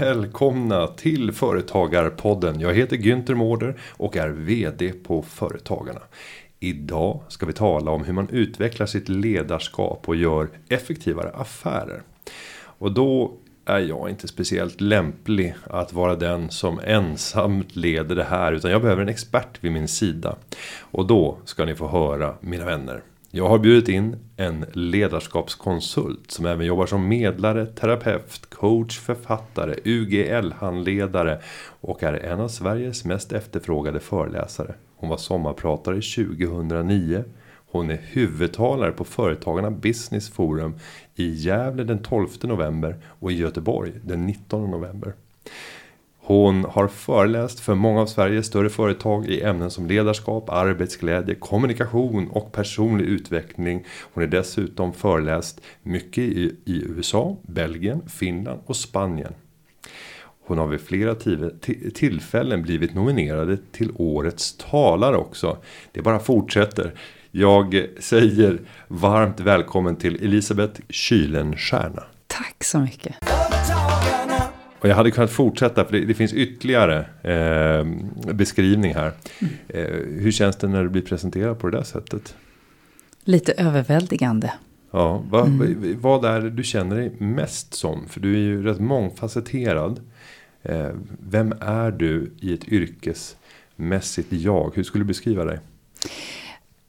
Välkomna 0.00 0.86
till 0.86 1.32
Företagarpodden. 1.32 2.60
Jag 2.60 2.74
heter 2.74 2.96
Günther 2.96 3.34
Mårder 3.34 3.76
och 3.90 4.16
är 4.16 4.28
VD 4.28 4.92
på 4.92 5.22
Företagarna. 5.22 6.00
Idag 6.60 7.20
ska 7.28 7.46
vi 7.46 7.52
tala 7.52 7.90
om 7.90 8.04
hur 8.04 8.12
man 8.12 8.28
utvecklar 8.28 8.86
sitt 8.86 9.08
ledarskap 9.08 10.08
och 10.08 10.16
gör 10.16 10.48
effektivare 10.68 11.30
affärer. 11.30 12.02
Och 12.56 12.92
då 12.92 13.32
är 13.64 13.78
jag 13.78 14.10
inte 14.10 14.28
speciellt 14.28 14.80
lämplig 14.80 15.54
att 15.64 15.92
vara 15.92 16.16
den 16.16 16.50
som 16.50 16.80
ensamt 16.84 17.76
leder 17.76 18.16
det 18.16 18.24
här 18.24 18.52
utan 18.52 18.70
jag 18.70 18.82
behöver 18.82 19.02
en 19.02 19.08
expert 19.08 19.64
vid 19.64 19.72
min 19.72 19.88
sida. 19.88 20.36
Och 20.80 21.06
då 21.06 21.38
ska 21.44 21.64
ni 21.64 21.74
få 21.74 21.88
höra 21.88 22.34
mina 22.40 22.64
vänner. 22.64 23.02
Jag 23.30 23.48
har 23.48 23.58
bjudit 23.58 23.88
in 23.88 24.16
en 24.36 24.64
ledarskapskonsult 24.72 26.30
som 26.30 26.46
även 26.46 26.66
jobbar 26.66 26.86
som 26.86 27.08
medlare, 27.08 27.66
terapeut, 27.66 28.50
coach, 28.50 28.98
författare, 28.98 29.74
UGL-handledare 29.84 31.38
och 31.80 32.02
är 32.02 32.12
en 32.12 32.40
av 32.40 32.48
Sveriges 32.48 33.04
mest 33.04 33.32
efterfrågade 33.32 34.00
föreläsare. 34.00 34.74
Hon 34.96 35.10
var 35.10 35.16
sommarpratare 35.16 35.94
2009. 35.94 37.24
Hon 37.70 37.90
är 37.90 38.00
huvudtalare 38.02 38.92
på 38.92 39.04
Företagarna 39.04 39.70
Business 39.70 40.30
Forum 40.30 40.78
i 41.14 41.30
Gävle 41.30 41.84
den 41.84 42.02
12 42.02 42.28
november 42.42 42.96
och 43.20 43.32
i 43.32 43.34
Göteborg 43.34 43.92
den 44.04 44.26
19 44.26 44.70
november. 44.70 45.14
Hon 46.28 46.64
har 46.64 46.88
föreläst 46.88 47.60
för 47.60 47.74
många 47.74 48.00
av 48.00 48.06
Sveriges 48.06 48.46
större 48.46 48.68
företag 48.68 49.26
i 49.26 49.42
ämnen 49.42 49.70
som 49.70 49.86
ledarskap, 49.86 50.50
arbetsglädje, 50.50 51.34
kommunikation 51.34 52.28
och 52.28 52.52
personlig 52.52 53.04
utveckling. 53.04 53.84
Hon 54.14 54.24
är 54.24 54.28
dessutom 54.28 54.92
föreläst 54.92 55.60
mycket 55.82 56.24
i, 56.24 56.56
i 56.64 56.82
USA, 56.82 57.36
Belgien, 57.42 58.08
Finland 58.08 58.60
och 58.66 58.76
Spanien. 58.76 59.34
Hon 60.46 60.58
har 60.58 60.66
vid 60.66 60.80
flera 60.80 61.14
tillfällen 61.94 62.62
blivit 62.62 62.94
nominerade 62.94 63.58
till 63.72 63.92
årets 63.94 64.56
talare 64.56 65.16
också. 65.16 65.58
Det 65.92 66.02
bara 66.02 66.18
fortsätter. 66.18 66.94
Jag 67.30 67.86
säger 68.00 68.60
varmt 68.88 69.40
välkommen 69.40 69.96
till 69.96 70.24
Elisabeth 70.24 70.80
Kylenstierna. 70.88 72.02
Tack 72.26 72.64
så 72.64 72.78
mycket. 72.78 73.14
Och 74.86 74.90
jag 74.90 74.96
hade 74.96 75.10
kunnat 75.10 75.30
fortsätta 75.30 75.84
för 75.84 75.92
det, 75.92 76.04
det 76.04 76.14
finns 76.14 76.32
ytterligare 76.32 76.98
eh, 77.22 77.86
beskrivning 78.34 78.94
här. 78.94 79.12
Mm. 79.38 79.52
Eh, 79.68 80.22
hur 80.22 80.30
känns 80.30 80.56
det 80.56 80.68
när 80.68 80.82
du 80.82 80.88
blir 80.88 81.02
presenterad 81.02 81.58
på 81.58 81.70
det 81.70 81.76
där 81.76 81.84
sättet? 81.84 82.34
Lite 83.24 83.52
överväldigande. 83.52 84.52
Ja, 84.90 85.24
va, 85.30 85.46
mm. 85.46 85.96
vad 86.00 86.24
är 86.24 86.40
det 86.40 86.50
du 86.50 86.64
känner 86.64 86.96
dig 86.96 87.12
mest 87.18 87.74
som? 87.74 88.08
För 88.08 88.20
du 88.20 88.34
är 88.34 88.38
ju 88.38 88.62
rätt 88.62 88.80
mångfacetterad. 88.80 90.00
Eh, 90.62 90.90
vem 91.18 91.54
är 91.60 91.90
du 91.90 92.32
i 92.40 92.54
ett 92.54 92.68
yrkesmässigt 92.68 94.32
jag? 94.32 94.72
Hur 94.74 94.82
skulle 94.82 95.04
du 95.04 95.08
beskriva 95.08 95.44
dig? 95.44 95.58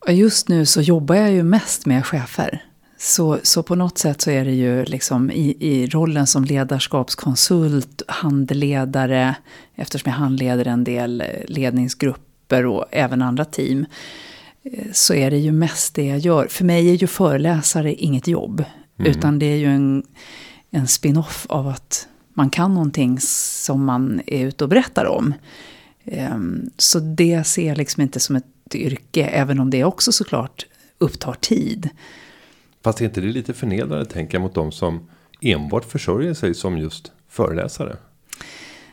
Just 0.07 0.49
nu 0.49 0.65
så 0.65 0.81
jobbar 0.81 1.15
jag 1.15 1.31
ju 1.31 1.43
mest 1.43 1.85
med 1.85 2.05
chefer. 2.05 2.63
Så, 2.97 3.39
så 3.43 3.63
på 3.63 3.75
något 3.75 3.97
sätt 3.97 4.21
så 4.21 4.31
är 4.31 4.45
det 4.45 4.51
ju 4.51 4.85
liksom 4.85 5.31
i, 5.31 5.57
i 5.59 5.87
rollen 5.87 6.27
som 6.27 6.43
ledarskapskonsult, 6.43 8.01
handledare, 8.07 9.35
eftersom 9.75 10.11
jag 10.11 10.17
handleder 10.17 10.67
en 10.67 10.83
del 10.83 11.23
ledningsgrupper 11.47 12.65
och 12.65 12.85
även 12.91 13.21
andra 13.21 13.45
team, 13.45 13.85
eh, 14.63 14.87
så 14.93 15.13
är 15.13 15.31
det 15.31 15.37
ju 15.37 15.51
mest 15.51 15.95
det 15.95 16.05
jag 16.05 16.19
gör. 16.19 16.47
För 16.47 16.65
mig 16.65 16.89
är 16.89 16.93
ju 16.93 17.07
föreläsare 17.07 17.93
inget 17.93 18.27
jobb, 18.27 18.63
mm. 18.99 19.11
utan 19.11 19.39
det 19.39 19.45
är 19.45 19.57
ju 19.57 19.67
en, 19.67 20.03
en 20.71 20.87
spin-off 20.87 21.45
av 21.49 21.67
att 21.67 22.07
man 22.33 22.49
kan 22.49 22.73
någonting 22.73 23.19
som 23.19 23.85
man 23.85 24.21
är 24.27 24.45
ute 24.45 24.63
och 24.63 24.69
berättar 24.69 25.05
om. 25.05 25.33
Ehm, 26.05 26.69
så 26.77 26.99
det 26.99 27.43
ser 27.47 27.67
jag 27.67 27.77
liksom 27.77 28.03
inte 28.03 28.19
som 28.19 28.35
ett 28.35 28.75
yrke, 28.75 29.23
även 29.25 29.59
om 29.59 29.69
det 29.69 29.83
också 29.83 30.11
såklart 30.11 30.65
upptar 30.97 31.33
tid. 31.33 31.89
Fast 32.83 33.01
är 33.01 33.05
inte 33.05 33.21
det 33.21 33.27
lite 33.27 33.53
förnedrande 33.53 34.05
tänker 34.05 34.35
jag 34.35 34.41
mot 34.41 34.55
de 34.55 34.71
som 34.71 35.09
enbart 35.41 35.85
försörjer 35.85 36.33
sig 36.33 36.53
som 36.53 36.77
just 36.77 37.11
föreläsare? 37.29 37.97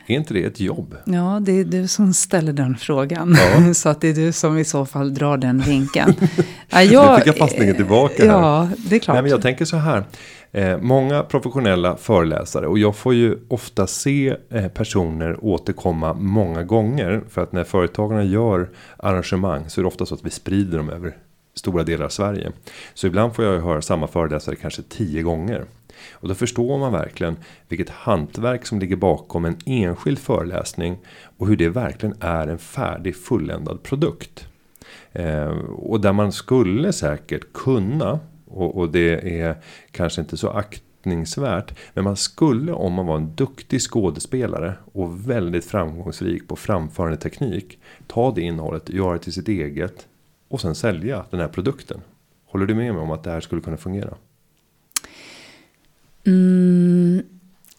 Är 0.07 0.15
inte 0.15 0.33
det 0.33 0.43
ett 0.43 0.59
jobb? 0.59 0.95
Ja, 1.05 1.39
det 1.41 1.51
är 1.51 1.63
du 1.63 1.87
som 1.87 2.13
ställer 2.13 2.53
den 2.53 2.75
frågan. 2.77 3.37
Ja. 3.37 3.73
Så 3.73 3.89
att 3.89 4.01
det 4.01 4.07
är 4.07 4.13
du 4.13 4.31
som 4.31 4.57
i 4.57 4.65
så 4.65 4.85
fall 4.85 5.13
drar 5.13 5.37
den 5.37 5.59
vinkeln. 5.59 6.13
Ja, 6.69 6.83
jag, 6.83 7.11
nu 7.11 7.17
fick 7.17 7.27
jag 7.27 7.37
passningen 7.37 7.75
tillbaka. 7.75 8.23
Här. 8.23 8.41
Ja, 8.41 8.69
det 8.77 8.95
är 8.95 8.99
klart. 8.99 9.15
Nej, 9.15 9.21
men 9.21 9.31
jag 9.31 9.41
tänker 9.41 9.65
så 9.65 9.77
här. 9.77 10.03
Eh, 10.51 10.77
många 10.77 11.23
professionella 11.23 11.97
föreläsare 11.97 12.67
och 12.67 12.79
jag 12.79 12.95
får 12.95 13.13
ju 13.13 13.37
ofta 13.47 13.87
se 13.87 14.35
eh, 14.49 14.67
personer 14.67 15.45
återkomma 15.45 16.13
många 16.13 16.63
gånger. 16.63 17.23
För 17.29 17.43
att 17.43 17.51
när 17.51 17.63
företagarna 17.63 18.23
gör 18.23 18.69
arrangemang 18.97 19.69
så 19.69 19.81
är 19.81 19.83
det 19.83 19.87
ofta 19.87 20.05
så 20.05 20.15
att 20.15 20.25
vi 20.25 20.29
sprider 20.29 20.77
dem 20.77 20.89
över 20.89 21.17
stora 21.55 21.83
delar 21.83 22.05
av 22.05 22.09
Sverige. 22.09 22.51
Så 22.93 23.07
ibland 23.07 23.35
får 23.35 23.45
jag 23.45 23.61
höra 23.61 23.81
samma 23.81 24.07
föreläsare 24.07 24.55
kanske 24.55 24.81
tio 24.81 25.21
gånger. 25.21 25.65
Och 26.11 26.27
då 26.27 26.35
förstår 26.35 26.77
man 26.77 26.91
verkligen 26.91 27.37
vilket 27.67 27.89
hantverk 27.89 28.65
som 28.65 28.79
ligger 28.79 28.95
bakom 28.95 29.45
en 29.45 29.57
enskild 29.65 30.19
föreläsning. 30.19 30.97
Och 31.37 31.47
hur 31.47 31.55
det 31.55 31.69
verkligen 31.69 32.15
är 32.19 32.47
en 32.47 32.57
färdig 32.57 33.15
fulländad 33.15 33.83
produkt. 33.83 34.47
Eh, 35.11 35.49
och 35.69 36.01
där 36.01 36.13
man 36.13 36.31
skulle 36.31 36.93
säkert 36.93 37.53
kunna. 37.53 38.19
Och, 38.45 38.77
och 38.77 38.89
det 38.89 39.39
är 39.41 39.55
kanske 39.91 40.21
inte 40.21 40.37
så 40.37 40.49
aktningsvärt. 40.49 41.77
Men 41.93 42.03
man 42.03 42.15
skulle 42.15 42.71
om 42.71 42.93
man 42.93 43.05
var 43.05 43.15
en 43.15 43.35
duktig 43.35 43.81
skådespelare. 43.81 44.73
Och 44.93 45.29
väldigt 45.29 45.65
framgångsrik 45.65 46.47
på 46.47 46.55
framförande 46.55 47.17
teknik. 47.17 47.79
Ta 48.07 48.31
det 48.31 48.41
innehållet, 48.41 48.89
göra 48.89 49.13
det 49.13 49.19
till 49.19 49.33
sitt 49.33 49.47
eget 49.47 50.07
och 50.55 50.61
sen 50.61 50.75
sälja 50.75 51.25
den 51.29 51.39
här 51.39 51.47
produkten. 51.47 52.01
Håller 52.45 52.65
du 52.65 52.75
med 52.75 52.93
mig 52.93 53.03
om 53.03 53.11
att 53.11 53.23
det 53.23 53.31
här 53.31 53.41
skulle 53.41 53.61
kunna 53.61 53.77
fungera? 53.77 54.13
Mm, 56.25 57.23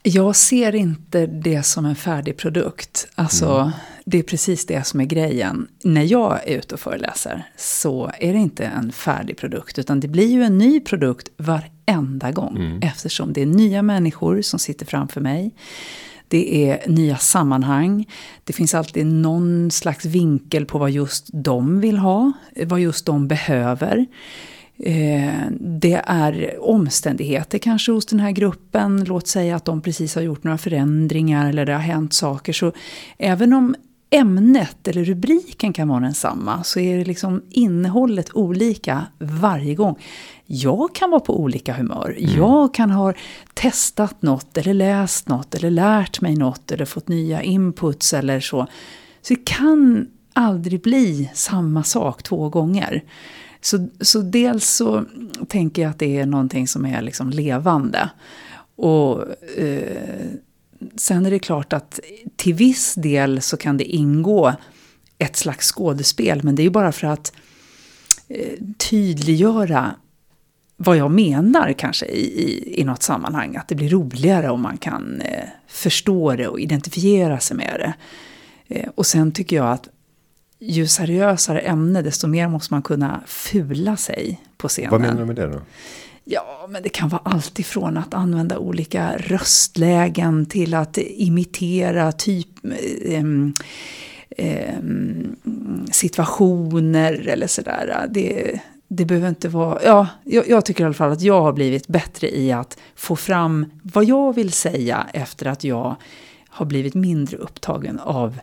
jag 0.02 0.36
ser 0.36 0.74
inte 0.74 1.26
det 1.26 1.62
som 1.62 1.84
en 1.84 1.96
färdig 1.96 2.36
produkt. 2.36 3.08
Alltså, 3.14 3.50
mm. 3.50 3.70
det 4.04 4.18
är 4.18 4.22
precis 4.22 4.66
det 4.66 4.86
som 4.86 5.00
är 5.00 5.04
grejen. 5.04 5.68
När 5.84 6.02
jag 6.02 6.48
är 6.48 6.58
ute 6.58 6.74
och 6.74 6.80
föreläser 6.80 7.48
så 7.56 8.10
är 8.18 8.32
det 8.32 8.38
inte 8.38 8.64
en 8.64 8.92
färdig 8.92 9.36
produkt. 9.36 9.78
Utan 9.78 10.00
det 10.00 10.08
blir 10.08 10.28
ju 10.28 10.42
en 10.42 10.58
ny 10.58 10.80
produkt 10.80 11.28
varenda 11.36 12.30
gång. 12.30 12.56
Mm. 12.56 12.78
Eftersom 12.82 13.32
det 13.32 13.42
är 13.42 13.46
nya 13.46 13.82
människor 13.82 14.42
som 14.42 14.58
sitter 14.58 14.86
framför 14.86 15.20
mig. 15.20 15.54
Det 16.28 16.70
är 16.70 16.88
nya 16.88 17.16
sammanhang. 17.16 18.08
Det 18.44 18.52
finns 18.52 18.74
alltid 18.74 19.06
någon 19.06 19.70
slags 19.70 20.04
vinkel 20.04 20.66
på 20.66 20.78
vad 20.78 20.90
just 20.90 21.26
de 21.32 21.80
vill 21.80 21.98
ha, 21.98 22.32
vad 22.66 22.80
just 22.80 23.06
de 23.06 23.28
behöver. 23.28 24.06
Eh, 24.78 25.42
det 25.60 26.02
är 26.06 26.56
omständigheter 26.60 27.58
kanske 27.58 27.92
hos 27.92 28.06
den 28.06 28.20
här 28.20 28.30
gruppen. 28.30 29.04
Låt 29.04 29.26
säga 29.28 29.56
att 29.56 29.64
de 29.64 29.80
precis 29.80 30.14
har 30.14 30.22
gjort 30.22 30.44
några 30.44 30.58
förändringar 30.58 31.48
eller 31.48 31.66
det 31.66 31.72
har 31.72 31.80
hänt 31.80 32.12
saker. 32.12 32.52
Så 32.52 32.72
även 33.18 33.52
om 33.52 33.74
ämnet 34.10 34.88
eller 34.88 35.04
rubriken 35.04 35.72
kan 35.72 35.88
vara 35.88 36.00
densamma 36.00 36.64
så 36.64 36.80
är 36.80 36.98
det 36.98 37.04
liksom 37.04 37.42
innehållet 37.50 38.30
olika 38.34 39.06
varje 39.18 39.74
gång. 39.74 39.98
Jag 40.46 40.94
kan 40.94 41.10
vara 41.10 41.20
på 41.20 41.40
olika 41.40 41.74
humör. 41.74 42.16
Mm. 42.18 42.36
Jag 42.36 42.74
kan 42.74 42.90
ha 42.90 43.12
testat 43.54 44.22
något 44.22 44.56
eller 44.56 44.74
läst 44.74 45.28
något 45.28 45.54
eller 45.54 45.70
lärt 45.70 46.20
mig 46.20 46.36
något 46.36 46.72
eller 46.72 46.84
fått 46.84 47.08
nya 47.08 47.42
inputs 47.42 48.14
eller 48.14 48.40
så. 48.40 48.66
Så 49.22 49.34
det 49.34 49.44
kan 49.44 50.06
aldrig 50.32 50.82
bli 50.82 51.30
samma 51.34 51.84
sak 51.84 52.22
två 52.22 52.48
gånger. 52.48 53.04
Så, 53.60 53.88
så 54.00 54.20
dels 54.20 54.68
så 54.68 55.04
tänker 55.48 55.82
jag 55.82 55.90
att 55.90 55.98
det 55.98 56.18
är 56.18 56.26
någonting 56.26 56.68
som 56.68 56.86
är 56.86 57.02
liksom 57.02 57.30
levande. 57.30 58.10
Och 58.76 59.24
eh, 59.58 60.26
sen 60.96 61.26
är 61.26 61.30
det 61.30 61.38
klart 61.38 61.72
att 61.72 62.00
till 62.36 62.54
viss 62.54 62.94
del 62.94 63.42
så 63.42 63.56
kan 63.56 63.76
det 63.76 63.84
ingå 63.84 64.52
ett 65.18 65.36
slags 65.36 65.72
skådespel. 65.72 66.40
Men 66.42 66.54
det 66.54 66.62
är 66.62 66.64
ju 66.64 66.70
bara 66.70 66.92
för 66.92 67.06
att 67.06 67.32
eh, 68.28 68.52
tydliggöra 68.90 69.94
vad 70.76 70.96
jag 70.96 71.10
menar 71.10 71.72
kanske 71.72 72.06
i, 72.06 72.42
i, 72.42 72.80
i 72.80 72.84
något 72.84 73.02
sammanhang. 73.02 73.56
Att 73.56 73.68
det 73.68 73.74
blir 73.74 73.88
roligare 73.88 74.50
om 74.50 74.60
man 74.60 74.76
kan 74.76 75.20
eh, 75.20 75.44
förstå 75.66 76.36
det 76.36 76.48
och 76.48 76.60
identifiera 76.60 77.40
sig 77.40 77.56
med 77.56 77.76
det. 77.78 77.94
Eh, 78.76 78.88
och 78.94 79.06
sen 79.06 79.32
tycker 79.32 79.56
jag 79.56 79.72
att 79.72 79.88
ju 80.58 80.86
seriösare 80.86 81.60
ämne 81.60 82.02
desto 82.02 82.26
mer 82.26 82.48
måste 82.48 82.74
man 82.74 82.82
kunna 82.82 83.22
fula 83.26 83.96
sig 83.96 84.40
på 84.56 84.68
scenen. 84.68 84.90
Vad 84.90 85.00
menar 85.00 85.20
du 85.20 85.24
med 85.24 85.36
det 85.36 85.46
då? 85.46 85.60
Ja, 86.28 86.66
men 86.68 86.82
det 86.82 86.88
kan 86.88 87.08
vara 87.08 87.22
allt 87.24 87.58
ifrån 87.58 87.96
att 87.96 88.14
använda 88.14 88.58
olika 88.58 89.16
röstlägen 89.16 90.46
till 90.46 90.74
att 90.74 90.98
imitera 90.98 92.12
typ 92.12 92.48
eh, 93.04 93.24
eh, 94.30 94.74
situationer 95.92 97.28
eller 97.28 97.46
sådär. 97.46 98.06
Det, 98.10 98.60
det 98.88 99.04
behöver 99.04 99.28
inte 99.28 99.48
vara... 99.48 99.78
Ja, 99.84 100.06
jag, 100.24 100.48
jag, 100.48 100.64
tycker 100.64 100.84
i 100.84 100.84
alla 100.84 100.94
fall 100.94 101.12
att 101.12 101.22
jag 101.22 101.42
har 101.42 101.52
blivit 101.52 101.88
bättre 101.88 102.36
i 102.36 102.52
att 102.52 102.78
få 102.96 103.16
fram 103.16 103.66
vad 103.82 104.04
jag 104.04 104.34
vill 104.34 104.52
säga 104.52 105.06
efter 105.12 105.46
att 105.46 105.64
jag 105.64 105.96
har 106.48 106.66
blivit 106.66 106.94
mindre 106.94 107.36
upptagen 107.36 107.98
av 108.00 108.38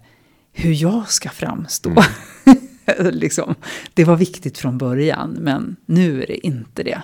hur 0.51 0.74
jag 0.74 1.09
ska 1.09 1.30
framstå. 1.30 1.89
Mm. 1.89 2.59
liksom, 3.12 3.56
det 3.94 4.03
var 4.03 4.15
viktigt 4.15 4.57
från 4.57 4.77
början, 4.77 5.38
men 5.39 5.75
nu 5.85 6.24
är 6.24 6.27
det 6.27 6.47
inte 6.47 6.83
det. 6.83 7.01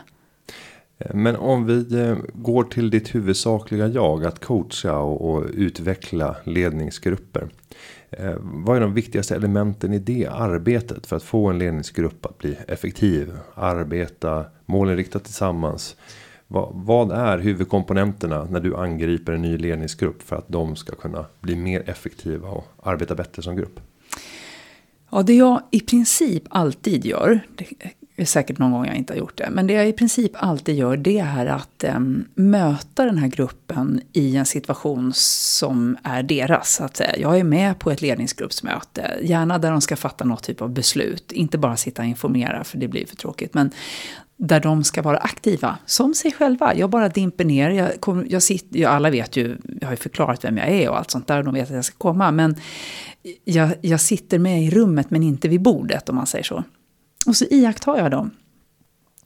Eh, 1.00 1.16
men 1.16 1.36
om 1.36 1.66
vi 1.66 2.02
eh, 2.02 2.18
går 2.34 2.64
till 2.64 2.90
ditt 2.90 3.16
huvudsakliga 3.16 3.88
jag, 3.88 4.26
att 4.26 4.46
coacha 4.46 4.98
och, 4.98 5.46
utveckla 5.54 6.36
ledningsgrupper. 6.44 7.50
Eh, 8.12 8.36
vad 8.42 8.78
är 8.78 8.82
de 8.82 8.94
viktigaste 8.94 9.36
elementen 9.36 9.94
i 9.94 10.00
det 10.00 10.28
arbetet 10.32 11.08
för 11.08 11.16
att 11.16 11.24
få 11.24 11.48
en 11.48 11.60
ledningsgrupp 11.60 12.26
att 12.26 12.38
bli 12.38 12.58
effektiv, 12.68 13.38
arbeta 13.56 14.46
målinriktat 14.66 15.24
tillsammans? 15.24 15.96
Vad, 16.48 16.70
vad 16.74 17.12
är 17.12 17.38
huvudkomponenterna 17.38 18.48
när 18.52 18.60
du 18.60 18.76
angriper 18.76 19.34
en 19.34 19.42
ny 19.42 19.58
ledningsgrupp 19.58 20.22
för 20.22 20.36
att 20.36 20.48
de 20.48 20.76
ska 20.76 20.96
kunna 20.96 21.26
bli 21.40 21.56
mer 21.56 21.90
effektiva 21.90 22.50
och 22.50 22.66
arbeta 22.84 23.16
bättre 23.16 23.42
som 23.42 23.56
grupp? 23.56 23.80
Ja, 25.12 25.24
det 25.24 25.34
jag 25.34 25.62
i 25.72 25.80
princip 25.80 26.44
alltid 26.50 27.06
gör, 27.06 27.40
det 27.56 27.66
det 28.20 28.24
är 28.24 28.26
säkert 28.26 28.58
någon 28.58 28.72
gång 28.72 28.86
jag 28.86 28.96
inte 28.96 29.14
har 29.14 29.18
gjort 29.18 29.38
det, 29.38 29.50
men 29.52 29.68
det 29.68 29.74
jag 29.74 29.90
i 29.90 29.94
princip 29.94 30.32
alltid 30.34 30.76
gör 30.76 30.98
det 30.98 31.20
är 31.20 31.46
att 31.46 31.84
eh, 31.84 32.00
möta 32.36 33.06
den 33.06 33.18
här 33.18 33.28
gruppen 33.28 34.02
i 34.14 34.36
en 34.36 34.46
situation 34.46 35.12
som 35.16 35.98
är 36.04 36.24
deras. 36.24 36.74
Så 36.74 36.84
att 36.84 36.98
säga. 36.98 37.18
Jag 37.18 37.40
är 37.40 37.44
med 37.44 37.80
på 37.80 37.92
ett 37.92 38.02
ledningsgruppsmöte, 38.02 39.18
gärna 39.22 39.58
där 39.58 39.72
de 39.72 39.82
ska 39.82 39.96
fatta 39.96 40.26
något 40.26 40.44
typ 40.44 40.62
av 40.62 40.70
beslut, 40.70 41.32
inte 41.32 41.58
bara 41.58 41.78
sitta 41.78 42.02
och 42.02 42.08
informera 42.08 42.64
för 42.64 42.78
det 42.78 42.88
blir 42.88 43.06
för 43.06 43.16
tråkigt, 43.16 43.54
men 43.54 43.72
där 44.38 44.60
de 44.60 44.84
ska 44.84 45.02
vara 45.02 45.18
aktiva 45.18 45.78
som 45.86 46.14
sig 46.14 46.32
själva. 46.32 46.76
Jag 46.76 46.90
bara 46.90 47.10
dimper 47.10 47.46
ner. 47.46 47.70
Jag 47.70 48.02
kom, 48.02 48.26
jag 48.30 48.44
sitter, 48.44 48.80
jag, 48.80 48.92
alla 48.92 49.10
vet 49.10 49.38
ju, 49.38 49.58
jag 49.82 49.88
har 49.88 49.94
ju 49.94 49.98
förklarat 49.98 50.46
vem 50.46 50.58
jag 50.58 50.70
är 50.70 50.90
och 50.90 50.98
allt 50.98 51.12
sånt 51.12 51.28
där. 51.28 51.38
Och 51.38 51.44
de 51.44 51.54
vet 51.54 51.70
att 51.70 51.76
jag 51.76 51.86
ska 51.86 51.98
komma. 51.98 52.32
Men 52.32 52.56
jag, 53.46 53.70
jag 53.82 54.02
sitter 54.02 54.40
med 54.40 54.64
i 54.64 54.70
rummet 54.70 55.10
men 55.10 55.24
inte 55.24 55.48
vid 55.48 55.62
bordet 55.62 56.10
om 56.10 56.16
man 56.16 56.28
säger 56.28 56.44
så. 56.44 56.64
Och 57.30 57.36
så 57.36 57.46
iakttar 57.46 57.98
jag 57.98 58.12
dem. 58.12 58.32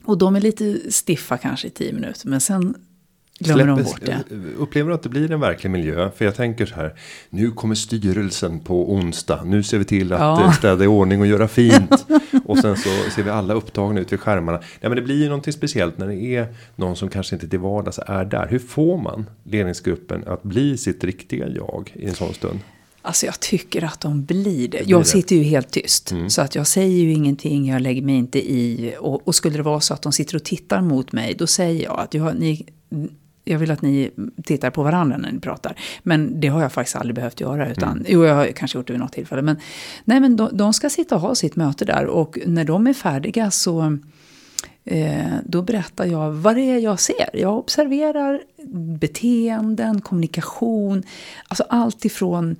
Och 0.04 0.18
de 0.18 0.36
är 0.36 0.40
lite 0.40 0.92
stiffa 0.92 1.36
kanske 1.36 1.66
i 1.66 1.70
tio 1.70 1.92
minuter. 1.92 2.28
Men 2.28 2.40
sen 2.40 2.74
glömmer 3.38 3.66
de 3.66 3.82
bort 3.82 4.00
det. 4.04 4.24
Upplever 4.56 4.88
du 4.88 4.94
att 4.94 5.02
det 5.02 5.08
blir 5.08 5.32
en 5.32 5.40
verklig 5.40 5.70
miljö? 5.70 6.10
För 6.16 6.24
jag 6.24 6.34
tänker 6.34 6.66
så 6.66 6.74
här. 6.74 6.94
Nu 7.30 7.50
kommer 7.50 7.74
styrelsen 7.74 8.60
på 8.60 8.92
onsdag. 8.92 9.42
Nu 9.44 9.62
ser 9.62 9.78
vi 9.78 9.84
till 9.84 10.12
att 10.12 10.20
ja. 10.20 10.44
Eh, 10.44 10.52
städa 10.52 10.84
i 10.84 10.86
ordning 10.86 11.20
och 11.20 11.26
göra 11.26 11.48
fint. 11.48 12.06
och 12.44 12.58
sen 12.58 12.76
så 12.76 12.88
ser 13.14 13.22
vi 13.22 13.30
alla 13.30 13.54
upptagna 13.54 14.00
ut 14.00 14.12
vid 14.12 14.20
skärmarna. 14.20 14.58
Nej 14.58 14.66
men 14.80 14.96
det 14.96 15.02
blir 15.02 15.22
ju 15.22 15.28
någonting 15.28 15.52
speciellt 15.52 15.98
när 15.98 16.06
det 16.06 16.16
är 16.16 16.54
någon 16.76 16.96
som 16.96 17.08
kanske 17.08 17.36
inte 17.36 17.48
till 17.48 17.58
vardags 17.58 18.00
är 18.06 18.24
där. 18.24 18.46
Hur 18.50 18.58
får 18.58 18.98
man 18.98 19.26
ledningsgruppen 19.44 20.24
att 20.26 20.42
bli 20.42 20.76
sitt 20.76 21.04
riktiga 21.04 21.48
jag 21.48 21.92
i 21.94 22.06
en 22.06 22.14
sån 22.14 22.34
stund? 22.34 22.60
Alltså 23.06 23.26
jag 23.26 23.40
tycker 23.40 23.84
att 23.84 24.00
de 24.00 24.24
blir 24.24 24.68
det. 24.68 24.82
Jag 24.86 25.06
sitter 25.06 25.36
ju 25.36 25.42
helt 25.42 25.70
tyst. 25.70 26.10
Mm. 26.12 26.30
Så 26.30 26.42
att 26.42 26.54
jag 26.54 26.66
säger 26.66 27.02
ju 27.02 27.12
ingenting, 27.12 27.68
jag 27.68 27.82
lägger 27.82 28.02
mig 28.02 28.14
inte 28.14 28.38
i. 28.38 28.94
Och, 28.98 29.28
och, 29.28 29.34
skulle 29.34 29.56
det 29.56 29.62
vara 29.62 29.80
så 29.80 29.94
att 29.94 30.02
de 30.02 30.12
sitter 30.12 30.36
och 30.36 30.44
tittar 30.44 30.80
mot 30.80 31.12
mig, 31.12 31.34
då 31.38 31.46
säger 31.46 31.84
jag 31.84 32.00
att 32.00 32.14
jag, 32.14 32.36
ni, 32.38 32.66
jag 33.44 33.58
vill 33.58 33.70
att 33.70 33.82
ni 33.82 34.10
tittar 34.44 34.70
på 34.70 34.82
varandra 34.82 35.16
när 35.16 35.32
ni 35.32 35.40
pratar. 35.40 35.78
Men 36.02 36.40
det 36.40 36.48
har 36.48 36.62
jag 36.62 36.72
faktiskt 36.72 36.96
aldrig 36.96 37.14
behövt 37.14 37.40
göra. 37.40 37.70
Utan, 37.70 37.92
mm. 37.92 38.04
Jo, 38.08 38.24
jag 38.24 38.34
har 38.34 38.46
kanske 38.46 38.78
gjort 38.78 38.86
det 38.86 38.92
vid 38.92 39.00
något 39.00 39.12
tillfälle. 39.12 39.42
Men, 39.42 39.56
nej, 40.04 40.20
men 40.20 40.36
de, 40.36 40.48
de 40.52 40.72
ska 40.72 40.90
sitta 40.90 41.14
och 41.14 41.20
ha 41.20 41.34
sitt 41.34 41.56
möte 41.56 41.84
där. 41.84 42.06
Och 42.06 42.38
när 42.46 42.64
de 42.64 42.86
är 42.86 42.94
färdiga 42.94 43.50
så 43.50 43.98
eh, 44.84 45.34
då 45.44 45.62
berättar 45.62 46.06
jag 46.06 46.32
vad 46.32 46.56
det 46.56 46.62
är 46.62 46.78
jag 46.78 47.00
ser. 47.00 47.30
Jag 47.32 47.58
observerar 47.58 48.42
beteenden, 48.98 50.00
kommunikation. 50.00 51.02
Alltså 51.48 51.64
allt 51.68 52.04
ifrån 52.04 52.56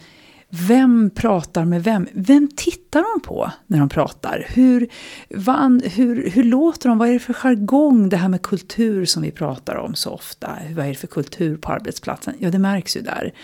vem 0.57 1.11
pratar 1.11 1.65
med 1.65 1.85
vem? 1.85 2.09
Vem 2.13 2.49
tittar 2.57 3.05
de 3.15 3.21
på 3.27 3.51
när 3.67 3.79
de 3.79 3.89
pratar? 3.89 4.47
Hur, 4.49 4.89
van, 5.31 5.83
hur, 5.85 6.31
hur 6.31 6.45
låter 6.45 6.89
de? 6.89 6.99
Vad 6.99 7.09
är 7.09 7.13
det 7.13 7.19
för 7.19 7.33
jargong? 7.33 8.09
Det 8.09 8.17
här 8.17 8.29
med 8.29 8.43
kultur 8.43 9.05
som 9.05 9.23
vi 9.23 9.31
pratar 9.31 9.75
om 9.75 9.95
så 9.95 10.11
ofta. 10.11 10.59
Vad 10.77 10.85
är 10.85 10.89
det 10.89 10.95
för 10.95 11.07
kultur 11.07 11.57
på 11.57 11.73
arbetsplatsen? 11.73 12.35
Ja, 12.39 12.51
det 12.51 12.59
märks 12.59 12.97
ju 12.97 13.01
där. 13.01 13.35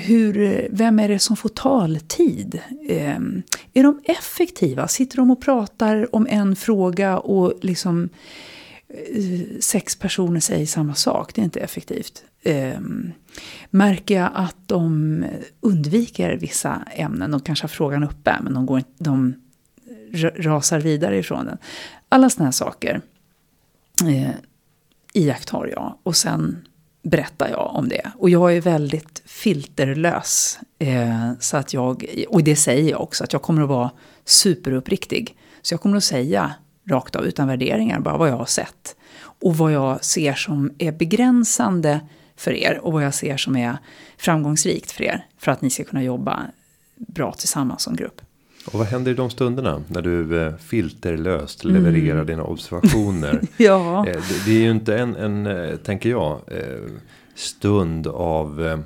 Hur, 0.00 0.68
vem 0.70 0.98
är 0.98 1.08
det 1.08 1.18
som 1.18 1.36
får 1.36 1.48
taltid? 1.48 2.60
Eh, 2.88 3.18
är 3.74 3.82
de 3.82 4.00
effektiva? 4.04 4.88
Sitter 4.88 5.16
de 5.16 5.30
och 5.30 5.42
pratar 5.42 6.14
om 6.14 6.26
en 6.30 6.56
fråga 6.56 7.18
och 7.18 7.54
liksom 7.62 8.08
eh, 8.88 9.60
sex 9.60 9.96
personer 9.96 10.40
säger 10.40 10.66
samma 10.66 10.94
sak? 10.94 11.34
Det 11.34 11.40
är 11.40 11.44
inte 11.44 11.60
effektivt. 11.60 12.24
Eh, 12.42 12.80
märker 13.70 14.14
jag 14.14 14.30
att 14.34 14.56
de 14.66 15.24
undviker 15.60 16.36
vissa 16.36 16.82
ämnen, 16.90 17.30
de 17.30 17.40
kanske 17.40 17.64
har 17.64 17.68
frågan 17.68 18.04
uppe 18.04 18.36
men 18.42 18.54
de, 18.54 18.66
går, 18.66 18.82
de 18.98 19.34
rasar 20.36 20.80
vidare 20.80 21.18
ifrån 21.18 21.46
den. 21.46 21.58
Alla 22.08 22.30
sådana 22.30 22.46
här 22.46 22.52
saker 22.52 23.00
eh, 24.08 24.30
iakttar 25.12 25.66
jag 25.66 25.94
och 26.02 26.16
sen 26.16 26.68
berättar 27.02 27.48
jag 27.48 27.74
om 27.74 27.88
det. 27.88 28.12
Och 28.18 28.30
jag 28.30 28.56
är 28.56 28.60
väldigt 28.60 29.22
filterlös. 29.26 30.58
Eh, 30.78 31.32
så 31.40 31.56
att 31.56 31.74
jag, 31.74 32.04
och 32.28 32.44
det 32.44 32.56
säger 32.56 32.90
jag 32.90 33.00
också, 33.00 33.24
att 33.24 33.32
jag 33.32 33.42
kommer 33.42 33.62
att 33.62 33.68
vara 33.68 33.90
superuppriktig. 34.24 35.36
Så 35.62 35.74
jag 35.74 35.80
kommer 35.80 35.96
att 35.96 36.04
säga 36.04 36.54
rakt 36.88 37.16
av 37.16 37.24
utan 37.24 37.48
värderingar 37.48 38.00
bara 38.00 38.16
vad 38.16 38.28
jag 38.28 38.36
har 38.36 38.46
sett. 38.46 38.96
Och 39.22 39.56
vad 39.56 39.72
jag 39.72 40.04
ser 40.04 40.34
som 40.34 40.72
är 40.78 40.92
begränsande 40.92 42.00
för 42.40 42.52
er 42.52 42.78
och 42.82 42.92
vad 42.92 43.04
jag 43.04 43.14
ser 43.14 43.36
som 43.36 43.56
är 43.56 43.76
framgångsrikt 44.16 44.90
för 44.90 45.04
er. 45.04 45.26
För 45.38 45.52
att 45.52 45.62
ni 45.62 45.70
ska 45.70 45.84
kunna 45.84 46.02
jobba 46.02 46.40
bra 46.96 47.32
tillsammans 47.32 47.82
som 47.82 47.96
grupp. 47.96 48.20
Och 48.66 48.78
vad 48.78 48.86
händer 48.86 49.10
i 49.10 49.14
de 49.14 49.30
stunderna 49.30 49.82
när 49.88 50.02
du 50.02 50.42
eh, 50.42 50.56
filterlöst 50.56 51.64
levererar 51.64 52.14
mm. 52.14 52.26
dina 52.26 52.42
observationer? 52.42 53.40
ja. 53.56 54.06
Eh, 54.06 54.22
det, 54.46 54.50
är 54.50 54.62
ju 54.62 54.70
inte 54.70 54.98
en, 54.98 55.16
en 55.16 55.46
eh, 55.46 55.76
tänker 55.76 56.10
jag, 56.10 56.40
stund 57.34 58.06
av 58.06 58.82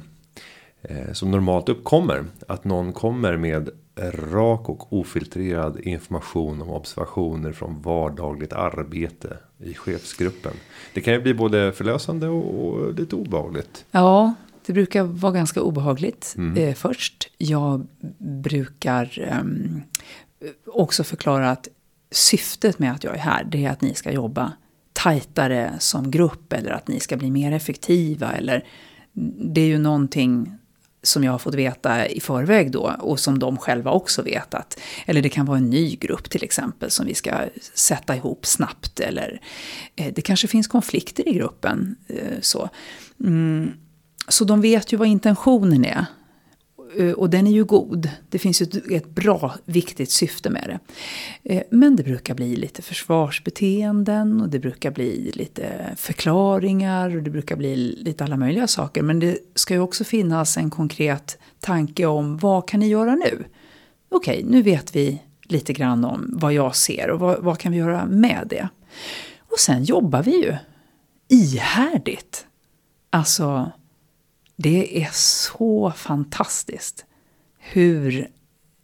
som 1.12 1.30
normalt 1.30 1.68
uppkommer. 1.68 2.24
Att 2.48 2.64
någon 2.64 2.92
kommer 2.92 3.36
med 3.36 3.70
rak 4.32 4.69
och 4.69 4.93
ofiltrerad 4.93 5.81
information 5.81 6.62
om 6.62 6.70
observationer 6.70 7.52
från 7.52 7.82
vardagligt 7.82 8.52
arbete 8.52 9.36
i 9.64 9.74
chefsgruppen. 9.74 10.52
Det 10.94 11.00
kan 11.00 11.14
ju 11.14 11.20
bli 11.20 11.34
både 11.34 11.72
förlösande 11.72 12.28
och, 12.28 12.94
lite 12.94 13.16
obehagligt. 13.16 13.84
Ja, 13.90 14.34
det 14.66 14.72
brukar 14.72 15.02
vara 15.02 15.32
ganska 15.32 15.62
obehagligt 15.62 16.34
mm. 16.38 16.56
eh, 16.56 16.74
först. 16.74 17.30
Jag 17.38 17.86
brukar 18.18 19.18
eh, 19.18 20.50
också 20.66 21.04
förklara 21.04 21.50
att 21.50 21.68
syftet 22.10 22.78
med 22.78 22.92
att 22.92 23.04
jag 23.04 23.14
är 23.14 23.18
här, 23.18 23.44
det 23.44 23.64
är 23.64 23.70
att 23.70 23.80
ni 23.80 23.94
ska 23.94 24.12
jobba 24.12 24.52
tajtare 24.92 25.74
som 25.78 26.10
grupp 26.10 26.52
eller 26.52 26.70
att 26.70 26.88
ni 26.88 27.00
ska 27.00 27.16
bli 27.16 27.30
mer 27.30 27.52
effektiva 27.52 28.32
eller 28.32 28.64
det 29.52 29.60
är 29.60 29.66
ju 29.66 29.78
någonting 29.78 30.58
som 31.05 31.25
jag 31.25 31.32
har 31.32 31.39
fått 31.39 31.55
veta 31.55 32.08
i 32.08 32.20
förväg 32.20 32.70
då 32.70 32.96
och 33.01 33.20
som 33.20 33.39
de 33.39 33.56
själva 33.56 33.91
också 33.91 34.23
vet 34.23 34.55
att, 34.55 34.81
eller 35.06 35.23
det 35.23 35.29
kan 35.29 35.46
vara 35.46 35.58
en 35.58 35.70
ny 35.70 35.96
grupp 35.96 36.31
till 36.31 36.44
exempel 36.44 36.91
som 36.91 37.06
vi 37.06 37.15
ska 37.15 37.32
sätta 37.75 38.17
ihop 38.17 38.46
snabbt 38.46 39.01
eller 39.01 39.41
eh, 39.96 40.13
det 40.15 40.23
kanske 40.23 40.49
finns 40.49 40.67
konflikter 40.67 41.29
i 41.29 41.32
gruppen. 41.32 41.96
Eh, 42.08 42.41
så. 42.41 42.69
Mm, 43.20 43.73
så 44.29 44.44
de 44.44 44.61
vet 44.61 44.93
ju 44.93 44.96
vad 44.96 45.08
intentionen 45.08 45.84
är 45.84 46.06
Eh, 46.96 47.13
och 47.13 47.31
den 47.31 47.46
är 47.46 47.51
ju 47.51 47.65
god. 47.65 48.10
Det 48.29 48.39
finns 48.39 48.63
ju 48.63 48.96
ett 48.96 49.08
bra, 49.08 49.55
viktigt 49.65 50.10
syfte 50.10 50.51
med 50.51 50.65
det. 50.67 50.79
Eh, 51.55 51.63
men 51.70 51.96
det 51.96 52.03
brukar 52.03 52.34
bli 52.34 52.56
lite 52.56 52.82
försvarsbeteenden 52.82 54.41
och 54.41 54.48
det 54.48 54.58
brukar 54.58 54.91
bli 54.91 55.32
lite 55.34 55.94
förklaringar 55.96 57.17
och 57.17 57.22
det 57.22 57.31
brukar 57.31 57.56
bli 57.56 57.77
lite 57.77 58.24
alla 58.24 58.36
möjliga 58.36 58.67
saker. 58.67 59.03
Men 59.03 59.20
det 59.20 59.39
ska 59.55 59.74
ju 59.74 59.81
också 59.81 60.05
finnas 60.05 60.56
en 60.56 60.70
konkret 60.70 61.39
tanke 61.60 62.06
om 62.06 62.39
vad 62.39 62.69
kan 62.69 62.81
ni 62.81 62.89
göra 62.89 63.15
nu? 63.15 63.44
Okej, 64.08 64.44
nu 64.48 64.63
vet 64.63 64.96
vi 64.96 65.22
lite 65.44 65.72
grann 65.72 66.05
om 66.05 66.31
vad 66.32 66.53
jag 66.53 66.77
ser 66.77 67.10
och 67.10 67.20
vad, 67.20 67.43
vad 67.43 67.58
kan 67.58 67.72
vi 67.72 67.79
göra 67.79 68.06
med 68.06 68.46
det? 68.51 68.69
Och 69.39 69.58
sen 69.58 69.84
jobbar 69.84 70.22
vi 70.22 70.31
ju 70.31 70.56
ihärdigt. 71.29 72.46
Alltså 73.10 73.72
det 74.56 75.03
är 75.03 75.08
så 75.13 75.93
fantastiskt 75.96 77.05
hur 77.58 78.29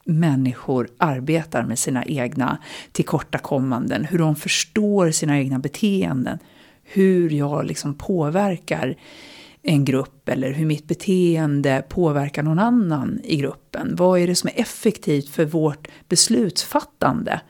människor 0.05 0.89
arbetar 0.99 1.63
med 1.63 1.79
sina 1.79 2.05
egna 2.05 2.59
tillkortakommanden, 2.93 4.05
hur 4.05 4.19
de 4.19 4.37
förstår 4.37 5.11
sina 5.11 5.39
egna 5.39 5.59
beteenden, 5.59 6.39
hur 6.83 7.31
jag 7.31 7.67
liksom 7.67 7.95
påverkar 7.95 8.97
en 9.63 9.85
grupp 9.85 10.29
eller 10.29 10.53
hur 10.53 10.67
mitt 10.67 10.89
beteende 10.89 11.85
påverkar 11.89 12.43
någon 12.43 12.59
annan 12.59 13.21
i 13.25 13.37
gruppen. 13.37 13.97
Vad 13.97 14.21
är 14.21 14.27
det 14.27 14.35
som 14.35 14.51
är 14.55 14.61
effektivt 14.61 15.29
för 15.29 15.45
vårt 15.45 15.89
beslutsfattande? 16.09 17.41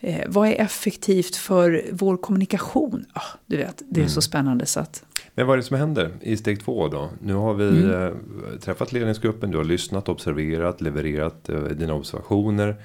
Eh, 0.00 0.24
vad 0.28 0.48
är 0.48 0.54
effektivt 0.60 1.36
för 1.36 1.84
vår 1.92 2.16
kommunikation? 2.16 3.04
Ah, 3.12 3.38
du 3.46 3.56
vet, 3.56 3.82
det 3.88 4.00
är 4.00 4.04
mm. 4.04 4.08
så 4.08 4.22
spännande 4.22 4.66
så 4.66 4.80
att. 4.80 5.04
Men 5.36 5.46
vad 5.46 5.54
är 5.54 5.56
det 5.56 5.62
som 5.62 5.76
händer 5.76 6.10
i 6.20 6.36
steg 6.36 6.64
två 6.64 6.88
då? 6.88 7.10
Nu 7.22 7.34
har 7.34 7.54
vi 7.54 7.68
mm. 7.68 7.90
eh, 7.90 8.12
träffat 8.60 8.92
ledningsgruppen, 8.92 9.50
du 9.50 9.56
har 9.56 9.64
lyssnat, 9.64 10.08
observerat, 10.08 10.80
levererat 10.80 11.48
eh, 11.48 11.62
dina 11.62 11.94
observationer. 11.94 12.76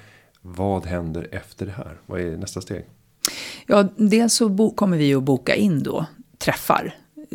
Vad 0.42 0.86
händer 0.86 1.28
efter 1.30 1.66
det 1.66 1.72
här? 1.72 2.00
Vad 2.06 2.20
är 2.20 2.36
nästa 2.36 2.60
steg? 2.60 2.84
Ja, 3.66 3.88
dels 3.96 4.34
så 4.34 4.70
kommer 4.70 4.96
vi 4.96 5.14
att 5.14 5.22
boka 5.22 5.54
in 5.54 5.82
då 5.82 6.06
träffar 6.38 6.94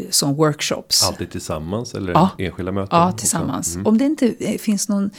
som 0.09 0.36
workshops. 0.36 1.07
Alltid 1.07 1.31
tillsammans 1.31 1.93
eller 1.93 2.13
ja. 2.13 2.29
enskilda 2.38 2.71
möten? 2.71 3.00
Ja, 3.00 3.12
tillsammans. 3.12 3.75
Mm. 3.75 3.88
Om 3.88 3.97
det 3.97 4.05
inte 4.05 4.36
eh, 4.39 4.57
finns 4.57 4.89
någon, 4.89 5.09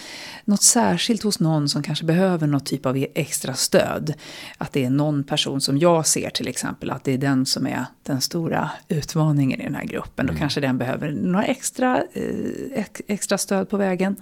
något 0.48 0.62
särskilt 0.62 1.22
hos 1.22 1.40
någon 1.40 1.68
som 1.68 1.82
kanske 1.82 2.04
behöver 2.04 2.46
något 2.46 2.66
typ 2.66 2.86
av 2.86 3.06
extra 3.14 3.54
stöd. 3.54 4.14
Att 4.58 4.72
det 4.72 4.84
är 4.84 4.90
någon 4.90 5.24
person 5.24 5.60
som 5.60 5.78
jag 5.78 6.06
ser 6.06 6.30
till 6.30 6.48
exempel, 6.48 6.90
att 6.90 7.04
det 7.04 7.12
är 7.12 7.18
den 7.18 7.46
som 7.46 7.66
är 7.66 7.84
den 8.02 8.20
stora 8.20 8.70
utmaningen 8.88 9.60
i 9.60 9.64
den 9.64 9.74
här 9.74 9.84
gruppen. 9.84 10.26
Mm. 10.26 10.34
Då 10.34 10.38
kanske 10.38 10.60
den 10.60 10.78
behöver 10.78 11.10
några 11.10 11.44
extra, 11.44 12.02
eh, 12.12 12.84
extra 13.06 13.38
stöd 13.38 13.68
på 13.68 13.76
vägen. 13.76 14.16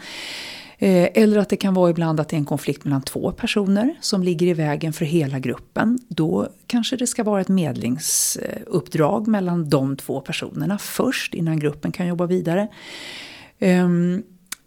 Eh, 0.78 1.08
eller 1.14 1.38
att 1.38 1.48
det 1.48 1.56
kan 1.56 1.74
vara 1.74 1.90
ibland 1.90 2.20
att 2.20 2.28
det 2.28 2.36
är 2.36 2.38
en 2.38 2.44
konflikt 2.44 2.84
mellan 2.84 3.02
två 3.02 3.32
personer 3.32 3.94
som 4.00 4.22
ligger 4.22 4.46
i 4.46 4.54
vägen 4.54 4.92
för 4.92 5.04
hela 5.04 5.38
gruppen. 5.38 5.98
Då 6.08 6.48
kanske 6.66 6.96
det 6.96 7.06
ska 7.06 7.24
vara 7.24 7.40
ett 7.40 7.48
medlingsuppdrag 7.48 9.26
mellan 9.26 9.68
de 9.68 9.96
två 9.96 10.20
personerna 10.20 10.78
först 10.78 11.34
innan 11.34 11.58
gruppen 11.58 11.92
kan 11.92 12.06
jobba 12.06 12.26
vidare. 12.26 12.68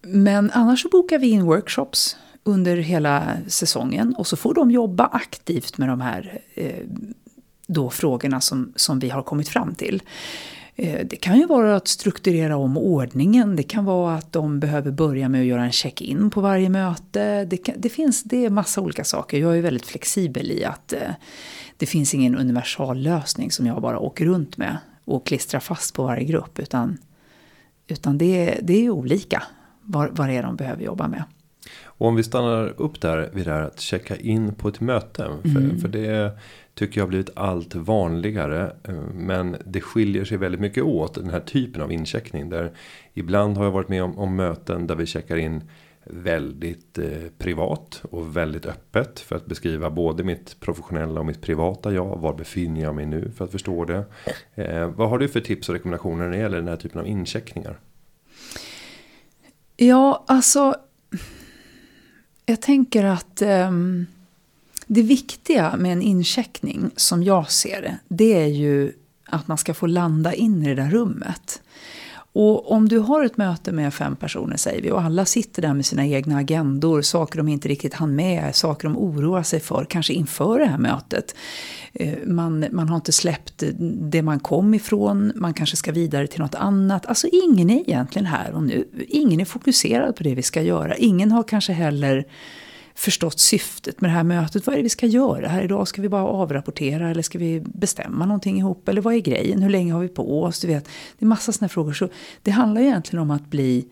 Men 0.02 0.52
annars 0.54 0.82
så 0.82 0.90
bokar 0.90 1.20
vi 1.20 1.30
in 1.30 1.46
workshops 1.46 2.18
under 2.44 2.78
hela 2.78 3.38
säsongen 3.48 4.16
och 4.16 4.28
så 4.28 4.36
får 4.38 4.54
de 4.54 4.72
jobba 4.72 5.06
aktivt 5.06 5.78
med 5.78 5.90
de 5.90 6.02
här 6.02 6.42
eh, 6.54 6.86
då 7.68 7.90
frågorna 7.90 8.42
som, 8.42 8.74
som 8.76 9.00
vi 9.00 9.10
har 9.10 9.22
kommit 9.22 9.50
fram 9.50 9.76
till. 9.76 10.04
Eh, 10.76 11.06
det 11.06 11.16
kan 11.16 11.38
ju 11.40 11.46
vara 11.46 11.76
att 11.76 11.88
strukturera 11.88 12.58
om 12.58 12.78
ordningen. 12.78 13.56
Det 13.56 13.64
kan 13.64 13.86
vara 13.86 14.16
att 14.16 14.32
de 14.32 14.60
behöver 14.60 14.92
börja 14.92 15.30
med 15.30 15.42
att 15.42 15.48
göra 15.48 15.64
en 15.64 15.72
check-in 15.72 16.30
på 16.30 16.42
varje 16.42 16.70
möte. 16.70 17.46
Det, 17.46 17.58
kan, 17.58 17.76
det, 17.78 17.90
finns 17.90 18.24
det 18.24 18.46
är 18.46 18.50
massa 18.50 18.82
olika 18.82 19.04
saker. 19.04 19.38
Jag 19.40 19.58
är 19.58 19.62
väldigt 19.62 19.86
flexibel 19.86 20.52
i 20.52 20.66
att 20.66 20.94
eh, 20.94 21.00
det 21.78 21.86
finns 21.86 22.14
ingen 22.14 22.38
universal 22.38 22.98
lösning 23.00 23.52
som 23.52 23.66
jag 23.66 23.82
bara 23.82 24.00
åker 24.00 24.26
runt 24.26 24.58
med 24.58 24.78
och 25.06 25.26
klistrar 25.26 25.60
fast 25.60 25.94
på 25.94 26.04
varje 26.04 26.24
grupp. 26.24 26.60
Utan, 26.60 26.98
utan 27.88 28.18
det, 28.18 28.60
det 28.62 28.86
är 28.86 28.90
olika 28.90 29.44
vad, 29.90 30.18
vad 30.18 30.28
det 30.28 30.34
är 30.34 30.44
de 30.44 30.56
behöver 30.56 30.84
jobba 30.84 31.08
med. 31.08 31.24
Och 31.84 32.08
om 32.08 32.16
vi 32.16 32.24
stannar 32.24 32.74
upp 32.78 33.02
där 33.02 33.30
vid 33.34 33.46
det 33.46 33.52
här 33.52 33.62
att 33.62 33.80
checka 33.80 34.16
in 34.16 34.54
på 34.56 34.68
ett 34.68 34.82
möte. 34.82 35.30
För, 35.42 35.60
mm. 35.60 35.80
för 35.80 35.88
det 35.88 36.32
tycker 36.74 37.00
jag 37.00 37.06
har 37.06 37.10
blivit 37.10 37.30
allt 37.36 37.76
vanligare. 37.76 38.72
Eh, 38.84 38.96
men 39.14 39.56
det 39.66 39.82
skiljer 39.82 40.26
sig 40.26 40.38
väldigt 40.38 40.62
mycket 40.62 40.84
åt 40.84 41.14
den 41.14 41.30
här 41.30 41.40
typen 41.40 41.82
av 41.82 41.92
incheckning. 41.92 42.50
Där 42.50 42.72
ibland 43.14 43.58
har 43.58 43.64
jag 43.64 43.72
varit 43.72 43.90
med 43.90 44.04
om, 44.04 44.18
om 44.18 44.36
möten 44.36 44.88
där 44.88 44.96
vi 44.96 45.06
checkar 45.06 45.38
in 45.38 45.64
väldigt 46.04 46.98
eh, 46.98 47.08
privat 47.38 48.02
och 48.12 48.38
väldigt 48.38 48.66
öppet 48.66 49.20
för 49.20 49.36
att 49.36 49.46
beskriva 49.46 49.90
både 49.90 50.24
mitt 50.24 50.60
professionella 50.60 51.20
och 51.20 51.26
mitt 51.26 51.42
privata 51.42 51.94
jag. 51.94 52.18
Var 52.18 52.34
befinner 52.34 52.82
jag 52.82 52.96
mig 52.96 53.06
nu 53.06 53.32
för 53.36 53.46
att 53.46 53.52
förstå 53.52 53.86
det. 53.86 54.04
Eh, 54.56 54.88
vad 54.88 55.10
har 55.10 55.18
du 55.18 55.28
för 55.28 55.40
tips 55.40 55.70
och 55.70 55.76
rekommendationer 55.76 56.24
när 56.24 56.32
det 56.32 56.38
gäller 56.38 56.58
den 56.58 56.68
här 56.68 56.76
typen 56.76 57.00
av 57.00 57.08
incheckningar? 57.08 57.80
Ja, 59.82 60.24
alltså. 60.28 60.76
Jag 62.46 62.62
tänker 62.62 63.04
att. 63.04 63.42
eh, 63.42 63.72
det 64.92 65.02
viktiga 65.02 65.76
med 65.78 65.92
en 65.94 66.02
incheckning, 66.02 66.92
som 66.96 67.24
jag 67.24 67.52
ser 67.52 67.82
det, 67.82 67.98
det 68.08 68.34
är 68.44 68.48
ju 68.48 68.94
att 69.26 69.48
man 69.48 69.58
ska 69.58 69.74
få 69.74 69.88
landa 69.88 70.34
in 70.34 70.64
i 70.64 70.76
det 70.76 70.82
där 70.82 70.90
rummet. 70.90 71.62
Och 72.34 72.72
om 72.72 72.90
du 72.90 73.00
har 73.00 73.24
ett 73.24 73.38
möte 73.38 73.72
med 73.72 73.94
fem 73.94 74.16
personer 74.16 74.58
säger 74.58 74.82
vi 74.82 74.92
och 74.92 75.02
alla 75.02 75.26
sitter 75.26 75.62
där 75.62 75.74
med 75.74 75.86
sina 75.86 76.06
egna 76.06 76.38
agendor, 76.38 77.02
saker 77.02 77.38
de 77.38 77.48
inte 77.48 77.68
riktigt 77.68 77.94
hann 77.94 78.16
med, 78.16 78.56
saker 78.56 78.88
de 78.88 78.98
oroar 78.98 79.44
sig 79.44 79.60
för, 79.60 79.86
kanske 79.86 80.14
inför 80.14 80.60
det 80.60 80.66
här 80.66 80.78
mötet. 80.78 81.36
Eh, 81.94 82.14
man, 82.26 82.66
man 82.72 82.90
har 82.90 82.96
inte 82.96 83.12
släppt 83.12 83.64
det 84.12 84.22
man 84.22 84.40
kom 84.40 84.74
ifrån, 84.74 85.32
man 85.36 85.54
kanske 85.54 85.76
ska 85.76 85.92
vidare 85.92 86.28
till 86.28 86.42
något 86.42 86.56
annat. 86.56 87.06
Alltså 87.06 87.28
ingen 87.32 87.70
är 87.70 87.80
egentligen 87.80 88.26
här 88.26 88.52
och 88.52 88.64
nu. 88.64 88.88
Ingen 89.08 89.40
är 89.40 89.46
fokuserad 89.46 90.16
på 90.16 90.24
det 90.24 90.36
vi 90.36 90.42
ska 90.42 90.62
göra. 90.62 90.96
Ingen 90.96 91.32
har 91.32 91.44
kanske 91.44 91.74
heller 91.74 92.26
förstått 93.00 93.40
syftet 93.40 94.02
med 94.02 94.10
det 94.10 94.14
här 94.14 94.24
mötet. 94.24 94.68
Vad 94.68 94.74
är 94.74 94.78
det 94.78 94.84
vi 94.84 94.90
ska 94.90 95.06
göra 95.06 95.48
här 95.48 95.62
idag? 95.62 95.88
Ska 95.88 96.02
vi 96.02 96.10
bara 96.10 96.24
avrapportera 96.24 97.10
eller 97.10 97.22
ska 97.22 97.38
vi 97.38 97.60
bestämma 97.60 98.26
någonting 98.26 98.58
ihop? 98.58 98.90
Eller 98.90 99.02
vad 99.02 99.14
är 99.14 99.20
grejen? 99.20 99.62
Hur 99.62 99.70
länge 99.70 99.94
har 99.94 100.02
vi 100.02 100.08
på 100.08 100.44
oss? 100.44 100.60
Du 100.60 100.68
vet, 100.68 100.86
det 101.20 101.26
är 101.26 101.28
massa 101.28 101.52
sådana 101.52 101.70
frågor. 101.70 101.94
Så 101.94 102.10
det 102.44 102.52
handlar 102.52 102.82
ju 102.82 102.88
egentligen 102.88 103.22
om 103.22 103.32
att 103.32 103.48
bli 103.48 103.88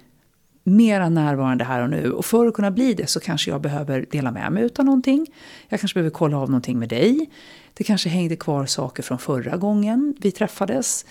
mera 0.63 1.09
närvarande 1.09 1.63
här 1.63 1.81
och 1.81 1.89
nu. 1.89 2.11
Och 2.11 2.25
för 2.25 2.47
att 2.47 2.53
kunna 2.53 2.71
bli 2.71 2.93
det 2.93 3.07
så 3.07 3.19
kanske 3.19 3.51
jag 3.51 3.61
behöver 3.61 4.05
dela 4.11 4.31
med 4.31 4.51
mig 4.51 4.69
av 4.79 4.85
någonting. 4.85 5.27
Jag 5.69 5.79
kanske 5.79 5.93
behöver 5.93 6.11
kolla 6.11 6.37
av 6.37 6.49
någonting 6.49 6.79
med 6.79 6.89
dig. 6.89 7.29
Det 7.73 7.83
kanske 7.83 8.09
hängde 8.09 8.35
kvar 8.35 8.65
saker 8.65 9.03
från 9.03 9.19
förra 9.19 9.57
gången 9.57 10.15
vi 10.19 10.31
träffades. 10.31 11.05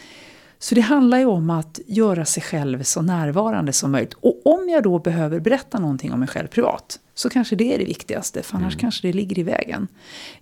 Så 0.58 0.74
det 0.74 0.80
handlar 0.80 1.18
ju 1.18 1.26
om 1.26 1.50
att 1.50 1.80
göra 1.86 2.24
sig 2.24 2.42
själv 2.42 2.82
så 2.82 3.02
närvarande 3.02 3.72
som 3.72 3.92
möjligt. 3.92 4.14
Och 4.14 4.40
om 4.44 4.68
jag 4.68 4.82
då 4.82 4.98
behöver 4.98 5.40
berätta 5.40 5.78
någonting 5.78 6.12
om 6.12 6.20
mig 6.20 6.28
själv 6.28 6.48
privat 6.48 7.00
så 7.18 7.30
kanske 7.30 7.56
det 7.56 7.74
är 7.74 7.78
det 7.78 7.84
viktigaste, 7.84 8.42
för 8.42 8.56
annars 8.56 8.74
mm. 8.74 8.80
kanske 8.80 9.08
det 9.08 9.12
ligger 9.12 9.38
i 9.38 9.42
vägen. 9.42 9.88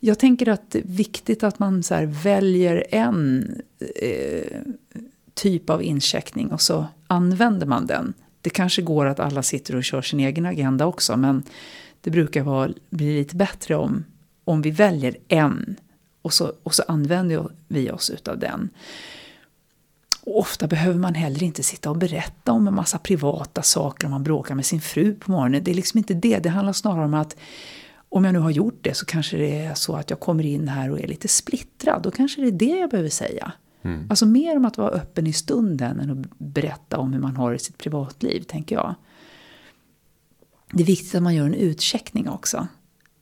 Jag 0.00 0.18
tänker 0.18 0.48
att 0.48 0.70
det 0.70 0.78
är 0.78 0.82
viktigt 0.86 1.42
att 1.42 1.58
man 1.58 1.82
så 1.82 2.06
väljer 2.06 2.84
en 2.90 3.48
eh, 4.02 4.60
typ 5.34 5.70
av 5.70 5.82
incheckning 5.82 6.52
och 6.52 6.60
så 6.60 6.86
använder 7.06 7.66
man 7.66 7.86
den. 7.86 8.14
Det 8.40 8.50
kanske 8.50 8.82
går 8.82 9.06
att 9.06 9.20
alla 9.20 9.42
sitter 9.42 9.76
och 9.76 9.84
kör 9.84 10.02
sin 10.02 10.20
egen 10.20 10.46
agenda 10.46 10.86
också, 10.86 11.16
men 11.16 11.42
det 12.00 12.10
brukar 12.10 12.42
vara, 12.42 12.70
bli 12.90 13.18
lite 13.18 13.36
bättre 13.36 13.76
om, 13.76 14.04
om 14.44 14.62
vi 14.62 14.70
väljer 14.70 15.16
en 15.28 15.76
och 16.22 16.32
så, 16.32 16.52
och 16.62 16.74
så 16.74 16.82
använder 16.88 17.48
vi 17.68 17.90
oss 17.90 18.10
utav 18.10 18.38
den. 18.38 18.70
Och 20.26 20.38
ofta 20.38 20.66
behöver 20.66 20.98
man 20.98 21.14
heller 21.14 21.42
inte 21.42 21.62
sitta 21.62 21.90
och 21.90 21.96
berätta 21.96 22.52
om 22.52 22.68
en 22.68 22.74
massa 22.74 22.98
privata 22.98 23.62
saker 23.62 24.06
om 24.06 24.10
man 24.10 24.22
bråkar 24.22 24.54
med 24.54 24.66
sin 24.66 24.80
fru 24.80 25.14
på 25.14 25.30
morgonen. 25.30 25.64
Det 25.64 25.70
är 25.70 25.74
liksom 25.74 25.98
inte 25.98 26.14
det. 26.14 26.38
Det 26.38 26.48
handlar 26.48 26.72
snarare 26.72 27.04
om 27.04 27.14
att 27.14 27.36
om 28.08 28.24
jag 28.24 28.32
nu 28.32 28.38
har 28.38 28.50
gjort 28.50 28.78
det 28.80 28.94
så 28.94 29.06
kanske 29.06 29.36
det 29.36 29.58
är 29.58 29.74
så 29.74 29.96
att 29.96 30.10
jag 30.10 30.20
kommer 30.20 30.46
in 30.46 30.68
här 30.68 30.90
och 30.90 31.00
är 31.00 31.06
lite 31.06 31.28
splittrad. 31.28 32.02
Då 32.02 32.10
kanske 32.10 32.40
det 32.40 32.46
är 32.46 32.52
det 32.52 32.78
jag 32.78 32.90
behöver 32.90 33.10
säga. 33.10 33.52
Mm. 33.82 34.06
Alltså 34.10 34.26
mer 34.26 34.56
om 34.56 34.64
att 34.64 34.78
vara 34.78 34.90
öppen 34.90 35.26
i 35.26 35.32
stunden 35.32 36.00
än 36.00 36.10
att 36.10 36.38
berätta 36.38 36.98
om 36.98 37.12
hur 37.12 37.20
man 37.20 37.36
har 37.36 37.54
i 37.54 37.58
sitt 37.58 37.78
privatliv, 37.78 38.42
tänker 38.42 38.76
jag. 38.76 38.94
Det 40.72 40.82
är 40.82 40.86
viktigt 40.86 41.14
att 41.14 41.22
man 41.22 41.34
gör 41.34 41.46
en 41.46 41.54
utcheckning 41.54 42.28
också. 42.28 42.68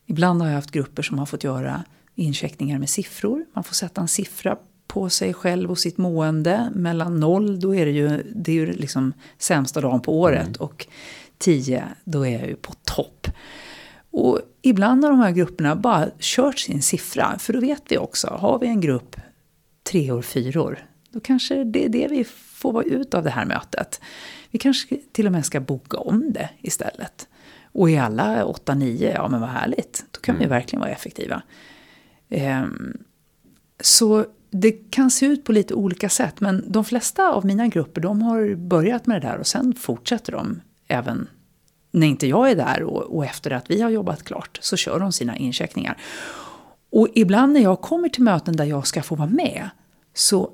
Ibland 0.06 0.42
har 0.42 0.48
jag 0.48 0.54
haft 0.54 0.70
grupper 0.70 1.02
som 1.02 1.18
har 1.18 1.26
fått 1.26 1.44
göra 1.44 1.84
incheckningar 2.14 2.78
med 2.78 2.88
siffror. 2.88 3.44
Man 3.54 3.64
får 3.64 3.74
sätta 3.74 4.00
en 4.00 4.08
siffra 4.08 4.56
på 4.92 5.08
sig 5.08 5.34
själv 5.34 5.70
och 5.70 5.78
sitt 5.78 5.98
mående. 5.98 6.70
Mellan 6.74 7.20
noll, 7.20 7.60
då 7.60 7.74
är 7.74 7.86
det 7.86 7.92
ju, 7.92 8.22
det 8.34 8.52
är 8.52 8.56
ju 8.56 8.72
liksom 8.72 9.12
sämsta 9.38 9.80
dagen 9.80 10.00
på 10.00 10.20
året. 10.20 10.46
Mm. 10.46 10.56
Och 10.58 10.86
tio, 11.38 11.84
då 12.04 12.26
är 12.26 12.38
jag 12.38 12.48
ju 12.48 12.56
på 12.56 12.72
topp. 12.72 13.26
Och 14.10 14.40
ibland 14.62 15.04
har 15.04 15.10
de 15.10 15.20
här 15.20 15.30
grupperna 15.30 15.76
bara 15.76 16.08
kört 16.18 16.58
sin 16.58 16.82
siffra. 16.82 17.38
För 17.38 17.52
då 17.52 17.60
vet 17.60 17.82
vi 17.88 17.98
också, 17.98 18.26
har 18.28 18.58
vi 18.58 18.66
en 18.66 18.80
grupp 18.80 19.16
treor, 19.82 20.22
fyror, 20.22 20.86
då 21.10 21.20
kanske 21.20 21.64
det 21.64 21.84
är 21.84 21.88
det 21.88 22.08
vi 22.10 22.24
får 22.24 22.72
vara 22.72 22.84
ut 22.84 23.14
av 23.14 23.24
det 23.24 23.30
här 23.30 23.44
mötet. 23.44 24.00
Vi 24.50 24.58
kanske 24.58 24.96
till 25.12 25.26
och 25.26 25.32
med 25.32 25.46
ska 25.46 25.60
boka 25.60 25.96
om 25.96 26.32
det 26.32 26.50
istället. 26.60 27.28
Och 27.64 27.90
i 27.90 27.98
alla 27.98 28.44
åtta, 28.44 28.74
nio, 28.74 29.12
ja 29.12 29.28
men 29.28 29.40
vad 29.40 29.50
härligt. 29.50 30.04
Då 30.10 30.20
kan 30.20 30.34
mm. 30.34 30.48
vi 30.48 30.50
verkligen 30.50 30.80
vara 30.80 30.90
effektiva. 30.90 31.42
Um, 32.28 33.04
så 33.80 34.26
det 34.52 34.90
kan 34.90 35.10
se 35.10 35.26
ut 35.26 35.44
på 35.44 35.52
lite 35.52 35.74
olika 35.74 36.08
sätt, 36.08 36.40
men 36.40 36.72
de 36.72 36.84
flesta 36.84 37.32
av 37.32 37.46
mina 37.46 37.66
grupper 37.66 38.00
de 38.00 38.22
har 38.22 38.54
börjat 38.54 39.06
med 39.06 39.22
det 39.22 39.28
där 39.28 39.38
och 39.38 39.46
sen 39.46 39.74
fortsätter 39.74 40.32
de 40.32 40.60
även 40.88 41.28
när 41.90 42.06
inte 42.06 42.26
jag 42.26 42.50
är 42.50 42.56
där 42.56 42.82
och, 42.82 43.16
och 43.16 43.24
efter 43.24 43.50
att 43.50 43.70
vi 43.70 43.82
har 43.82 43.90
jobbat 43.90 44.22
klart 44.22 44.58
så 44.62 44.76
kör 44.76 45.00
de 45.00 45.12
sina 45.12 45.36
incheckningar. 45.36 45.98
Och 46.90 47.08
ibland 47.14 47.52
när 47.52 47.60
jag 47.60 47.80
kommer 47.80 48.08
till 48.08 48.22
möten 48.22 48.56
där 48.56 48.64
jag 48.64 48.86
ska 48.86 49.02
få 49.02 49.14
vara 49.14 49.28
med 49.28 49.70
så 50.14 50.52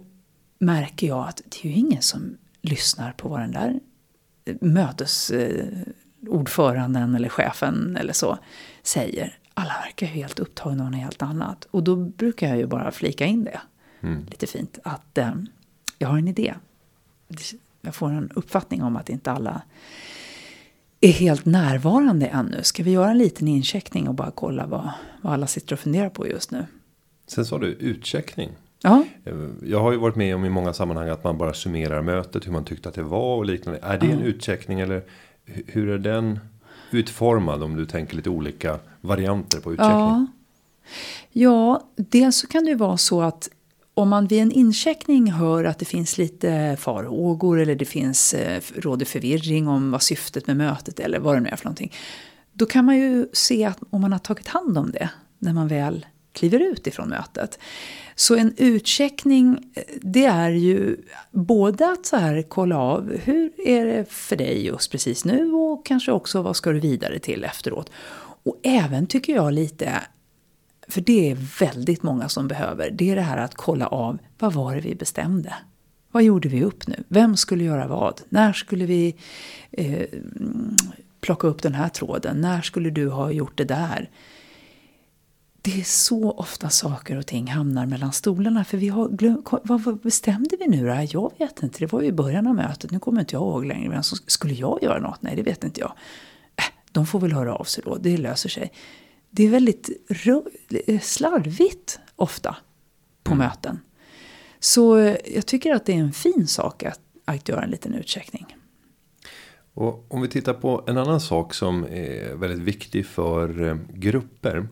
märker 0.59 1.07
jag 1.07 1.29
att 1.29 1.37
det 1.37 1.69
är 1.69 1.73
ju 1.73 1.77
ingen 1.77 2.03
som 2.03 2.37
lyssnar 2.63 3.13
på 3.13 3.29
vad 3.29 3.41
den 3.41 3.53
där 3.53 3.81
eh, 4.45 4.57
mötesordföranden 4.61 7.11
eh, 7.11 7.17
eller 7.17 7.29
chefen 7.29 7.97
eller 8.01 8.13
så 8.13 8.39
säger. 8.83 9.39
Alla 9.55 9.75
verkar 9.85 10.07
ju 10.07 10.13
helt 10.13 10.39
upptagna 10.39 10.85
av 10.85 10.91
något 10.91 11.01
helt 11.01 11.23
annat. 11.23 11.67
Och 11.71 11.83
då 11.83 11.97
brukar 11.97 12.49
jag 12.49 12.59
ju 12.59 12.67
bara 12.67 12.91
flika 12.91 13.27
in 13.27 13.45
det. 13.45 13.61
Mm. 14.01 14.27
Lite 14.31 14.47
fint. 14.47 14.79
Att 14.85 15.19
eh, 15.19 15.31
jag 15.99 16.09
har 16.09 16.19
en 16.19 16.29
idé. 16.29 16.55
Jag 17.83 17.95
får 17.95 18.11
en 18.11 18.31
uppfattning 18.35 18.83
om 18.83 18.97
att 18.97 19.09
inte 19.11 19.33
alla 19.33 19.63
är 21.01 21.13
helt 21.13 21.45
närvarande 21.45 22.27
ännu. 22.27 22.63
Ska 22.63 22.83
vi 22.83 22.91
göra 22.91 23.11
en 23.11 23.19
liten 23.19 23.49
incheckning 23.49 24.09
och 24.09 24.15
bara 24.15 24.31
kolla 24.31 24.67
vad, 24.67 24.91
vad 25.23 25.33
alla 25.33 25.47
sitter 25.47 25.73
och 25.73 25.79
funderar 25.81 26.09
på 26.11 26.27
just 26.29 26.51
nu? 26.51 26.67
Sen 27.27 27.45
sa 27.47 27.59
du 27.59 27.67
utcheckning. 27.67 28.51
Ja. 28.83 29.05
Eh, 29.25 29.35
Jag 29.63 29.81
har 29.81 29.93
ju 29.93 29.99
varit 29.99 30.17
med 30.17 30.35
om 30.35 30.45
i 30.45 30.49
många 30.49 30.73
sammanhang 30.73 31.09
att 31.09 31.25
man 31.25 31.39
bara 31.39 31.55
summerar 31.55 32.03
mötet, 32.03 32.47
hur 32.47 32.53
man 32.53 32.65
tyckte 32.65 32.89
att 32.89 32.95
det 32.95 33.03
var 33.03 33.37
och 33.37 33.45
liknande. 33.47 33.81
Är 33.83 33.99
det 33.99 34.07
en 34.07 34.21
utcheckning 34.23 34.81
eller 34.81 35.03
hu- 35.47 35.63
hur 35.67 35.89
är 35.89 35.99
den 35.99 36.39
utformad 36.91 37.63
om 37.63 37.77
du 37.77 37.87
tänker 37.87 38.17
lite 38.17 38.31
olika 38.31 38.79
varianter 39.01 39.61
på 39.61 39.73
utcheckning? 39.73 39.97
Ja. 39.99 40.27
ja, 41.33 41.85
dels 41.97 42.37
så 42.37 42.47
kan 42.47 42.65
det 42.65 42.71
ju 42.71 42.77
vara 42.77 42.97
så 42.97 43.23
att 43.23 43.49
om 43.99 44.09
man 44.09 44.27
vid 44.27 44.43
en 44.43 44.53
incheckning 44.53 45.33
hör 45.33 45.65
att 45.65 45.79
det 45.79 45.85
finns 45.85 46.19
lite 46.19 46.77
farhågor 46.81 47.61
eller 47.61 47.75
det 47.75 47.85
finns 47.85 48.35
eh, 48.35 48.61
råder 48.75 49.07
förvirring 49.07 49.69
om 49.69 49.91
vad 49.91 50.03
syftet 50.03 50.47
med 50.47 50.57
mötet 50.57 51.01
eller 51.01 51.19
vad 51.19 51.37
det 51.37 51.41
nu 51.41 51.49
är 51.49 51.57
för 51.57 51.65
någonting. 51.65 51.93
Då 52.53 52.67
kan 52.67 52.85
man 52.85 52.97
ju 52.97 53.29
se 53.33 53.65
att 53.65 53.79
om 53.91 54.01
man 54.01 54.13
har 54.13 54.19
tagit 54.19 54.49
hand 54.49 54.79
om 54.79 54.91
det 54.91 55.11
när 55.39 55.53
man 55.53 55.69
väl 55.69 56.07
kliver 56.33 56.61
ut 56.61 56.87
ifrån 56.87 57.09
mötet. 57.09 57.59
Så 58.15 58.37
en 58.37 58.55
utcheckning, 58.57 59.73
eh, 59.75 59.83
det 60.03 60.25
är 60.25 60.51
ju 60.51 60.97
både 61.31 61.91
att 61.91 62.07
så 62.07 62.17
här 62.17 62.43
kolla 62.43 62.79
av 62.79 63.17
hur 63.25 63.53
är 63.67 63.87
det 63.87 64.05
för 64.09 64.37
dig 64.37 64.67
just 64.67 64.91
precis 64.91 65.25
nu 65.25 65.53
och 65.53 65.87
kanske 65.87 66.13
också 66.13 66.43
vad 66.43 66.57
ska 66.57 66.71
du 66.71 66.81
vidare 66.81 67.19
till 67.19 67.45
efteråt. 67.45 67.91
Och 68.43 68.61
även 68.63 69.07
tycker 69.07 69.35
jag 69.35 69.53
lite 69.53 70.03
för 70.89 71.01
det 71.01 71.31
är 71.31 71.35
väldigt 71.61 72.03
många 72.03 72.29
som 72.29 72.49
behöver. 72.49 72.91
Det 72.91 73.11
är 73.11 73.17
det 73.17 73.23
här 73.23 73.39
att 73.39 73.55
kolla 73.55 73.87
av, 73.87 74.19
vad 74.39 74.53
var 74.53 74.75
det 74.75 74.81
vi 74.81 74.95
bestämde? 74.95 75.55
Vad 76.11 76.23
gjorde 76.23 76.49
vi 76.49 76.65
upp 76.65 76.87
nu? 76.87 77.05
Vem 77.09 77.37
skulle 77.37 77.65
göra 77.65 77.87
vad? 77.87 78.21
När 78.29 78.53
skulle 78.53 78.87
vi 78.87 79.17
eh, 79.71 80.07
plocka 81.21 81.47
upp 81.47 81.63
den 81.63 81.75
här 81.75 81.89
tråden? 81.89 82.41
När 82.41 82.63
skulle 82.63 82.91
du 82.91 83.09
ha 83.09 83.31
gjort 83.31 83.59
det 83.59 83.65
där? 83.65 84.11
Det 85.63 85.81
är 85.81 85.85
så 85.85 86.31
ofta 86.31 86.71
saker 86.71 87.19
och 87.19 87.27
ting 87.27 87.47
hamnar 87.47 87.87
mellan 87.87 88.13
stolarna. 88.13 88.65
För 88.65 88.77
vi 88.77 88.89
har 88.89 89.09
glöm, 89.09 89.43
vad, 89.63 89.83
vad 89.83 89.99
bestämde 89.99 90.57
vi 90.61 90.67
nu 90.67 90.87
då? 90.87 91.07
Jag 91.13 91.33
vet 91.39 91.63
inte, 91.63 91.79
det 91.79 91.93
var 91.93 92.01
ju 92.01 92.09
i 92.09 92.13
början 92.13 92.47
av 92.47 92.55
mötet. 92.55 92.91
Nu 92.91 92.99
kommer 92.99 93.21
inte 93.21 93.35
jag 93.35 93.43
ihåg 93.43 93.65
längre. 93.65 93.89
Men 93.89 94.03
så 94.03 94.17
skulle 94.27 94.55
jag 94.55 94.83
göra 94.83 94.99
något? 94.99 95.23
Nej, 95.23 95.37
det 95.37 95.43
vet 95.43 95.65
inte 95.65 95.81
jag. 95.81 95.93
Äh, 96.57 96.65
de 96.93 97.07
får 97.07 97.21
väl 97.21 97.33
höra 97.33 97.55
av 97.55 97.65
sig 97.65 97.85
då, 97.87 97.97
det 97.97 98.17
löser 98.17 98.49
sig. 98.49 98.73
Det 99.31 99.47
är 99.47 99.51
väldigt 99.51 99.91
slarvigt 101.03 101.99
ofta 102.17 102.57
på 103.23 103.35
möten. 103.35 103.81
Så 104.61 105.17
jag 105.25 105.47
tycker 105.47 105.75
att 105.75 105.87
det 105.87 105.93
är 105.93 105.99
en 105.99 106.13
fin 106.13 106.47
sak 106.47 106.83
att, 106.83 107.01
att 107.25 107.49
göra 107.49 107.63
en 107.63 107.71
liten 107.71 107.95
utcheckning. 107.95 108.47
Och 109.75 110.07
om 110.09 110.23
vi 110.23 110.29
tittar 110.29 110.55
på 110.55 110.85
en 110.87 110.99
annan 110.99 111.21
sak 111.21 111.55
som 111.55 111.85
är 111.85 112.35
väldigt 112.35 112.59
viktig 112.59 113.07
för 113.07 113.63
eh, 113.63 113.77
grupper. 113.93 114.69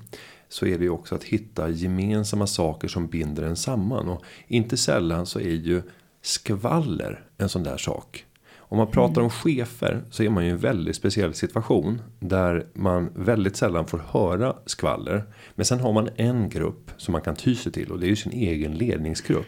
Så 0.49 0.67
är 0.67 0.79
det 0.79 0.85
ju 0.85 0.91
också 0.91 1.15
att 1.15 1.25
hitta 1.25 1.69
gemensamma 1.69 2.47
saker 2.47 2.89
som 2.89 3.07
binder 3.07 3.43
en 3.43 3.57
samman. 3.57 4.09
Och 4.09 4.25
inte 4.47 4.77
sällan 4.77 5.27
så 5.27 5.41
är 5.41 5.55
ju 5.55 5.83
skvaller 6.23 7.25
en 7.39 7.49
sån 7.49 7.63
där 7.63 7.77
sak. 7.77 8.25
Om 8.69 8.79
man 8.79 8.87
pratar 8.87 9.23
om 9.23 9.31
chefer 9.31 10.03
så 10.11 10.23
är 10.23 10.31
man 10.31 10.45
ju 10.45 10.49
i 10.49 10.53
en 10.53 10.59
väldigt 10.59 10.97
speciell 10.97 11.35
situation. 11.35 12.03
Där 12.21 12.67
man 12.73 13.11
väldigt 13.15 13.57
sällan 13.57 13.87
får 13.87 13.99
höra 13.99 14.57
skvaller. 14.67 15.25
Men 15.55 15.65
sen 15.67 15.81
har 15.81 15.93
man 15.93 16.09
en 16.17 16.49
grupp 16.49 16.91
som 16.97 17.13
man 17.13 17.21
kan 17.21 17.37
ty 17.37 17.55
sig 17.55 17.73
till. 17.73 17.93
Och 17.93 18.01
det 18.01 18.07
är 18.07 18.09
ju 18.09 18.17
sin 18.17 18.33
egen 18.33 18.75
ledningsgrupp. 18.75 19.47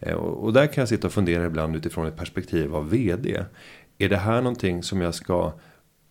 Eh, 0.00 0.14
Och 0.14 0.52
där 0.52 0.66
kan 0.66 0.82
jag 0.82 0.88
sitta 0.88 1.06
och 1.06 1.12
fundera 1.12 1.46
ibland 1.46 1.76
utifrån 1.76 2.06
ett 2.06 2.16
perspektiv 2.16 2.74
av 2.74 2.90
vd. 2.90 3.44
Är 3.98 4.08
det 4.08 4.16
här 4.16 4.42
någonting 4.42 4.82
som 4.82 5.00
jag 5.00 5.14
ska 5.14 5.52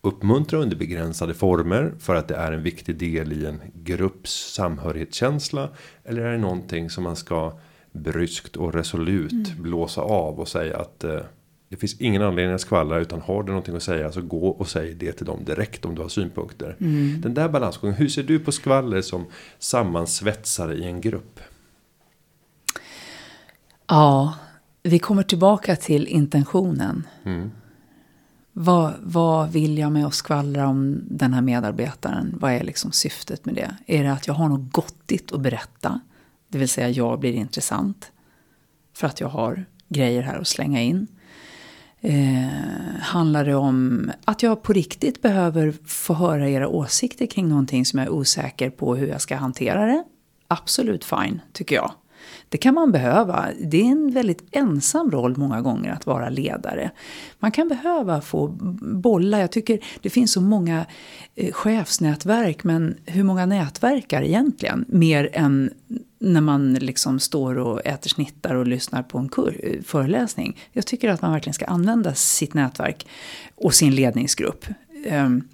uppmuntra 0.02 0.58
under 0.58 0.76
begränsade 0.76 1.34
former 1.34 1.92
för 1.98 2.14
att 2.14 2.28
det 2.28 2.34
är 2.36 2.52
en 2.52 2.62
viktig 2.62 2.96
del 2.96 3.32
i 3.32 3.46
en 3.46 3.60
grupps 3.74 4.52
samhörighetskänsla 4.54 5.68
eller 6.04 6.22
är 6.22 6.32
det 6.32 6.38
någonting 6.38 6.90
som 6.90 7.04
man 7.04 7.16
ska 7.16 7.52
bryskt 7.92 8.56
och 8.56 8.74
resolut 8.74 9.52
blåsa 9.56 10.00
av 10.00 10.40
och 10.40 10.48
säga 10.48 10.76
att 10.76 11.04
eh, 11.04 11.20
det 11.70 11.76
finns 11.76 12.00
ingen 12.00 12.22
anledning 12.22 12.54
att 12.54 12.60
skvallra 12.60 12.98
utan 12.98 13.20
har 13.20 13.42
du 13.42 13.48
någonting 13.48 13.76
att 13.76 13.82
säga 13.82 14.12
så 14.12 14.22
gå 14.22 14.48
och 14.48 14.68
säg 14.68 14.94
det 14.94 15.12
till 15.12 15.26
dem 15.26 15.44
direkt 15.44 15.84
om 15.84 15.94
du 15.94 16.02
har 16.02 16.08
synpunkter. 16.08 16.76
Den 17.22 17.34
där 17.34 17.48
balansgången, 17.48 17.96
hur 17.96 18.08
ser 18.08 18.22
du 18.22 18.38
på 18.38 18.52
skvaller 18.52 19.02
som 19.02 19.26
sammansvetsare 19.58 20.74
i 20.74 20.84
en 20.84 21.00
grupp? 21.00 21.40
Ja, 23.86 24.34
vi 24.82 24.98
kommer 24.98 25.22
tillbaka 25.22 25.76
till 25.76 26.06
intentionen. 26.06 27.06
Vad, 28.52 28.94
vad 29.00 29.52
vill 29.52 29.78
jag 29.78 29.92
med 29.92 30.06
att 30.06 30.14
skvallra 30.14 30.68
om 30.68 31.00
den 31.10 31.34
här 31.34 31.42
medarbetaren? 31.42 32.34
Vad 32.40 32.52
är 32.52 32.64
liksom 32.64 32.92
syftet 32.92 33.44
med 33.44 33.54
det? 33.54 33.76
Är 33.86 34.04
det 34.04 34.12
att 34.12 34.26
jag 34.26 34.34
har 34.34 34.48
något 34.48 34.72
gottigt 34.72 35.32
att 35.32 35.40
berätta? 35.40 36.00
Det 36.48 36.58
vill 36.58 36.68
säga 36.68 36.88
jag 36.88 37.20
blir 37.20 37.32
intressant. 37.32 38.12
För 38.94 39.06
att 39.06 39.20
jag 39.20 39.28
har 39.28 39.64
grejer 39.88 40.22
här 40.22 40.38
att 40.38 40.48
slänga 40.48 40.82
in. 40.82 41.06
Eh, 42.02 43.00
handlar 43.00 43.44
det 43.44 43.54
om 43.54 44.10
att 44.24 44.42
jag 44.42 44.62
på 44.62 44.72
riktigt 44.72 45.22
behöver 45.22 45.74
få 45.86 46.14
höra 46.14 46.48
era 46.48 46.68
åsikter 46.68 47.26
kring 47.26 47.48
någonting 47.48 47.86
som 47.86 47.98
jag 47.98 48.06
är 48.06 48.12
osäker 48.12 48.70
på 48.70 48.96
hur 48.96 49.06
jag 49.06 49.20
ska 49.20 49.36
hantera 49.36 49.86
det? 49.86 50.04
Absolut 50.48 51.04
fine, 51.04 51.40
tycker 51.52 51.76
jag. 51.76 51.92
Det 52.48 52.58
kan 52.58 52.74
man 52.74 52.92
behöva. 52.92 53.48
Det 53.60 53.80
är 53.80 53.84
en 53.84 54.10
väldigt 54.10 54.42
ensam 54.50 55.10
roll 55.10 55.36
många 55.36 55.60
gånger 55.60 55.92
att 55.92 56.06
vara 56.06 56.28
ledare. 56.28 56.90
Man 57.38 57.52
kan 57.52 57.68
behöva 57.68 58.20
få 58.20 58.48
bolla. 58.82 59.40
Jag 59.40 59.52
tycker 59.52 59.80
det 60.00 60.10
finns 60.10 60.32
så 60.32 60.40
många 60.40 60.86
eh, 61.34 61.52
chefsnätverk, 61.52 62.64
men 62.64 62.96
hur 63.06 63.24
många 63.24 63.46
nätverkar 63.46 64.22
egentligen? 64.22 64.84
Mer 64.88 65.30
än 65.32 65.70
när 66.20 66.40
man 66.40 66.74
liksom 66.74 67.20
står 67.20 67.58
och 67.58 67.86
äter 67.86 68.08
snittar 68.08 68.54
och 68.54 68.66
lyssnar 68.66 69.02
på 69.02 69.18
en 69.18 69.28
kur- 69.28 69.82
föreläsning. 69.82 70.58
Jag 70.72 70.86
tycker 70.86 71.08
att 71.08 71.22
man 71.22 71.32
verkligen 71.32 71.54
ska 71.54 71.64
använda 71.64 72.14
sitt 72.14 72.54
nätverk 72.54 73.06
och 73.54 73.74
sin 73.74 73.94
ledningsgrupp. 73.94 74.64
Ehm, 75.06 75.48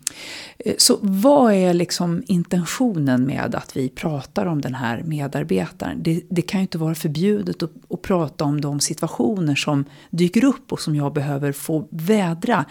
så 0.78 0.98
vad 1.00 1.52
är 1.54 1.74
liksom 1.74 2.22
intentionen 2.26 3.22
med 3.26 3.54
att 3.54 3.76
vi 3.76 3.88
pratar 3.88 4.46
om 4.46 4.60
den 4.60 4.74
här 4.74 5.02
medarbetaren? 5.02 6.02
Det, 6.02 6.22
det 6.28 6.42
kan 6.42 6.60
ju 6.60 6.62
inte 6.62 6.78
vara 6.78 6.94
förbjudet 6.94 7.62
att, 7.62 7.70
att 7.90 8.02
prata 8.02 8.44
om 8.44 8.60
de 8.60 8.80
situationer 8.80 9.54
som 9.54 9.84
dyker 10.10 10.44
upp 10.44 10.72
och 10.72 10.80
som 10.80 10.96
jag 10.96 11.12
behöver 11.12 11.52
få 11.52 11.88
vädra. 11.90 12.64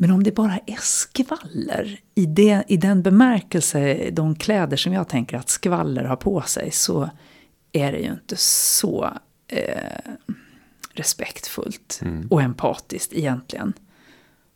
Men 0.00 0.10
om 0.10 0.22
det 0.22 0.32
bara 0.32 0.58
är 0.66 0.78
skvaller, 0.80 2.00
i, 2.14 2.26
det, 2.26 2.64
i 2.68 2.76
den 2.76 3.02
bemärkelse, 3.02 4.10
de 4.10 4.34
kläder 4.34 4.76
som 4.76 4.92
jag 4.92 5.08
tänker 5.08 5.36
att 5.36 5.48
skvaller 5.48 6.04
har 6.04 6.16
på 6.16 6.42
sig, 6.42 6.70
så 6.70 7.10
är 7.72 7.92
det 7.92 7.98
ju 7.98 8.10
inte 8.10 8.36
så 8.36 9.10
eh, 9.48 10.12
respektfullt 10.92 12.00
och 12.30 12.42
empatiskt 12.42 13.12
egentligen, 13.12 13.72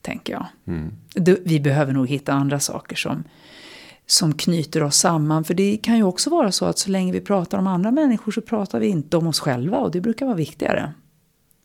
tänker 0.02 0.32
jag. 0.32 0.46
Du, 1.14 1.42
vi 1.44 1.60
behöver 1.60 1.92
nog 1.92 2.08
hitta 2.08 2.32
andra 2.32 2.60
saker 2.60 2.96
som, 2.96 3.24
som 4.06 4.34
knyter 4.34 4.82
oss 4.82 4.96
samman. 4.96 5.44
För 5.44 5.54
det 5.54 5.76
kan 5.76 5.96
ju 5.96 6.02
också 6.02 6.30
vara 6.30 6.52
så 6.52 6.64
att 6.64 6.78
så 6.78 6.90
länge 6.90 7.12
vi 7.12 7.20
pratar 7.20 7.58
om 7.58 7.66
andra 7.66 7.90
människor 7.90 8.32
så 8.32 8.40
pratar 8.40 8.80
vi 8.80 8.86
inte 8.86 9.16
om 9.16 9.26
oss 9.26 9.40
själva. 9.40 9.78
Och 9.78 9.90
det 9.90 10.00
brukar 10.00 10.26
vara 10.26 10.36
viktigare. 10.36 10.92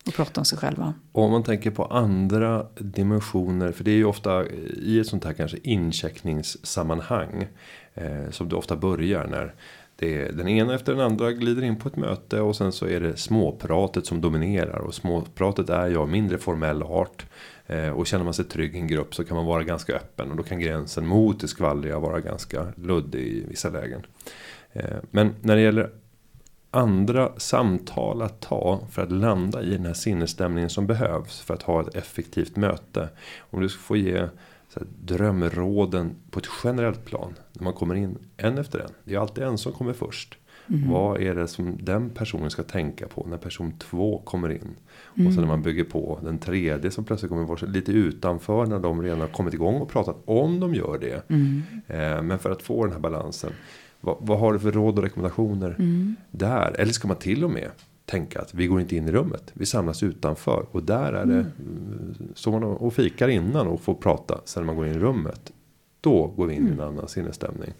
Och 0.07 0.13
prata 0.13 0.41
om 0.41 0.45
sig 0.45 0.57
själva. 0.57 0.93
Och 1.11 1.23
om 1.23 1.31
man 1.31 1.43
tänker 1.43 1.71
på 1.71 1.85
andra 1.85 2.65
dimensioner. 2.77 3.71
För 3.71 3.83
det 3.83 3.91
är 3.91 3.95
ju 3.95 4.05
ofta 4.05 4.45
i 4.81 4.99
ett 4.99 5.07
sånt 5.07 5.25
här 5.25 5.33
kanske 5.33 5.57
incheckningssammanhang. 5.63 7.47
Eh, 7.93 8.29
som 8.29 8.49
det 8.49 8.55
ofta 8.55 8.75
börjar 8.75 9.27
när 9.27 9.53
det 9.95 10.21
är 10.21 10.31
den 10.31 10.47
ena 10.47 10.75
efter 10.75 10.93
den 10.93 11.01
andra 11.01 11.31
glider 11.31 11.63
in 11.63 11.75
på 11.75 11.87
ett 11.87 11.95
möte. 11.95 12.41
Och 12.41 12.55
sen 12.55 12.71
så 12.71 12.85
är 12.85 12.99
det 12.99 13.17
småpratet 13.17 14.05
som 14.05 14.21
dominerar. 14.21 14.79
Och 14.79 14.93
småpratet 14.93 15.69
är 15.69 15.87
ju 15.87 15.97
av 15.97 16.09
mindre 16.09 16.37
formell 16.37 16.83
art. 16.83 17.25
Eh, 17.67 17.89
och 17.89 18.07
känner 18.07 18.23
man 18.23 18.33
sig 18.33 18.45
trygg 18.45 18.75
i 18.75 18.79
en 18.79 18.87
grupp 18.87 19.15
så 19.15 19.23
kan 19.23 19.37
man 19.37 19.45
vara 19.45 19.63
ganska 19.63 19.95
öppen. 19.95 20.31
Och 20.31 20.37
då 20.37 20.43
kan 20.43 20.59
gränsen 20.59 21.07
mot 21.07 21.39
det 21.39 21.47
skvallriga 21.47 21.99
vara 21.99 22.19
ganska 22.19 22.67
luddig 22.75 23.27
i 23.27 23.45
vissa 23.49 23.69
lägen. 23.69 24.01
Eh, 24.73 24.97
men 25.11 25.35
när 25.41 25.55
det 25.55 25.61
gäller 25.61 25.89
andra 26.71 27.31
samtal 27.37 28.21
att 28.21 28.41
ta 28.41 28.79
för 28.91 29.01
att 29.01 29.11
landa 29.11 29.61
i 29.61 29.69
den 29.69 29.85
här 29.85 29.93
sinnesstämningen 29.93 30.69
som 30.69 30.87
behövs 30.87 31.39
för 31.39 31.53
att 31.53 31.63
ha 31.63 31.81
ett 31.81 31.95
effektivt 31.95 32.55
möte. 32.55 33.09
Om 33.39 33.61
du 33.61 33.69
ska 33.69 33.81
få 33.81 33.97
ge 33.97 34.27
så 34.69 34.79
här, 34.79 34.87
drömråden 35.03 36.15
på 36.31 36.39
ett 36.39 36.49
generellt 36.63 37.05
plan 37.05 37.33
när 37.53 37.63
man 37.63 37.73
kommer 37.73 37.95
in 37.95 38.17
en 38.37 38.57
efter 38.57 38.79
en. 38.79 38.91
Det 39.03 39.15
är 39.15 39.19
alltid 39.19 39.43
en 39.43 39.57
som 39.57 39.71
kommer 39.71 39.93
först. 39.93 40.37
Vad 40.89 41.21
är 41.21 41.35
det 41.35 41.47
som 41.47 41.77
den 41.81 42.09
personen 42.09 42.49
ska 42.49 42.63
tänka 42.63 43.07
på 43.07 43.27
när 43.29 43.37
person 43.37 43.73
två 43.77 44.21
kommer 44.25 44.49
in? 44.49 44.75
Och 45.27 45.33
sen 45.33 45.41
när 45.41 45.47
man 45.47 45.61
bygger 45.61 45.83
på 45.83 46.19
den 46.23 46.37
tredje 46.37 46.91
som 46.91 47.03
plötsligt 47.03 47.29
kommer 47.29 47.43
vara 47.43 47.65
lite 47.67 47.91
utanför 47.91 48.65
när 48.65 48.79
de 48.79 49.01
redan 49.01 49.21
har 49.21 49.27
kommit 49.27 49.53
igång 49.53 49.75
och 49.75 49.89
pratat 49.89 50.15
om 50.25 50.59
de 50.59 50.75
gör 50.75 50.97
det. 50.97 51.29
Eh, 51.87 52.21
men 52.21 52.39
för 52.39 52.51
att 52.51 52.61
få 52.61 52.83
den 52.83 52.93
här 52.93 52.99
balansen. 52.99 53.51
Vad, 54.01 54.17
vad 54.19 54.39
har 54.39 54.53
du 54.53 54.59
för 54.59 54.71
råd 54.71 54.97
och 54.97 55.03
rekommendationer 55.03 55.75
där? 56.31 56.75
Eller 56.79 56.93
ska 56.93 57.07
man 57.07 57.17
till 57.17 57.43
och 57.43 57.51
med 57.51 57.69
tänka 58.05 58.41
att 58.41 58.53
vi 58.53 58.67
går 58.67 58.81
inte 58.81 58.95
in 58.95 59.07
i 59.07 59.11
rummet. 59.11 59.51
Vi 59.53 59.65
samlas 59.65 60.03
utanför 60.03 60.65
och 60.71 60.83
där 60.83 61.13
är 61.13 61.25
det. 61.25 61.33
Mm. 61.33 62.15
Står 62.35 62.51
man 62.51 62.63
och 62.63 62.93
fikar 62.93 63.27
innan 63.27 63.67
och 63.67 63.81
får 63.81 63.93
prata. 63.93 64.41
Sen 64.45 64.63
när 64.63 64.65
man 64.65 64.75
går 64.75 64.87
in 64.87 64.93
i 64.93 64.99
rummet. 64.99 65.51
Då 66.01 66.27
går 66.27 66.47
vi 66.47 66.53
in 66.53 66.67
i 66.67 66.71
en 66.71 66.79
annan 66.79 67.07
sinnesstämning. 67.07 67.73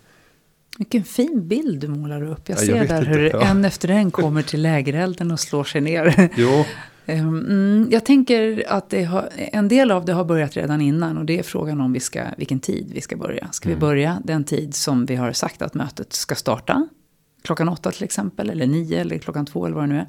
Vilken 0.77 1.03
fin 1.03 1.47
bild 1.47 1.81
du 1.81 1.87
målar 1.87 2.23
upp. 2.23 2.49
Jag 2.49 2.59
ser 2.59 2.75
jag 2.75 2.87
där 2.87 3.05
hur 3.05 3.29
ja. 3.29 3.41
en 3.41 3.65
efter 3.65 3.89
en 3.89 4.11
kommer 4.11 4.41
till 4.41 4.61
lägerelden 4.61 5.31
och 5.31 5.39
slår 5.39 5.63
sig 5.63 5.81
ner. 5.81 6.29
Jo. 6.37 6.65
Ehm, 7.09 7.45
mm, 7.45 7.87
jag 7.91 8.05
tänker 8.05 8.63
att 8.67 8.93
har, 9.07 9.29
en 9.35 9.67
del 9.67 9.91
av 9.91 10.05
det 10.05 10.13
har 10.13 10.25
börjat 10.25 10.57
redan 10.57 10.81
innan 10.81 11.17
och 11.17 11.25
det 11.25 11.39
är 11.39 11.43
frågan 11.43 11.81
om 11.81 11.93
vi 11.93 11.99
ska, 11.99 12.23
vilken 12.37 12.59
tid 12.59 12.91
vi 12.93 13.01
ska 13.01 13.17
börja. 13.17 13.47
Ska 13.51 13.69
mm. 13.69 13.79
vi 13.79 13.81
börja 13.81 14.21
den 14.23 14.43
tid 14.43 14.75
som 14.75 15.05
vi 15.05 15.15
har 15.15 15.31
sagt 15.31 15.61
att 15.61 15.73
mötet 15.73 16.13
ska 16.13 16.35
starta? 16.35 16.87
Klockan 17.41 17.69
åtta 17.69 17.91
till 17.91 18.03
exempel, 18.03 18.49
eller 18.49 18.67
nio, 18.67 19.01
eller 19.01 19.17
klockan 19.17 19.45
två 19.45 19.65
eller 19.65 19.75
vad 19.75 19.83
det 19.83 19.93
nu 19.93 19.99
är. 19.99 20.07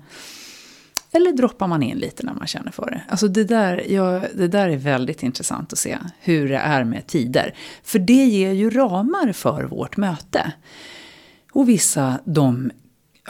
Eller 1.13 1.33
droppar 1.33 1.67
man 1.67 1.83
in 1.83 1.99
lite 1.99 2.27
när 2.27 2.35
man 2.35 2.47
känner 2.47 2.71
för 2.71 2.91
det? 2.91 3.03
Alltså 3.09 3.29
det 3.29 3.45
där, 3.45 3.93
ja, 3.93 4.23
det 4.35 4.49
där 4.49 4.69
är 4.69 4.77
väldigt 4.77 5.23
intressant 5.23 5.73
att 5.73 5.79
se 5.79 5.99
hur 6.21 6.49
det 6.49 6.57
är 6.57 6.85
med 6.85 7.07
tider. 7.07 7.55
För 7.83 7.99
det 7.99 8.25
ger 8.25 8.53
ju 8.53 8.71
ramar 8.71 9.33
för 9.33 9.65
vårt 9.65 9.97
möte. 9.97 10.53
Och 11.53 11.69
vissa 11.69 12.19
de 12.25 12.71